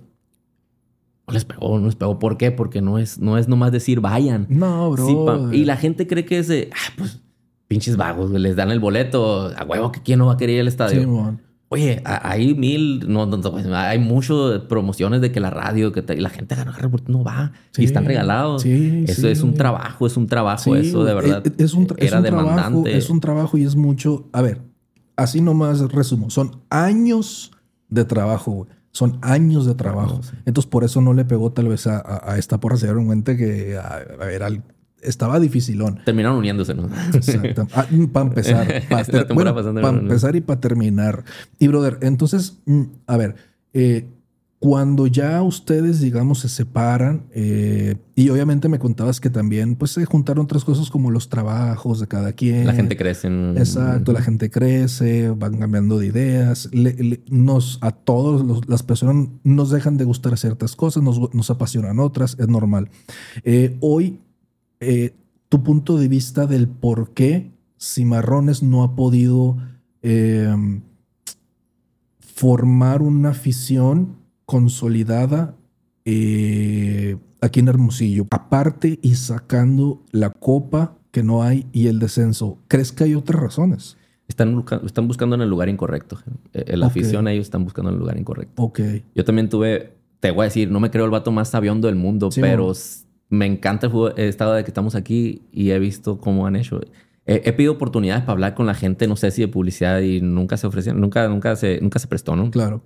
no 1.28 1.34
les 1.36 1.46
pegó, 1.46 1.78
no 1.78 1.86
les 1.86 1.96
pegó. 1.96 2.18
¿Por 2.18 2.38
qué? 2.38 2.50
Porque 2.50 2.82
no 2.82 2.98
es, 2.98 3.20
no 3.20 3.38
es 3.38 3.48
nomás 3.48 3.72
decir 3.72 4.00
vayan. 4.02 4.48
No, 4.50 4.90
bro. 4.90 5.54
y 5.54 5.64
la 5.64 5.78
gente 5.78 6.08
cree 6.08 6.26
que 6.26 6.40
es 6.40 6.48
de, 6.48 6.72
ah, 6.74 6.94
pues, 6.98 7.22
pinches 7.68 7.98
vagos, 7.98 8.32
les 8.32 8.56
dan 8.56 8.72
el 8.72 8.80
boleto. 8.80 9.52
A 9.56 9.64
huevo, 9.64 9.92
que 9.92 10.02
quién 10.02 10.18
no 10.18 10.26
va 10.26 10.34
a 10.34 10.38
querer 10.38 10.56
ir 10.56 10.62
al 10.62 10.70
estadio. 10.70 11.38
Oye, 11.74 12.02
hay 12.04 12.54
mil, 12.54 13.06
no, 13.08 13.26
no, 13.26 13.40
pues, 13.40 13.66
hay 13.66 13.98
muchas 13.98 14.60
promociones 14.68 15.22
de 15.22 15.32
que 15.32 15.40
la 15.40 15.50
radio, 15.50 15.94
que 15.94 16.04
la 16.18 16.30
gente 16.30 16.54
gana 16.54 16.76
no 17.08 17.24
va 17.24 17.54
y 17.78 17.86
están 17.86 18.04
regalados. 18.04 18.64
Sí, 18.64 19.06
eso 19.08 19.30
es 19.30 19.42
un 19.42 19.54
trabajo, 19.54 20.06
es 20.06 20.18
un 20.18 20.28
trabajo, 20.28 20.76
eso 20.76 21.06
de 21.06 21.14
verdad. 21.14 21.44
Es, 21.58 21.74
un, 21.74 21.88
era 21.96 22.22
demandante. 22.22 22.62
Trabajo, 22.62 22.88
es 22.88 23.10
un 23.10 23.20
trabajo 23.22 23.58
y 23.58 23.64
es 23.64 23.78
mucho. 23.78 24.28
A 24.34 24.42
ver, 24.42 24.62
así 25.16 25.40
nomás 25.40 25.80
resumo. 25.80 26.30
Son 26.30 26.58
años 26.70 27.54
de 27.88 28.04
trabajo, 28.04 28.52
güey 28.52 28.82
son 28.92 29.20
años 29.22 29.66
de 29.66 29.74
trabajo. 29.76 30.20
Entonces, 30.46 30.70
por 30.70 30.84
eso 30.84 31.02
no 31.02 31.14
le 31.14 31.24
pegó 31.24 31.54
tal 31.54 31.70
vez 31.70 31.88
a, 31.88 32.36
esta 32.38 32.60
porra. 32.60 32.76
Se 32.78 32.88
dieron 32.88 33.06
cuenta 33.06 33.38
que 33.38 33.72
era, 33.72 34.50
estaba 35.02 35.40
dificilón. 35.40 36.00
Terminaron 36.06 36.38
uniéndose, 36.38 36.74
¿no? 36.74 36.90
Exacto. 37.14 37.68
Ah, 37.74 37.86
mm, 37.90 38.06
para 38.06 38.28
empezar. 38.28 38.68
Para, 38.90 40.00
empezar 40.00 40.36
y 40.36 40.42
para 40.42 40.60
terminar. 40.60 41.24
Y, 41.60 41.68
brother, 41.68 41.98
entonces, 42.02 42.60
mm, 42.66 42.84
a 43.08 43.18
ver, 43.18 43.36
eh, 43.74 44.08
cuando 44.62 45.08
ya 45.08 45.42
ustedes, 45.42 46.02
digamos, 46.02 46.38
se 46.38 46.48
separan, 46.48 47.24
eh, 47.32 47.96
y 48.16 48.30
obviamente 48.30 48.70
me 48.70 48.78
contabas 48.78 49.20
que 49.20 49.32
también, 49.32 49.76
pues, 49.76 49.90
se 49.90 50.06
juntaron 50.06 50.46
otras 50.46 50.64
cosas 50.64 50.92
como 50.92 51.10
los 51.10 51.30
trabajos 51.30 52.00
de 52.00 52.06
cada 52.06 52.34
quien. 52.34 52.68
La 52.68 52.74
gente 52.74 52.96
crece. 52.96 53.28
Exacto, 53.58 54.14
la 54.14 54.22
gente 54.22 54.52
crece, 54.52 55.32
van 55.32 55.58
cambiando 55.58 55.98
de 55.98 56.06
ideas. 56.06 56.70
nos, 57.32 57.80
a 57.82 57.90
todos 57.90 58.68
las 58.68 58.84
personas 58.84 59.30
nos 59.44 59.72
dejan 59.72 59.98
de 59.98 60.06
gustar 60.06 60.38
ciertas 60.38 60.76
cosas, 60.76 61.02
nos, 61.02 61.50
apasionan 61.50 61.98
otras, 61.98 62.38
es 62.40 62.48
normal. 62.48 62.92
Eh, 63.44 63.78
hoy, 63.80 64.20
eh, 64.82 65.14
tu 65.48 65.64
punto 65.64 65.98
de 65.98 66.10
vista 66.10 66.46
del 66.46 66.68
por 66.68 67.14
qué 67.14 67.52
Cimarrones 67.80 68.62
no 68.62 68.84
ha 68.84 68.96
podido 68.96 69.58
formar 72.20 73.04
una 73.04 73.30
afición 73.30 74.18
consolidada 74.46 75.56
eh, 76.06 77.18
aquí 77.40 77.60
en 77.60 77.68
Hermosillo. 77.68 78.26
Aparte 78.32 79.00
y 79.02 79.16
sacando 79.16 80.02
la 80.12 80.32
copa 80.32 80.98
que 81.12 81.24
no 81.24 81.44
hay 81.44 81.68
y 81.72 81.88
el 81.88 82.00
descenso, 82.00 82.58
¿crees 82.68 82.92
que 82.92 83.04
hay 83.04 83.16
otras 83.16 83.42
razones? 83.42 83.98
Están, 84.28 84.66
están 84.86 85.08
buscando 85.08 85.36
en 85.36 85.42
el 85.42 85.50
lugar 85.50 85.70
incorrecto. 85.70 86.18
Eh, 86.54 86.78
la 86.78 86.88
afición 86.88 87.28
ellos 87.28 87.46
están 87.46 87.64
buscando 87.64 87.90
en 87.92 87.96
el 87.96 88.00
lugar 88.00 88.18
incorrecto. 88.18 88.62
Ok. 88.62 88.80
Yo 89.14 89.24
también 89.24 89.48
tuve, 89.48 89.94
te 90.20 90.32
voy 90.32 90.42
a 90.42 90.46
decir, 90.46 90.72
no 90.72 90.80
me 90.80 90.90
creo 90.90 91.06
el 91.06 91.12
vato 91.12 91.32
más 91.32 91.50
sabiondo 91.50 91.88
del 91.88 91.96
mundo, 91.96 92.30
pero 92.36 92.74
me 93.32 93.48
encanta 93.48 93.90
el, 94.16 94.24
estado 94.30 94.54
de 94.54 94.64
que 94.64 94.70
estamos 94.70 94.94
aquí 94.94 95.42
y 95.52 95.72
he 95.72 95.80
visto 95.80 96.20
cómo 96.20 96.46
han 96.46 96.56
hecho. 96.56 96.80
He, 97.26 97.52
pedido 97.54 97.74
oportunidades 97.74 98.22
para 98.22 98.34
hablar 98.34 98.54
con 98.54 98.68
la 98.68 98.76
gente, 98.76 99.08
no 99.08 99.16
sé 99.16 99.32
si 99.32 99.42
de 99.42 99.48
publicidad 99.48 100.02
y 100.02 100.22
nunca 100.22 100.58
se 100.58 100.68
ofrecieron, 100.68 101.02
nunca, 101.02 101.28
nunca, 101.28 101.56
se, 101.56 101.82
nunca 101.82 101.98
se 101.98 102.08
prestó, 102.08 102.36
¿no? 102.36 102.52
Claro 102.52 102.84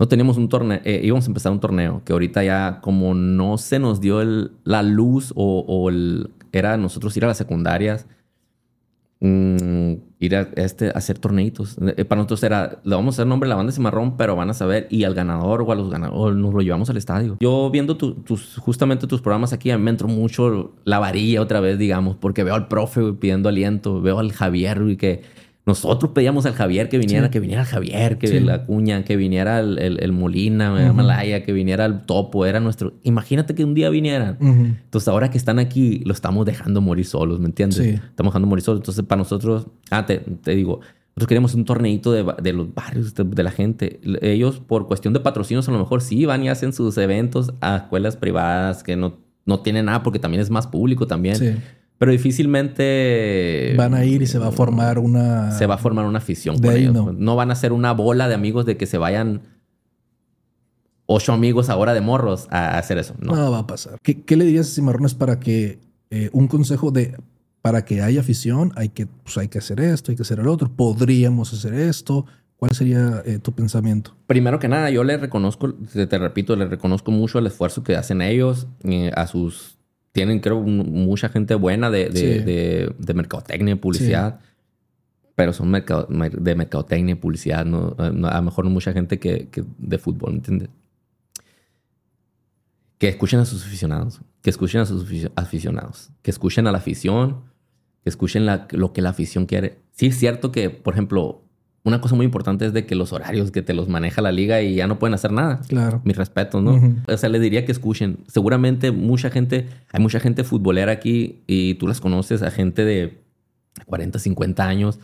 no 0.00 0.08
teníamos 0.08 0.38
un 0.38 0.48
torneo, 0.48 0.80
eh, 0.84 1.02
íbamos 1.04 1.26
a 1.26 1.28
empezar 1.28 1.52
un 1.52 1.60
torneo 1.60 2.00
que 2.06 2.14
ahorita 2.14 2.42
ya 2.42 2.80
como 2.80 3.12
no 3.12 3.58
se 3.58 3.78
nos 3.78 4.00
dio 4.00 4.22
la 4.64 4.82
luz 4.82 5.30
o, 5.36 5.90
el, 5.90 6.30
era 6.52 6.78
nosotros 6.78 7.14
ir 7.18 7.24
a 7.24 7.28
las 7.28 7.36
secundarias, 7.36 8.06
mm, 9.20 9.92
ir 10.18 10.36
a, 10.36 10.48
este, 10.56 10.90
hacer 10.90 11.18
torneitos. 11.18 11.76
Eh, 11.96 12.04
para 12.04 12.18
nosotros 12.18 12.42
era, 12.42 12.80
le 12.84 12.94
vamos 12.94 13.14
a 13.14 13.16
hacer 13.16 13.26
nombre 13.26 13.46
a 13.46 13.50
la 13.50 13.56
banda 13.56 13.72
Cimarrón, 13.72 14.16
pero 14.16 14.36
van 14.36 14.50
a 14.50 14.54
saber, 14.54 14.86
y 14.90 15.04
al 15.04 15.14
ganador 15.14 15.62
o 15.62 15.72
a 15.72 15.74
los 15.74 15.90
ganadores, 15.90 16.36
nos 16.36 16.52
lo 16.52 16.60
llevamos 16.60 16.90
al 16.90 16.96
estadio. 16.96 17.36
Yo 17.40 17.70
viendo 17.70 17.96
tus, 17.96 18.56
justamente 18.56 19.06
tus 19.06 19.20
programas 19.20 19.52
aquí, 19.52 19.74
me 19.76 19.90
entró 19.90 20.08
mucho 20.08 20.72
la 20.84 20.98
varilla 20.98 21.40
otra 21.40 21.60
vez, 21.60 21.78
digamos, 21.78 22.16
porque 22.16 22.44
veo 22.44 22.54
al 22.54 22.68
profe 22.68 23.12
pidiendo 23.14 23.48
aliento, 23.48 24.00
veo 24.02 24.18
al 24.18 24.32
Javier 24.32 24.80
que 24.96 25.22
nosotros 25.70 26.10
pedíamos 26.12 26.46
al 26.46 26.54
Javier 26.54 26.88
que 26.88 26.98
viniera, 26.98 27.30
que 27.30 27.38
viniera 27.38 27.62
el 27.62 27.68
Javier, 27.68 28.18
que 28.18 28.40
la 28.40 28.66
cuña, 28.66 29.04
que 29.04 29.16
viniera 29.16 29.60
el, 29.60 29.78
el, 29.78 30.12
Molina, 30.12 30.92
Malaya, 30.92 31.44
que 31.44 31.52
viniera 31.52 31.84
el 31.84 32.06
Topo, 32.06 32.44
era 32.44 32.58
nuestro. 32.58 32.94
Imagínate 33.04 33.54
que 33.54 33.64
un 33.64 33.74
día 33.74 33.88
vinieran. 33.88 34.36
Entonces, 34.40 35.06
ahora 35.06 35.30
que 35.30 35.38
están 35.38 35.60
aquí, 35.60 36.02
lo 36.04 36.12
estamos 36.12 36.44
dejando 36.44 36.80
morir 36.80 37.06
solos, 37.06 37.38
¿me 37.38 37.46
entiendes? 37.46 37.78
Estamos 37.78 38.32
dejando 38.32 38.48
morir 38.48 38.64
solos. 38.64 38.80
Entonces, 38.80 39.04
para 39.04 39.18
nosotros, 39.18 39.68
ah, 39.92 40.06
te, 40.06 40.24
digo, 40.44 40.80
nosotros 41.10 41.28
queremos 41.28 41.54
un 41.54 41.64
torneito 41.64 42.10
de, 42.10 42.26
de 42.42 42.52
los 42.52 42.74
barrios, 42.74 43.14
de, 43.14 43.42
la 43.42 43.52
gente. 43.52 44.00
Ellos, 44.22 44.58
por 44.58 44.88
cuestión 44.88 45.14
de 45.14 45.20
patrocinios, 45.20 45.68
a 45.68 45.72
lo 45.72 45.78
mejor 45.78 46.02
sí 46.02 46.26
van 46.26 46.42
y 46.42 46.48
hacen 46.48 46.72
sus 46.72 46.98
eventos 46.98 47.54
a 47.60 47.76
escuelas 47.76 48.16
privadas 48.16 48.82
que 48.82 48.96
no, 48.96 49.18
no 49.46 49.60
tienen 49.60 49.84
nada 49.84 50.02
porque 50.02 50.18
también 50.18 50.40
es 50.40 50.50
más 50.50 50.66
público 50.66 51.06
también. 51.06 51.62
Pero 52.00 52.12
difícilmente 52.12 53.74
van 53.76 53.92
a 53.92 54.06
ir 54.06 54.22
y 54.22 54.26
se 54.26 54.38
va 54.38 54.48
a 54.48 54.52
formar 54.52 54.98
una 54.98 55.52
se 55.52 55.66
va 55.66 55.74
a 55.74 55.78
formar 55.78 56.06
una 56.06 56.16
afición 56.16 56.58
con 56.58 56.74
ellos. 56.74 56.94
No. 56.94 57.12
no. 57.12 57.36
van 57.36 57.50
a 57.50 57.54
ser 57.54 57.74
una 57.74 57.92
bola 57.92 58.26
de 58.26 58.32
amigos 58.32 58.64
de 58.64 58.78
que 58.78 58.86
se 58.86 58.96
vayan 58.96 59.42
ocho 61.04 61.34
amigos 61.34 61.68
ahora 61.68 61.92
de 61.92 62.00
morros 62.00 62.48
a 62.50 62.78
hacer 62.78 62.96
eso. 62.96 63.12
No, 63.20 63.36
no 63.36 63.50
va 63.50 63.58
a 63.58 63.66
pasar. 63.66 63.98
¿Qué, 64.02 64.22
qué 64.22 64.38
le 64.38 64.46
dirías 64.46 64.70
a 64.70 64.74
Cimarrones 64.76 65.12
para 65.12 65.40
que 65.40 65.78
eh, 66.08 66.30
un 66.32 66.48
consejo 66.48 66.90
de 66.90 67.18
para 67.60 67.84
que 67.84 68.00
haya 68.00 68.20
afición 68.20 68.72
hay 68.76 68.88
que 68.88 69.06
pues 69.06 69.36
hay 69.36 69.48
que 69.48 69.58
hacer 69.58 69.78
esto, 69.78 70.10
hay 70.10 70.16
que 70.16 70.22
hacer 70.22 70.40
el 70.40 70.48
otro, 70.48 70.70
podríamos 70.74 71.52
hacer 71.52 71.74
esto? 71.74 72.24
¿Cuál 72.56 72.72
sería 72.72 73.22
eh, 73.26 73.40
tu 73.40 73.52
pensamiento? 73.52 74.16
Primero 74.26 74.58
que 74.58 74.68
nada, 74.68 74.88
yo 74.88 75.04
le 75.04 75.18
reconozco, 75.18 75.74
te, 75.74 76.18
repito, 76.18 76.56
le 76.56 76.66
reconozco 76.66 77.10
mucho 77.10 77.38
el 77.38 77.46
esfuerzo 77.46 77.82
que 77.82 77.94
hacen 77.94 78.22
ellos 78.22 78.68
eh, 78.84 79.10
a 79.14 79.26
sus 79.26 79.79
tienen, 80.12 80.40
creo, 80.40 80.60
mucha 80.60 81.28
gente 81.28 81.54
buena 81.54 81.90
de, 81.90 82.08
de, 82.08 82.94
de, 82.98 83.14
mercadotecnia 83.14 83.74
y 83.74 83.76
publicidad. 83.76 84.40
Pero 85.36 85.52
son 85.52 85.72
de 85.72 86.54
mercadotecnia 86.54 87.12
y 87.12 87.16
publicidad. 87.16 87.64
¿no? 87.64 87.94
A 87.98 88.10
lo 88.10 88.42
mejor 88.42 88.64
no 88.64 88.70
mucha 88.70 88.92
gente 88.92 89.18
que, 89.18 89.48
que 89.48 89.64
de 89.78 89.98
fútbol, 89.98 90.32
¿me 90.32 90.36
entiendes? 90.38 90.68
Que 92.98 93.08
escuchen 93.08 93.40
a 93.40 93.46
sus 93.46 93.64
aficionados. 93.64 94.20
Que 94.42 94.50
escuchen 94.50 94.80
a 94.80 94.86
sus 94.86 95.06
aficionados. 95.36 96.10
Que 96.22 96.30
escuchen 96.30 96.66
a 96.66 96.72
la 96.72 96.78
afición. 96.78 97.44
Que 98.02 98.10
escuchen 98.10 98.44
la, 98.44 98.68
lo 98.72 98.92
que 98.92 99.00
la 99.00 99.10
afición 99.10 99.46
quiere. 99.46 99.78
Sí 99.92 100.06
es 100.06 100.18
cierto 100.18 100.52
que, 100.52 100.68
por 100.68 100.94
ejemplo, 100.94 101.42
una 101.82 102.00
cosa 102.00 102.14
muy 102.14 102.26
importante 102.26 102.66
es 102.66 102.72
de 102.72 102.84
que 102.84 102.94
los 102.94 103.12
horarios 103.12 103.50
que 103.50 103.62
te 103.62 103.72
los 103.72 103.88
maneja 103.88 104.20
la 104.20 104.32
liga 104.32 104.60
y 104.60 104.74
ya 104.74 104.86
no 104.86 104.98
pueden 104.98 105.14
hacer 105.14 105.32
nada. 105.32 105.60
Claro. 105.66 106.02
Mi 106.04 106.12
respeto, 106.12 106.60
¿no? 106.60 106.78
O 107.08 107.16
sea, 107.16 107.28
le 107.30 107.38
diría 107.38 107.64
que 107.64 107.72
escuchen. 107.72 108.18
Seguramente 108.26 108.90
mucha 108.90 109.30
gente, 109.30 109.66
hay 109.90 110.00
mucha 110.02 110.20
gente 110.20 110.44
futbolera 110.44 110.92
aquí 110.92 111.42
y 111.46 111.74
tú 111.74 111.88
las 111.88 112.00
conoces, 112.00 112.42
a 112.42 112.50
gente 112.50 112.84
de 112.84 113.18
40, 113.86 114.18
50 114.18 114.66
años 114.66 114.98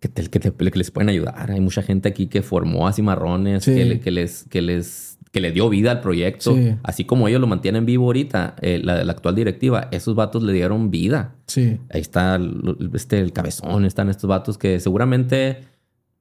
que, 0.00 0.08
te, 0.08 0.28
que, 0.28 0.70
les 0.74 0.90
pueden 0.90 1.10
ayudar. 1.10 1.50
Hay 1.50 1.60
mucha 1.60 1.82
gente 1.82 2.08
aquí 2.08 2.26
que 2.26 2.42
formó 2.42 2.88
a 2.88 2.92
cimarrones, 2.92 3.64
que, 3.64 4.00
que, 4.00 4.10
les, 4.10 4.44
que 4.44 4.62
les 4.62 5.18
que 5.32 5.40
le 5.40 5.50
dio 5.50 5.70
vida 5.70 5.90
al 5.90 6.00
proyecto, 6.02 6.54
así 6.82 7.04
como 7.04 7.26
ellos 7.26 7.40
lo 7.40 7.46
mantienen 7.46 7.86
vivo 7.86 8.04
ahorita, 8.04 8.54
eh, 8.60 8.78
la, 8.84 9.00
actual 9.10 9.34
directiva, 9.34 9.88
esos 9.90 10.14
vatos 10.14 10.42
le 10.42 10.52
dieron 10.52 10.90
vida. 10.90 11.36
Sí. 11.46 11.80
Ahí 11.88 12.02
está 12.02 12.38
este, 12.94 13.18
el 13.18 13.32
cabezón, 13.32 13.86
están 13.86 14.10
estos 14.10 14.28
vatos 14.28 14.58
que 14.58 14.78
seguramente 14.78 15.71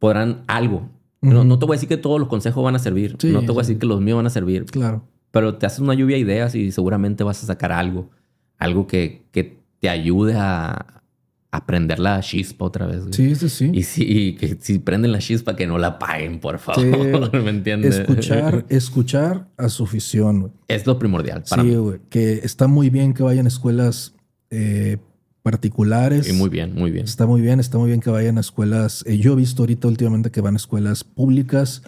podrán 0.02 0.44
algo. 0.48 0.90
no, 1.22 1.44
no, 1.44 1.60
te 1.60 1.68
voy 1.68 1.76
a 1.76 1.78
decir 1.78 1.88
que 1.88 1.98
todos 1.98 2.20
los 2.20 2.28
consejos 2.28 2.64
van 2.64 2.76
a 2.76 2.80
servir. 2.80 3.16
no 3.24 3.42
te 3.42 3.48
voy 3.48 3.58
a 3.58 3.62
decir 3.62 3.78
que 3.78 3.86
los 3.86 4.02
míos 4.02 4.18
van 4.18 4.26
a 4.26 4.32
servir. 4.32 4.66
Claro. 4.66 5.04
Pero 5.30 5.56
te 5.56 5.68
haces 5.68 5.80
una 5.80 5.94
lluvia 5.94 6.16
de 6.16 6.22
ideas 6.24 6.56
y 6.56 6.72
seguramente 6.72 7.24
vas 7.24 7.44
a 7.44 7.46
sacar 7.46 7.72
algo. 7.72 8.10
Algo 8.58 8.88
que, 8.88 9.28
que 9.32 9.60
te 9.80 9.90
ayude 9.90 10.34
a, 10.36 11.04
aprender 11.52 12.00
la 12.00 12.20
chispa 12.22 12.66
otra 12.66 12.88
vez. 12.88 13.04
Sí, 13.12 13.36
sí, 13.36 13.50
sí. 13.50 13.70
Y, 13.74 13.84
si, 13.84 14.36
que 14.36 14.58
si 14.60 14.80
prenden 14.80 15.12
la 15.12 15.20
chispa, 15.20 15.56
que 15.56 15.68
no 15.68 15.78
la 15.78 16.00
paguen, 16.00 16.40
por 16.40 16.58
favor. 16.58 17.34
¿Me 17.44 17.50
entiendes? 17.50 18.00
Escuchar, 18.00 18.66
escuchar 18.70 19.50
a 19.58 19.70
su 19.70 19.84
afición. 19.84 20.54
Es 20.68 20.88
lo 20.88 20.98
primordial 20.98 21.44
para 21.48 21.62
sí, 21.62 21.76
güey. 21.76 22.00
Que 22.10 22.36
está 22.36 22.68
muy 22.68 22.90
bien 22.90 23.14
que 23.14 23.22
vayan 23.22 23.46
a 23.46 23.50
escuelas 23.50 24.16
eh, 24.50 24.98
particulares. 25.44 26.30
Y 26.30 26.34
muy 26.34 26.50
bien, 26.50 26.76
muy 26.76 26.92
bien. 26.92 27.06
Está 27.06 27.26
muy 27.26 27.42
bien, 27.42 27.60
está 27.60 27.78
muy 27.78 27.88
bien 27.88 28.00
que 28.00 28.10
vayan 28.10 28.38
a 28.38 28.42
escuelas. 28.42 29.04
Eh, 29.08 29.18
yo 29.18 29.34
he 29.34 29.36
visto 29.36 29.64
ahorita 29.64 29.88
últimamente 29.88 30.32
que 30.32 30.42
van 30.42 30.56
a 30.56 30.58
escuelas 30.58 31.04
públicas, 31.04 31.84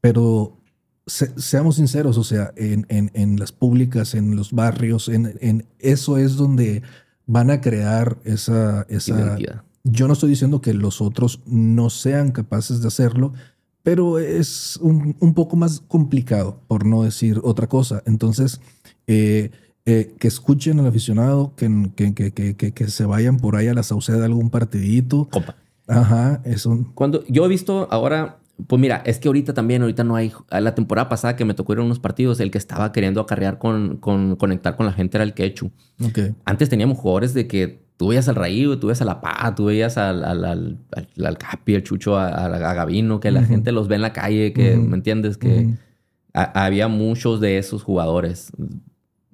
pero 0.00 0.58
seamos 1.06 1.76
sinceros, 1.76 2.18
o 2.18 2.24
sea, 2.24 2.52
en, 2.56 2.86
en, 2.88 3.38
las 3.38 3.52
públicas, 3.52 4.14
en 4.14 4.36
los 4.36 4.52
barrios, 4.52 5.08
en, 5.08 5.66
eso 5.78 6.18
es 6.18 6.36
donde 6.36 6.82
van 7.26 7.50
a 7.50 7.60
crear 7.60 8.18
esa, 8.24 8.86
esa... 8.88 9.38
Yo 9.84 10.06
no 10.06 10.12
estoy 10.12 10.28
diciendo 10.30 10.60
que 10.60 10.74
los 10.74 11.00
otros 11.00 11.40
no 11.46 11.88
sean 11.88 12.32
capaces 12.32 12.82
de 12.82 12.88
hacerlo, 12.88 13.32
pero 13.82 14.18
es 14.18 14.76
un, 14.82 15.16
un 15.18 15.32
poco 15.32 15.56
más 15.56 15.80
complicado, 15.80 16.60
por 16.68 16.84
no 16.84 17.04
decir 17.04 17.40
otra 17.42 17.68
cosa. 17.68 18.02
Entonces, 18.04 18.60
eh, 19.06 19.50
eh, 19.90 20.12
que 20.18 20.28
escuchen 20.28 20.78
al 20.80 20.86
aficionado, 20.86 21.54
que, 21.56 21.90
que, 21.96 22.12
que, 22.12 22.54
que, 22.54 22.88
se 22.88 23.06
vayan 23.06 23.38
por 23.38 23.56
ahí 23.56 23.68
a 23.68 23.72
la 23.72 23.82
sauceda 23.82 24.18
de 24.18 24.26
algún 24.26 24.50
partidito. 24.50 25.30
Copa. 25.30 25.56
Ajá, 25.86 26.42
eso. 26.44 26.86
Cuando 26.94 27.24
yo 27.26 27.46
he 27.46 27.48
visto 27.48 27.88
ahora, 27.90 28.36
pues 28.66 28.78
mira, 28.78 29.02
es 29.06 29.18
que 29.18 29.28
ahorita 29.28 29.54
también, 29.54 29.80
ahorita 29.80 30.04
no 30.04 30.14
hay. 30.14 30.30
La 30.50 30.74
temporada 30.74 31.08
pasada 31.08 31.36
que 31.36 31.46
me 31.46 31.54
tocó 31.54 31.72
ir 31.72 31.78
a 31.78 31.84
unos 31.84 32.00
partidos, 32.00 32.38
el 32.40 32.50
que 32.50 32.58
estaba 32.58 32.92
queriendo 32.92 33.22
acarrear 33.22 33.56
con, 33.56 33.96
con 33.96 34.36
conectar 34.36 34.76
con 34.76 34.84
la 34.84 34.92
gente 34.92 35.16
era 35.16 35.24
el 35.24 35.32
Quechu. 35.32 35.70
Okay. 36.10 36.34
Antes 36.44 36.68
teníamos 36.68 36.98
jugadores 36.98 37.32
de 37.32 37.46
que 37.46 37.80
tú 37.96 38.08
veías 38.08 38.28
al 38.28 38.34
Raído, 38.34 38.78
tú 38.78 38.88
veías 38.88 39.00
a 39.00 39.06
La 39.06 39.22
Paz, 39.22 39.54
tú 39.54 39.64
veías 39.64 39.96
al, 39.96 40.22
al, 40.22 40.44
al, 40.44 40.78
al, 41.24 41.38
Capi, 41.38 41.76
al 41.76 41.82
Chucho, 41.82 42.18
a, 42.18 42.28
a 42.28 42.74
Gavino, 42.74 43.20
que 43.20 43.30
la 43.30 43.42
gente 43.42 43.72
los 43.72 43.88
ve 43.88 43.94
en 43.94 44.02
la 44.02 44.12
calle, 44.12 44.52
que, 44.52 44.76
¿me 44.76 44.96
entiendes? 44.96 45.38
Que 45.38 45.70
había 46.34 46.88
muchos 46.88 47.40
de 47.40 47.56
esos 47.56 47.82
jugadores 47.82 48.52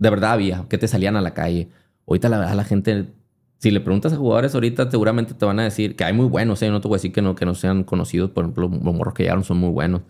de 0.05 0.11
verdad 0.11 0.33
había, 0.33 0.67
que 0.69 0.77
te 0.77 0.87
salían 0.87 1.17
a 1.17 1.23
la 1.23 1.33
calle. 1.33 1.69
Ahorita 2.07 2.29
la 2.29 2.39
verdad 2.39 2.55
la 2.55 2.65
gente, 2.65 3.07
si 3.59 3.71
le 3.71 3.81
preguntas 3.81 4.13
a 4.13 4.17
jugadores 4.17 4.55
ahorita, 4.55 4.91
seguramente 4.91 5.33
te 5.33 5.47
van 5.47 5.59
a 5.59 5.65
decir 5.65 5.97
que 5.97 6.05
hay 6.05 6.13
muy 6.13 6.27
buenos, 6.27 6.63
¿eh? 6.63 6.69
no 6.69 6.83
te 6.83 6.89
voy 6.89 6.97
a 6.97 6.99
decir 6.99 7.13
que 7.13 7.23
no, 7.23 7.35
que 7.35 7.47
no 7.47 7.55
sean 7.55 7.85
conocidos, 7.85 8.31
por 8.31 8.45
ejemplo, 8.45 8.69
los 8.69 8.95
morros 8.95 9.15
que 9.15 9.23
llegaron 9.23 9.45
son 9.45 9.57
muy 9.57 9.71
buenos. 9.71 10.03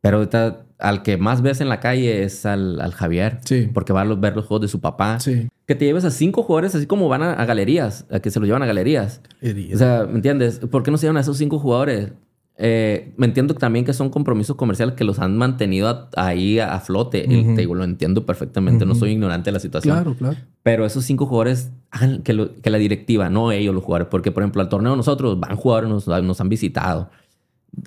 Pero 0.00 0.16
ahorita 0.16 0.64
al 0.78 1.02
que 1.02 1.18
más 1.18 1.42
ves 1.42 1.60
en 1.60 1.68
la 1.68 1.80
calle 1.80 2.24
es 2.24 2.46
al, 2.46 2.80
al 2.80 2.92
Javier. 2.92 3.40
Sí. 3.44 3.68
Porque 3.72 3.92
va 3.92 4.00
a 4.00 4.04
ver 4.04 4.34
los 4.34 4.46
juegos 4.46 4.62
de 4.62 4.68
su 4.68 4.80
papá. 4.80 5.20
Sí. 5.20 5.48
Que 5.66 5.74
te 5.74 5.84
lleves 5.84 6.04
a 6.04 6.10
cinco 6.10 6.42
jugadores 6.42 6.74
así 6.74 6.86
como 6.86 7.08
van 7.08 7.22
a, 7.22 7.44
galerías, 7.44 8.06
a 8.10 8.20
que 8.20 8.30
se 8.30 8.40
los 8.40 8.46
llevan 8.46 8.62
a 8.62 8.66
galerías. 8.66 9.20
O 9.42 9.78
sea, 9.78 10.06
¿me 10.06 10.16
entiendes? 10.16 10.58
¿Por 10.58 10.82
qué 10.82 10.90
no 10.90 10.98
se 10.98 11.02
llevan 11.02 11.18
a 11.18 11.20
esos 11.20 11.38
cinco 11.38 11.58
jugadores? 11.58 12.12
Eh, 12.56 13.12
me 13.16 13.26
entiendo 13.26 13.54
también 13.54 13.84
que 13.84 13.92
son 13.92 14.10
compromisos 14.10 14.54
comerciales 14.54 14.94
que 14.94 15.02
los 15.02 15.18
han 15.18 15.36
mantenido 15.36 16.08
ahí 16.16 16.60
a, 16.60 16.78
flote. 16.80 17.22
te 17.22 17.56
digo, 17.56 17.74
lo 17.74 17.84
entiendo 17.84 18.24
perfectamente, 18.24 18.86
no 18.86 18.94
soy 18.94 19.10
ignorante 19.10 19.50
de 19.50 19.52
la 19.52 19.60
situación. 19.60 19.96
Claro, 19.96 20.14
claro. 20.14 20.36
Pero 20.62 20.86
esos 20.86 21.04
cinco 21.04 21.26
jugadores 21.26 21.72
hagan 21.90 22.22
que, 22.22 22.50
que, 22.62 22.70
la 22.70 22.78
directiva, 22.78 23.28
no 23.28 23.50
ellos 23.50 23.74
los 23.74 23.82
jugadores, 23.82 24.08
porque 24.08 24.30
por 24.30 24.42
ejemplo 24.42 24.62
al 24.62 24.68
torneo 24.68 24.94
nosotros 24.94 25.38
van 25.40 25.56
jugadores, 25.56 25.90
nos, 25.90 26.06
nos 26.06 26.40
han 26.40 26.48
visitado. 26.48 27.10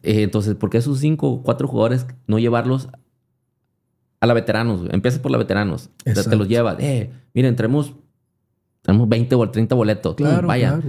Eh, 0.03 0.23
entonces, 0.23 0.55
¿por 0.55 0.69
qué 0.69 0.77
esos 0.77 0.99
cinco, 0.99 1.41
cuatro 1.43 1.67
jugadores 1.67 2.05
no 2.27 2.39
llevarlos 2.39 2.89
a 4.19 4.27
la 4.27 4.33
veteranos? 4.33 4.81
Empieza 4.91 5.21
por 5.21 5.31
la 5.31 5.37
veteranos. 5.37 5.89
Te 6.03 6.35
los 6.35 6.47
lleva. 6.47 6.75
Eh, 6.79 7.11
miren, 7.33 7.55
tenemos, 7.55 7.93
tenemos 8.81 9.07
20 9.07 9.35
o 9.35 9.49
30 9.49 9.75
boletos. 9.75 10.15
Claro, 10.15 10.47
vaya. 10.47 10.79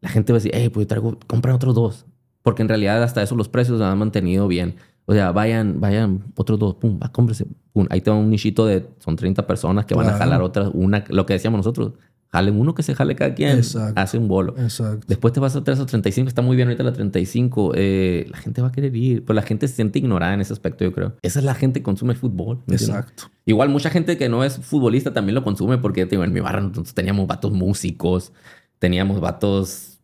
La 0.00 0.08
gente 0.08 0.32
va 0.32 0.36
a 0.36 0.40
decir, 0.40 0.54
eh, 0.54 0.70
pues 0.70 0.86
traigo, 0.86 1.18
compra 1.26 1.54
otros 1.54 1.74
dos. 1.74 2.06
Porque 2.42 2.62
en 2.62 2.68
realidad 2.68 3.02
hasta 3.02 3.22
eso 3.22 3.34
los 3.36 3.48
precios 3.48 3.78
se 3.78 3.84
han 3.84 3.98
mantenido 3.98 4.48
bien. 4.48 4.76
O 5.06 5.14
sea, 5.14 5.32
vayan, 5.32 5.80
vayan 5.80 6.22
otros 6.36 6.58
dos, 6.58 6.74
pum, 6.74 7.00
va, 7.02 7.10
cómprese. 7.10 7.46
Pum. 7.72 7.86
Ahí 7.88 8.00
tengo 8.02 8.18
un 8.18 8.28
nichito 8.28 8.66
de, 8.66 8.86
son 8.98 9.16
30 9.16 9.46
personas 9.46 9.86
que 9.86 9.94
van 9.94 10.06
a 10.06 10.12
jalar 10.12 10.42
otras, 10.42 10.70
una, 10.74 11.02
lo 11.08 11.24
que 11.24 11.32
decíamos 11.32 11.58
nosotros, 11.58 11.94
jalen 12.30 12.60
uno 12.60 12.74
que 12.74 12.82
se 12.82 12.94
jale 12.94 13.16
cada 13.16 13.34
quien, 13.34 13.62
hace 13.96 14.18
un 14.18 14.28
bolo. 14.28 14.54
Exacto. 14.58 15.06
Después 15.08 15.32
te 15.32 15.40
vas 15.40 15.56
a 15.56 15.64
3 15.64 15.80
o 15.80 15.86
35, 15.86 16.28
está 16.28 16.42
muy 16.42 16.56
bien 16.56 16.68
ahorita 16.68 16.82
la 16.82 16.92
35. 16.92 17.72
Eh, 17.74 18.26
la 18.30 18.36
gente 18.36 18.60
va 18.60 18.68
a 18.68 18.72
querer 18.72 18.94
ir, 18.94 19.24
pero 19.24 19.34
la 19.34 19.42
gente 19.42 19.66
se 19.66 19.76
siente 19.76 19.98
ignorada 19.98 20.34
en 20.34 20.40
ese 20.40 20.52
aspecto, 20.52 20.84
yo 20.84 20.92
creo. 20.92 21.14
Esa 21.22 21.38
es 21.38 21.44
la 21.44 21.54
gente 21.54 21.80
que 21.80 21.84
consume 21.84 22.12
el 22.12 22.18
fútbol. 22.18 22.60
Exacto. 22.68 23.24
Igual 23.46 23.70
mucha 23.70 23.88
gente 23.88 24.18
que 24.18 24.28
no 24.28 24.44
es 24.44 24.58
futbolista 24.58 25.14
también 25.14 25.34
lo 25.34 25.42
consume 25.42 25.78
porque 25.78 26.04
digo, 26.04 26.22
en 26.22 26.32
mi 26.32 26.40
barrio 26.40 26.68
nosotros 26.68 26.92
teníamos 26.92 27.26
vatos 27.26 27.52
músicos, 27.52 28.32
teníamos 28.78 29.20
vatos 29.20 29.97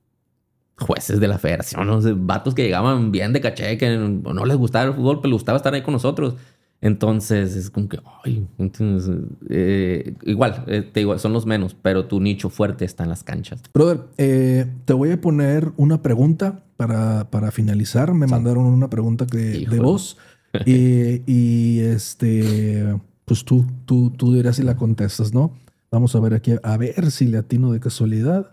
jueces 0.78 1.20
de 1.20 1.28
la 1.28 1.38
federación, 1.38 1.86
los 1.86 2.26
vatos 2.26 2.54
que 2.54 2.62
llegaban 2.62 3.12
bien 3.12 3.32
de 3.32 3.40
caché, 3.40 3.78
que 3.78 3.96
no 3.96 4.44
les 4.44 4.56
gustaba 4.56 4.86
el 4.86 4.94
fútbol, 4.94 5.20
pero 5.20 5.30
les 5.30 5.34
gustaba 5.34 5.56
estar 5.56 5.74
ahí 5.74 5.82
con 5.82 5.92
nosotros. 5.92 6.34
Entonces 6.84 7.56
es 7.56 7.70
como 7.70 7.88
que, 7.88 7.98
ay, 8.22 8.46
eh, 9.48 10.14
igual, 10.24 10.64
eh, 10.66 10.82
te 10.82 11.00
digo, 11.00 11.18
son 11.18 11.32
los 11.32 11.46
menos, 11.46 11.74
pero 11.80 12.04
tu 12.04 12.20
nicho 12.20 12.50
fuerte 12.50 12.84
está 12.84 13.04
en 13.04 13.08
las 13.08 13.24
canchas. 13.24 13.62
Brother, 13.72 14.02
eh, 14.18 14.66
te 14.84 14.92
voy 14.92 15.10
a 15.12 15.18
poner 15.18 15.72
una 15.78 16.02
pregunta 16.02 16.62
para, 16.76 17.30
para 17.30 17.50
finalizar. 17.52 18.12
Me 18.12 18.26
mandaron 18.26 18.66
una 18.66 18.90
pregunta 18.90 19.24
de 19.24 19.80
voz 19.80 20.18
y, 20.66 21.22
y, 21.26 21.80
este, 21.80 22.98
pues 23.24 23.46
tú, 23.46 23.64
tú, 23.86 24.10
tú 24.10 24.34
dirás 24.34 24.56
si 24.56 24.62
la 24.62 24.76
contestas, 24.76 25.32
¿no? 25.32 25.54
Vamos 25.90 26.14
a 26.14 26.20
ver 26.20 26.34
aquí, 26.34 26.56
a 26.62 26.76
ver 26.76 27.10
si 27.10 27.28
le 27.28 27.38
atino 27.38 27.72
de 27.72 27.80
casualidad. 27.80 28.50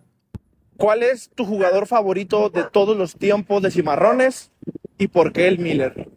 ¿Cuál 0.82 1.04
es 1.04 1.30
tu 1.36 1.46
jugador 1.46 1.86
favorito 1.86 2.50
de 2.50 2.64
todos 2.64 2.98
los 2.98 3.16
tiempos 3.16 3.62
de 3.62 3.70
Cimarrones 3.70 4.50
y 4.98 5.08
por 5.08 5.32
qué 5.32 5.48
el 5.48 5.60
Miller? 5.60 6.10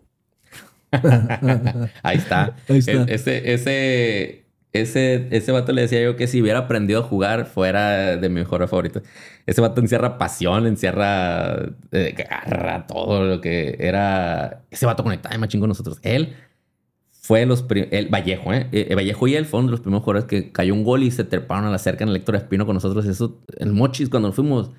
Ahí 2.03 2.17
está. 2.17 2.57
ese, 2.69 3.53
ese, 3.53 4.45
ese, 4.73 5.29
ese 5.31 5.53
vato 5.53 5.73
le 5.73 5.83
decía 5.83 6.03
yo 6.03 6.17
que 6.17 6.27
si 6.27 6.41
hubiera 6.41 6.61
aprendido 6.61 7.01
a 7.01 7.03
jugar 7.03 7.45
fuera 7.45 8.17
de 8.17 8.29
mi 8.31 8.37
mejor 8.37 8.67
favorito. 8.67 9.03
Ese 9.47 9.61
vato 9.61 9.83
encierra 9.83 10.17
pasión, 10.17 10.67
encierra 10.67 11.67
eh, 11.93 12.15
garra, 12.17 12.87
todo 12.87 13.25
lo 13.25 13.41
que 13.43 13.77
era. 13.79 14.62
Ese 14.71 14.87
vato 14.87 15.03
conectado 15.03 15.39
machín 15.39 15.61
con 15.61 15.69
nosotros. 15.69 15.99
Él 16.03 16.35
fue 17.25 17.47
los 17.47 17.64
el 17.70 18.09
Vallejo, 18.09 18.53
¿eh? 18.53 18.68
¿eh? 18.70 18.95
Vallejo 18.95 19.27
y 19.27 19.35
él 19.35 19.47
fueron 19.47 19.70
los 19.70 19.81
primeros 19.81 20.05
jugadores 20.05 20.29
que 20.29 20.53
cayó 20.53 20.75
un 20.75 20.85
gol 20.85 21.05
y 21.05 21.11
se 21.11 21.25
treparon 21.25 21.64
a 21.64 21.70
la 21.70 21.79
cerca 21.79 22.05
en 22.05 22.11
el 22.11 22.16
Héctor 22.16 22.37
Espino 22.37 22.66
con 22.66 22.75
nosotros. 22.75 23.07
Eso, 23.07 23.41
el 23.57 23.72
Mochis, 23.72 24.11
cuando 24.11 24.29
nos 24.29 24.37
fuimos 24.37 24.72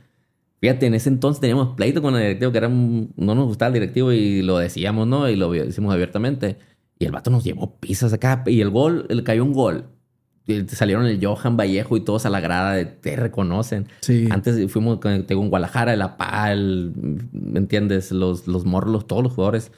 Fíjate, 0.62 0.86
en 0.86 0.94
ese 0.94 1.10
entonces 1.10 1.42
teníamos 1.42 1.76
pleito 1.76 2.04
con 2.04 2.16
el 2.16 2.22
directivo, 2.22 2.52
que 2.52 2.58
era 2.60 2.70
no 2.70 3.10
nos 3.16 3.46
gustaba 3.48 3.70
el 3.70 3.74
directivo 3.74 4.12
y 4.12 4.44
lo 4.44 4.60
decíamos, 4.60 5.08
¿no? 5.08 5.28
Y 5.28 5.36
lo 5.36 5.52
decimos 5.52 5.92
abiertamente. 5.92 6.58
Y 7.00 7.06
el 7.06 7.12
vato 7.12 7.32
nos 7.32 7.44
llevó 7.44 7.78
pizzas 7.80 8.14
acá. 8.14 8.44
Y 8.46 8.62
el 8.62 8.70
gol, 8.70 9.08
el 9.10 9.24
cayó 9.24 9.44
un 9.44 9.54
gol. 9.54 9.86
Y 10.46 10.68
salieron 10.68 11.08
el 11.08 11.20
Johan 11.24 11.58
Vallejo 11.58 11.98
y 11.98 12.02
todos 12.02 12.28
a 12.28 12.30
la 12.30 12.42
grada, 12.42 13.00
te 13.02 13.16
reconocen. 13.16 13.88
Sí. 14.02 14.28
Antes 14.30 14.72
fuimos 14.72 15.00
con, 15.00 15.26
en 15.28 15.50
Guadalajara, 15.50 15.94
el 15.96 16.02
Apal, 16.04 16.94
¿me 17.32 17.60
entiendes? 17.60 18.12
Los, 18.12 18.48
los 18.48 18.66
morlos, 18.66 19.08
todos 19.08 19.24
los 19.24 19.34
jugadores. 19.34 19.72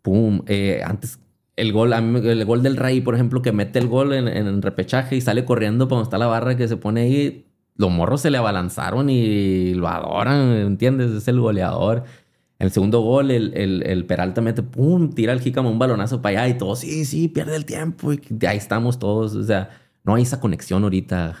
Pum. 0.00 0.42
Eh, 0.46 0.82
antes 0.84 1.20
el 1.56 1.72
gol, 1.72 1.92
el 1.92 2.44
gol 2.44 2.62
del 2.62 2.76
Rey, 2.76 3.00
por 3.00 3.14
ejemplo, 3.14 3.42
que 3.42 3.52
mete 3.52 3.78
el 3.78 3.88
gol 3.88 4.12
en, 4.12 4.28
en 4.28 4.62
repechaje 4.62 5.16
y 5.16 5.20
sale 5.20 5.44
corriendo 5.44 5.88
cuando 5.88 6.04
está 6.04 6.18
la 6.18 6.26
barra 6.26 6.56
que 6.56 6.68
se 6.68 6.76
pone 6.76 7.02
ahí 7.02 7.46
los 7.76 7.90
morros 7.90 8.20
se 8.20 8.30
le 8.30 8.38
abalanzaron 8.38 9.08
y 9.10 9.74
lo 9.74 9.88
adoran, 9.88 10.52
¿entiendes? 10.56 11.10
Es 11.10 11.28
el 11.28 11.40
goleador. 11.40 12.04
El 12.58 12.70
segundo 12.70 13.00
gol, 13.00 13.30
el, 13.30 13.52
el, 13.54 13.82
el 13.84 14.04
Peralta 14.04 14.40
mete, 14.40 14.62
pum, 14.62 15.12
tira 15.12 15.32
el 15.32 15.40
Jícama 15.40 15.68
un 15.68 15.78
balonazo 15.78 16.22
para 16.22 16.42
allá 16.42 16.54
y 16.54 16.58
todos, 16.58 16.80
sí, 16.80 17.04
sí, 17.04 17.28
pierde 17.28 17.56
el 17.56 17.64
tiempo. 17.64 18.12
Y 18.12 18.20
ahí 18.46 18.56
estamos 18.56 18.98
todos. 18.98 19.34
O 19.34 19.42
sea, 19.42 19.70
no 20.04 20.14
hay 20.14 20.22
esa 20.22 20.38
conexión 20.38 20.84
ahorita. 20.84 21.36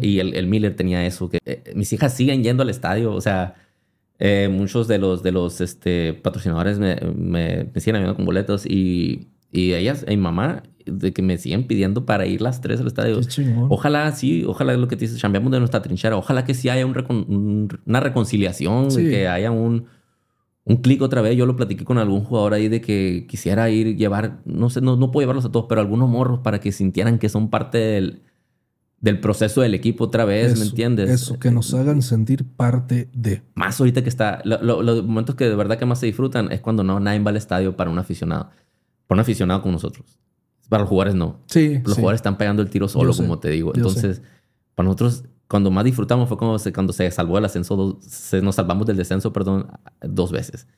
Y 0.00 0.18
el, 0.18 0.34
el, 0.34 0.46
Miller 0.48 0.74
tenía 0.74 1.06
eso. 1.06 1.28
Que, 1.28 1.38
eh, 1.44 1.72
mis 1.76 1.92
hijas 1.92 2.14
siguen 2.14 2.42
yendo 2.42 2.62
al 2.64 2.70
estadio. 2.70 3.12
O 3.12 3.20
sea, 3.20 3.54
eh, 4.20 4.48
muchos 4.48 4.86
de 4.86 4.98
los, 4.98 5.22
de 5.22 5.32
los 5.32 5.60
este, 5.60 6.14
patrocinadores 6.14 6.78
me, 6.78 6.96
me, 7.16 7.70
me 7.74 7.80
siguen 7.80 7.96
ayudando 7.96 8.16
con 8.16 8.26
boletos 8.26 8.66
y, 8.66 9.28
y 9.50 9.72
ellas, 9.72 10.04
mi 10.06 10.16
mamá 10.16 10.62
de 10.86 11.12
que 11.12 11.22
me 11.22 11.38
siguen 11.38 11.66
pidiendo 11.66 12.06
para 12.06 12.26
ir 12.26 12.40
las 12.40 12.60
tres 12.60 12.80
al 12.80 12.86
estadio. 12.86 13.20
Ojalá, 13.68 14.10
sí, 14.12 14.44
ojalá 14.46 14.76
lo 14.76 14.88
que 14.88 14.96
te 14.96 15.06
dices, 15.06 15.20
cambiamos 15.20 15.52
de 15.52 15.58
nuestra 15.58 15.82
trinchera. 15.82 16.16
Ojalá 16.16 16.44
que 16.44 16.54
sí 16.54 16.68
haya 16.68 16.86
una 16.86 18.00
reconciliación, 18.00 18.88
que 18.88 19.28
haya 19.28 19.50
un, 19.50 19.86
un 20.64 20.76
clic 20.78 21.02
otra 21.02 21.22
vez. 21.22 21.36
Yo 21.36 21.46
lo 21.46 21.56
platiqué 21.56 21.84
con 21.84 21.98
algún 21.98 22.24
jugador 22.24 22.54
ahí 22.54 22.68
de 22.68 22.80
que 22.80 23.26
quisiera 23.28 23.70
ir, 23.70 23.96
llevar, 23.96 24.40
no 24.44 24.70
sé, 24.70 24.80
no, 24.80 24.96
no 24.96 25.10
puedo 25.10 25.22
llevarlos 25.22 25.44
a 25.44 25.52
todos, 25.52 25.66
pero 25.68 25.80
algunos 25.80 26.08
morros 26.08 26.40
para 26.40 26.60
que 26.60 26.72
sintieran 26.72 27.18
que 27.18 27.28
son 27.28 27.50
parte 27.50 27.78
del, 27.78 28.22
del 29.00 29.18
proceso 29.18 29.62
del 29.62 29.74
equipo 29.74 30.04
otra 30.04 30.24
vez, 30.24 30.58
¿me 30.58 30.66
entiendes? 30.66 31.10
Eso, 31.10 31.38
que 31.38 31.50
nos 31.50 31.72
hagan 31.74 32.02
sentir 32.02 32.44
parte 32.44 33.08
de. 33.14 33.42
Más 33.54 33.80
ahorita 33.80 34.02
que 34.02 34.10
está, 34.10 34.42
los 34.44 35.04
momentos 35.04 35.34
que 35.34 35.48
de 35.48 35.56
verdad 35.56 35.78
que 35.78 35.86
más 35.86 36.00
se 36.00 36.06
disfrutan 36.06 36.52
es 36.52 36.60
cuando 36.60 36.84
no 36.84 37.00
nadie 37.00 37.20
va 37.20 37.30
al 37.30 37.36
estadio 37.36 37.76
para 37.76 37.90
un 37.90 37.98
aficionado, 37.98 38.50
para 39.06 39.16
un 39.16 39.20
aficionado 39.20 39.62
con 39.62 39.72
nosotros. 39.72 40.18
Para 40.68 40.82
los 40.82 40.88
jugadores 40.88 41.14
no. 41.14 41.40
Sí. 41.46 41.80
Los 41.84 41.94
jugadores 41.94 42.18
están 42.18 42.38
pegando 42.38 42.62
el 42.62 42.70
tiro 42.70 42.86
solo, 42.86 43.12
como 43.14 43.38
te 43.40 43.48
digo. 43.48 43.72
Entonces, 43.74 44.22
para 44.76 44.84
nosotros, 44.84 45.24
cuando 45.48 45.70
más 45.72 45.84
disfrutamos 45.84 46.28
fue 46.28 46.38
cuando 46.38 46.58
se, 46.60 46.72
cuando 46.72 46.92
se 46.92 47.10
salvó 47.10 47.38
el 47.38 47.44
ascenso, 47.44 47.98
se, 48.02 48.40
nos 48.40 48.54
salvamos 48.54 48.86
del 48.86 48.96
descenso, 48.96 49.32
perdón, 49.32 49.66
dos 50.00 50.30
veces. 50.30 50.68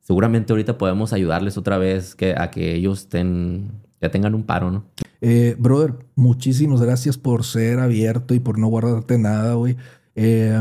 Seguramente 0.00 0.52
ahorita 0.52 0.78
podemos 0.78 1.12
ayudarles 1.12 1.58
otra 1.58 1.76
vez 1.76 2.14
que, 2.14 2.34
a 2.36 2.50
que 2.50 2.74
ellos 2.74 3.00
estén, 3.00 3.83
ya 4.04 4.10
tengan 4.10 4.34
un 4.34 4.42
paro, 4.42 4.70
¿no? 4.70 4.84
Eh, 5.22 5.56
brother, 5.58 5.94
muchísimas 6.14 6.82
gracias 6.82 7.16
por 7.16 7.44
ser 7.44 7.80
abierto 7.80 8.34
y 8.34 8.38
por 8.38 8.58
no 8.58 8.68
guardarte 8.68 9.16
nada, 9.16 9.54
güey. 9.54 9.76
Eh, 10.14 10.60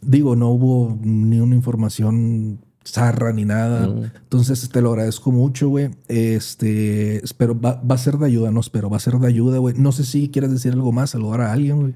digo, 0.00 0.36
no 0.36 0.50
hubo 0.50 0.96
ni 1.02 1.40
una 1.40 1.56
información 1.56 2.60
zarra 2.84 3.32
ni 3.32 3.44
nada. 3.44 3.86
Entonces 4.14 4.68
te 4.68 4.80
lo 4.80 4.90
agradezco 4.90 5.32
mucho, 5.32 5.68
güey. 5.68 5.90
Este, 6.06 7.16
espero, 7.24 7.60
va, 7.60 7.80
a 7.88 7.98
ser 7.98 8.18
de 8.18 8.26
ayuda, 8.26 8.52
no 8.52 8.60
espero, 8.60 8.88
va 8.88 8.98
a 8.98 9.00
ser 9.00 9.14
de 9.14 9.26
ayuda, 9.26 9.58
güey. 9.58 9.74
No 9.76 9.90
sé 9.90 10.04
si 10.04 10.28
quieres 10.28 10.52
decir 10.52 10.72
algo 10.72 10.92
más, 10.92 11.10
saludar 11.10 11.40
a 11.40 11.52
alguien, 11.52 11.80
güey. 11.80 11.94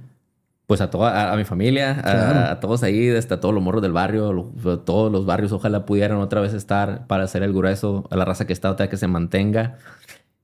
Pues 0.67 0.81
a 0.81 0.91
toda, 0.91 1.33
a, 1.33 1.37
mi 1.37 1.45
familia, 1.45 2.51
a, 2.51 2.61
todos 2.61 2.83
ahí, 2.83 3.09
hasta 3.09 3.41
todos 3.41 3.55
los 3.55 3.65
morros 3.65 3.81
del 3.81 3.93
barrio, 3.93 4.53
todos 4.85 5.11
los 5.11 5.25
barrios, 5.25 5.53
ojalá 5.53 5.87
pudieran 5.87 6.19
otra 6.19 6.43
vez 6.43 6.53
estar 6.53 7.07
para 7.07 7.25
hacer 7.25 7.43
el 7.43 7.55
grueso, 7.55 8.07
a 8.11 8.17
la 8.17 8.27
raza 8.27 8.47
que 8.47 8.53
está, 8.53 8.71
otra 8.71 8.91
que 8.91 8.99
se 8.99 9.07
mantenga 9.07 9.79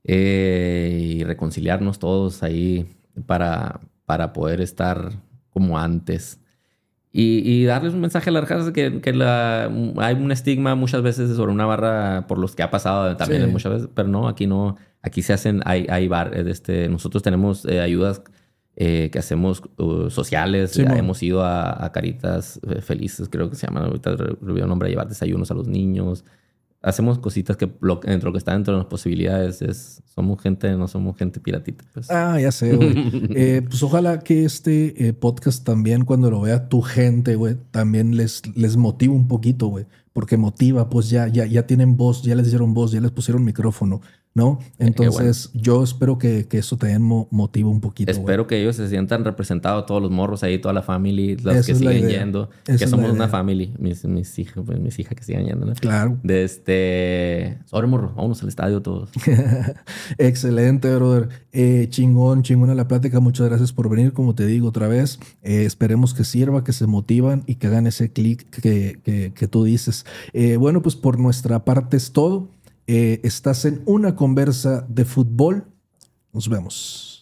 eh, 0.05 0.99
y 1.01 1.23
reconciliarnos 1.23 1.99
todos 1.99 2.43
ahí 2.43 2.95
para, 3.25 3.81
para 4.05 4.33
poder 4.33 4.61
estar 4.61 5.11
como 5.49 5.77
antes. 5.77 6.39
Y, 7.17 7.63
darles 7.63 7.93
un 7.93 8.01
mensaje 8.01 8.29
a 8.29 8.33
la 8.33 8.41
raza 8.41 8.73
que, 8.73 8.99
que 8.99 9.13
la, 9.13 9.71
hay 9.99 10.15
un 10.15 10.33
estigma 10.33 10.75
muchas 10.75 11.01
veces 11.01 11.33
sobre 11.33 11.53
una 11.53 11.65
barra 11.65 12.27
por 12.27 12.37
los 12.37 12.57
que 12.57 12.63
ha 12.63 12.69
pasado 12.69 13.15
también 13.15 13.49
muchas 13.53 13.71
veces, 13.71 13.89
pero 13.95 14.09
no, 14.09 14.27
aquí 14.27 14.47
no, 14.47 14.75
aquí 15.01 15.21
se 15.21 15.31
hacen, 15.31 15.61
hay, 15.63 15.87
hay 15.89 16.09
bar, 16.09 16.35
este, 16.35 16.89
nosotros 16.89 17.23
tenemos 17.23 17.63
eh, 17.63 17.79
ayudas 17.79 18.21
eh, 18.75 19.09
que 19.13 19.19
hacemos 19.19 19.63
uh, 19.77 20.09
sociales, 20.09 20.77
hemos 20.77 21.23
ido 21.23 21.45
a, 21.45 21.89
Caritas 21.93 22.59
eh, 22.67 22.81
Felices, 22.81 23.29
creo 23.29 23.49
que 23.49 23.55
se 23.55 23.65
llaman, 23.65 23.85
ahorita 23.85 24.11
olvidé 24.41 24.63
el 24.63 24.67
nombre, 24.67 24.89
a 24.89 24.89
llevar 24.89 25.07
desayunos 25.07 25.49
a 25.49 25.53
los 25.53 25.69
niños, 25.69 26.25
hacemos 26.85 27.17
cositas 27.17 27.57
que 27.57 27.69
lo, 27.81 27.95
dentro 27.97 28.31
que 28.31 28.37
está 28.37 28.53
dentro 28.53 28.73
de 28.73 28.77
las 28.77 28.87
posibilidades 28.87 29.61
es 29.63 30.03
somos 30.05 30.39
gente, 30.39 30.71
no 30.77 30.87
somos 30.87 31.17
gente 31.17 31.39
piratita. 31.39 31.83
Pues. 31.93 32.11
Ah, 32.11 32.39
ya 32.39 32.51
sé, 32.51 32.75
güey. 32.75 32.95
Eh, 33.35 33.63
pues 33.67 33.81
ojalá 33.81 34.19
que 34.19 34.45
este 34.45 35.07
eh, 35.07 35.13
podcast 35.13 35.65
también, 35.65 36.05
cuando 36.05 36.29
lo 36.29 36.41
vea 36.41 36.69
tu 36.69 36.81
gente, 36.81 37.35
güey, 37.35 37.55
también 37.71 38.15
les, 38.15 38.43
les 38.55 38.77
motive 38.77 39.13
un 39.13 39.27
poquito, 39.27 39.67
güey. 39.67 39.87
Porque 40.13 40.37
motiva, 40.37 40.89
pues 40.89 41.09
ya, 41.09 41.27
ya, 41.27 41.45
ya 41.45 41.65
tienen 41.67 41.97
voz, 41.97 42.21
ya 42.21 42.35
les 42.35 42.49
dieron 42.49 42.73
voz, 42.73 42.91
ya 42.91 43.01
les 43.01 43.11
pusieron 43.11 43.43
micrófono. 43.43 44.01
¿No? 44.35 44.59
Eh, 44.61 44.87
Entonces, 44.87 45.49
yo 45.53 45.81
espero 45.81 46.17
que, 46.17 46.45
que, 46.45 46.57
eso 46.57 46.75
también 46.75 47.01
motive 47.31 47.69
un 47.69 47.79
poquito. 47.79 48.11
Espero 48.11 48.45
que 48.47 48.59
ellos 48.59 48.75
se 48.75 48.89
sientan 48.89 49.23
representados, 49.23 49.85
todos 49.85 50.01
los 50.01 50.11
morros 50.11 50.43
ahí, 50.43 50.59
toda 50.59 50.73
la 50.73 50.81
familia, 50.81 51.37
los 51.41 51.65
que 51.65 51.73
siguen 51.73 52.09
yendo, 52.09 52.49
que 52.65 52.85
somos 52.85 53.09
una 53.09 53.29
familia, 53.29 53.69
mis, 53.79 54.03
mis 54.03 54.37
hijas, 54.37 54.61
pues, 54.65 54.77
mis 54.77 54.99
hijas 54.99 55.15
que 55.15 55.23
siguen 55.23 55.45
yendo, 55.45 55.65
¿no? 55.65 55.73
Claro. 55.75 56.17
De 56.21 56.43
este, 56.43 57.59
sobre 57.65 57.87
morro, 57.87 58.11
vámonos 58.13 58.43
al 58.43 58.49
estadio 58.49 58.81
todos. 58.81 59.09
Excelente, 60.17 60.93
brother. 60.93 61.29
Eh, 61.53 61.87
chingón, 61.89 62.43
chingona 62.43 62.75
la 62.75 62.89
plática. 62.89 63.21
Muchas 63.21 63.47
gracias 63.47 63.71
por 63.71 63.89
venir, 63.89 64.11
como 64.11 64.35
te 64.35 64.45
digo 64.45 64.67
otra 64.67 64.89
vez. 64.89 65.17
Eh, 65.43 65.63
esperemos 65.63 66.13
que 66.13 66.25
sirva, 66.25 66.65
que 66.65 66.73
se 66.73 66.87
motivan 66.87 67.43
y 67.47 67.55
que 67.55 67.67
hagan 67.67 67.87
ese 67.87 68.11
clic 68.11 68.49
que, 68.49 68.99
que, 69.01 69.31
que, 69.33 69.47
tú 69.47 69.63
dices. 69.63 70.05
bueno, 70.59 70.81
pues 70.81 70.97
por 70.97 71.19
nuestra 71.19 71.63
parte 71.63 71.95
es 71.95 72.11
todo. 72.11 72.49
Eh, 72.87 73.19
estás 73.23 73.65
en 73.65 73.81
una 73.85 74.15
conversa 74.15 74.85
de 74.87 75.05
fútbol. 75.05 75.65
Nos 76.31 76.49
vemos. 76.49 77.14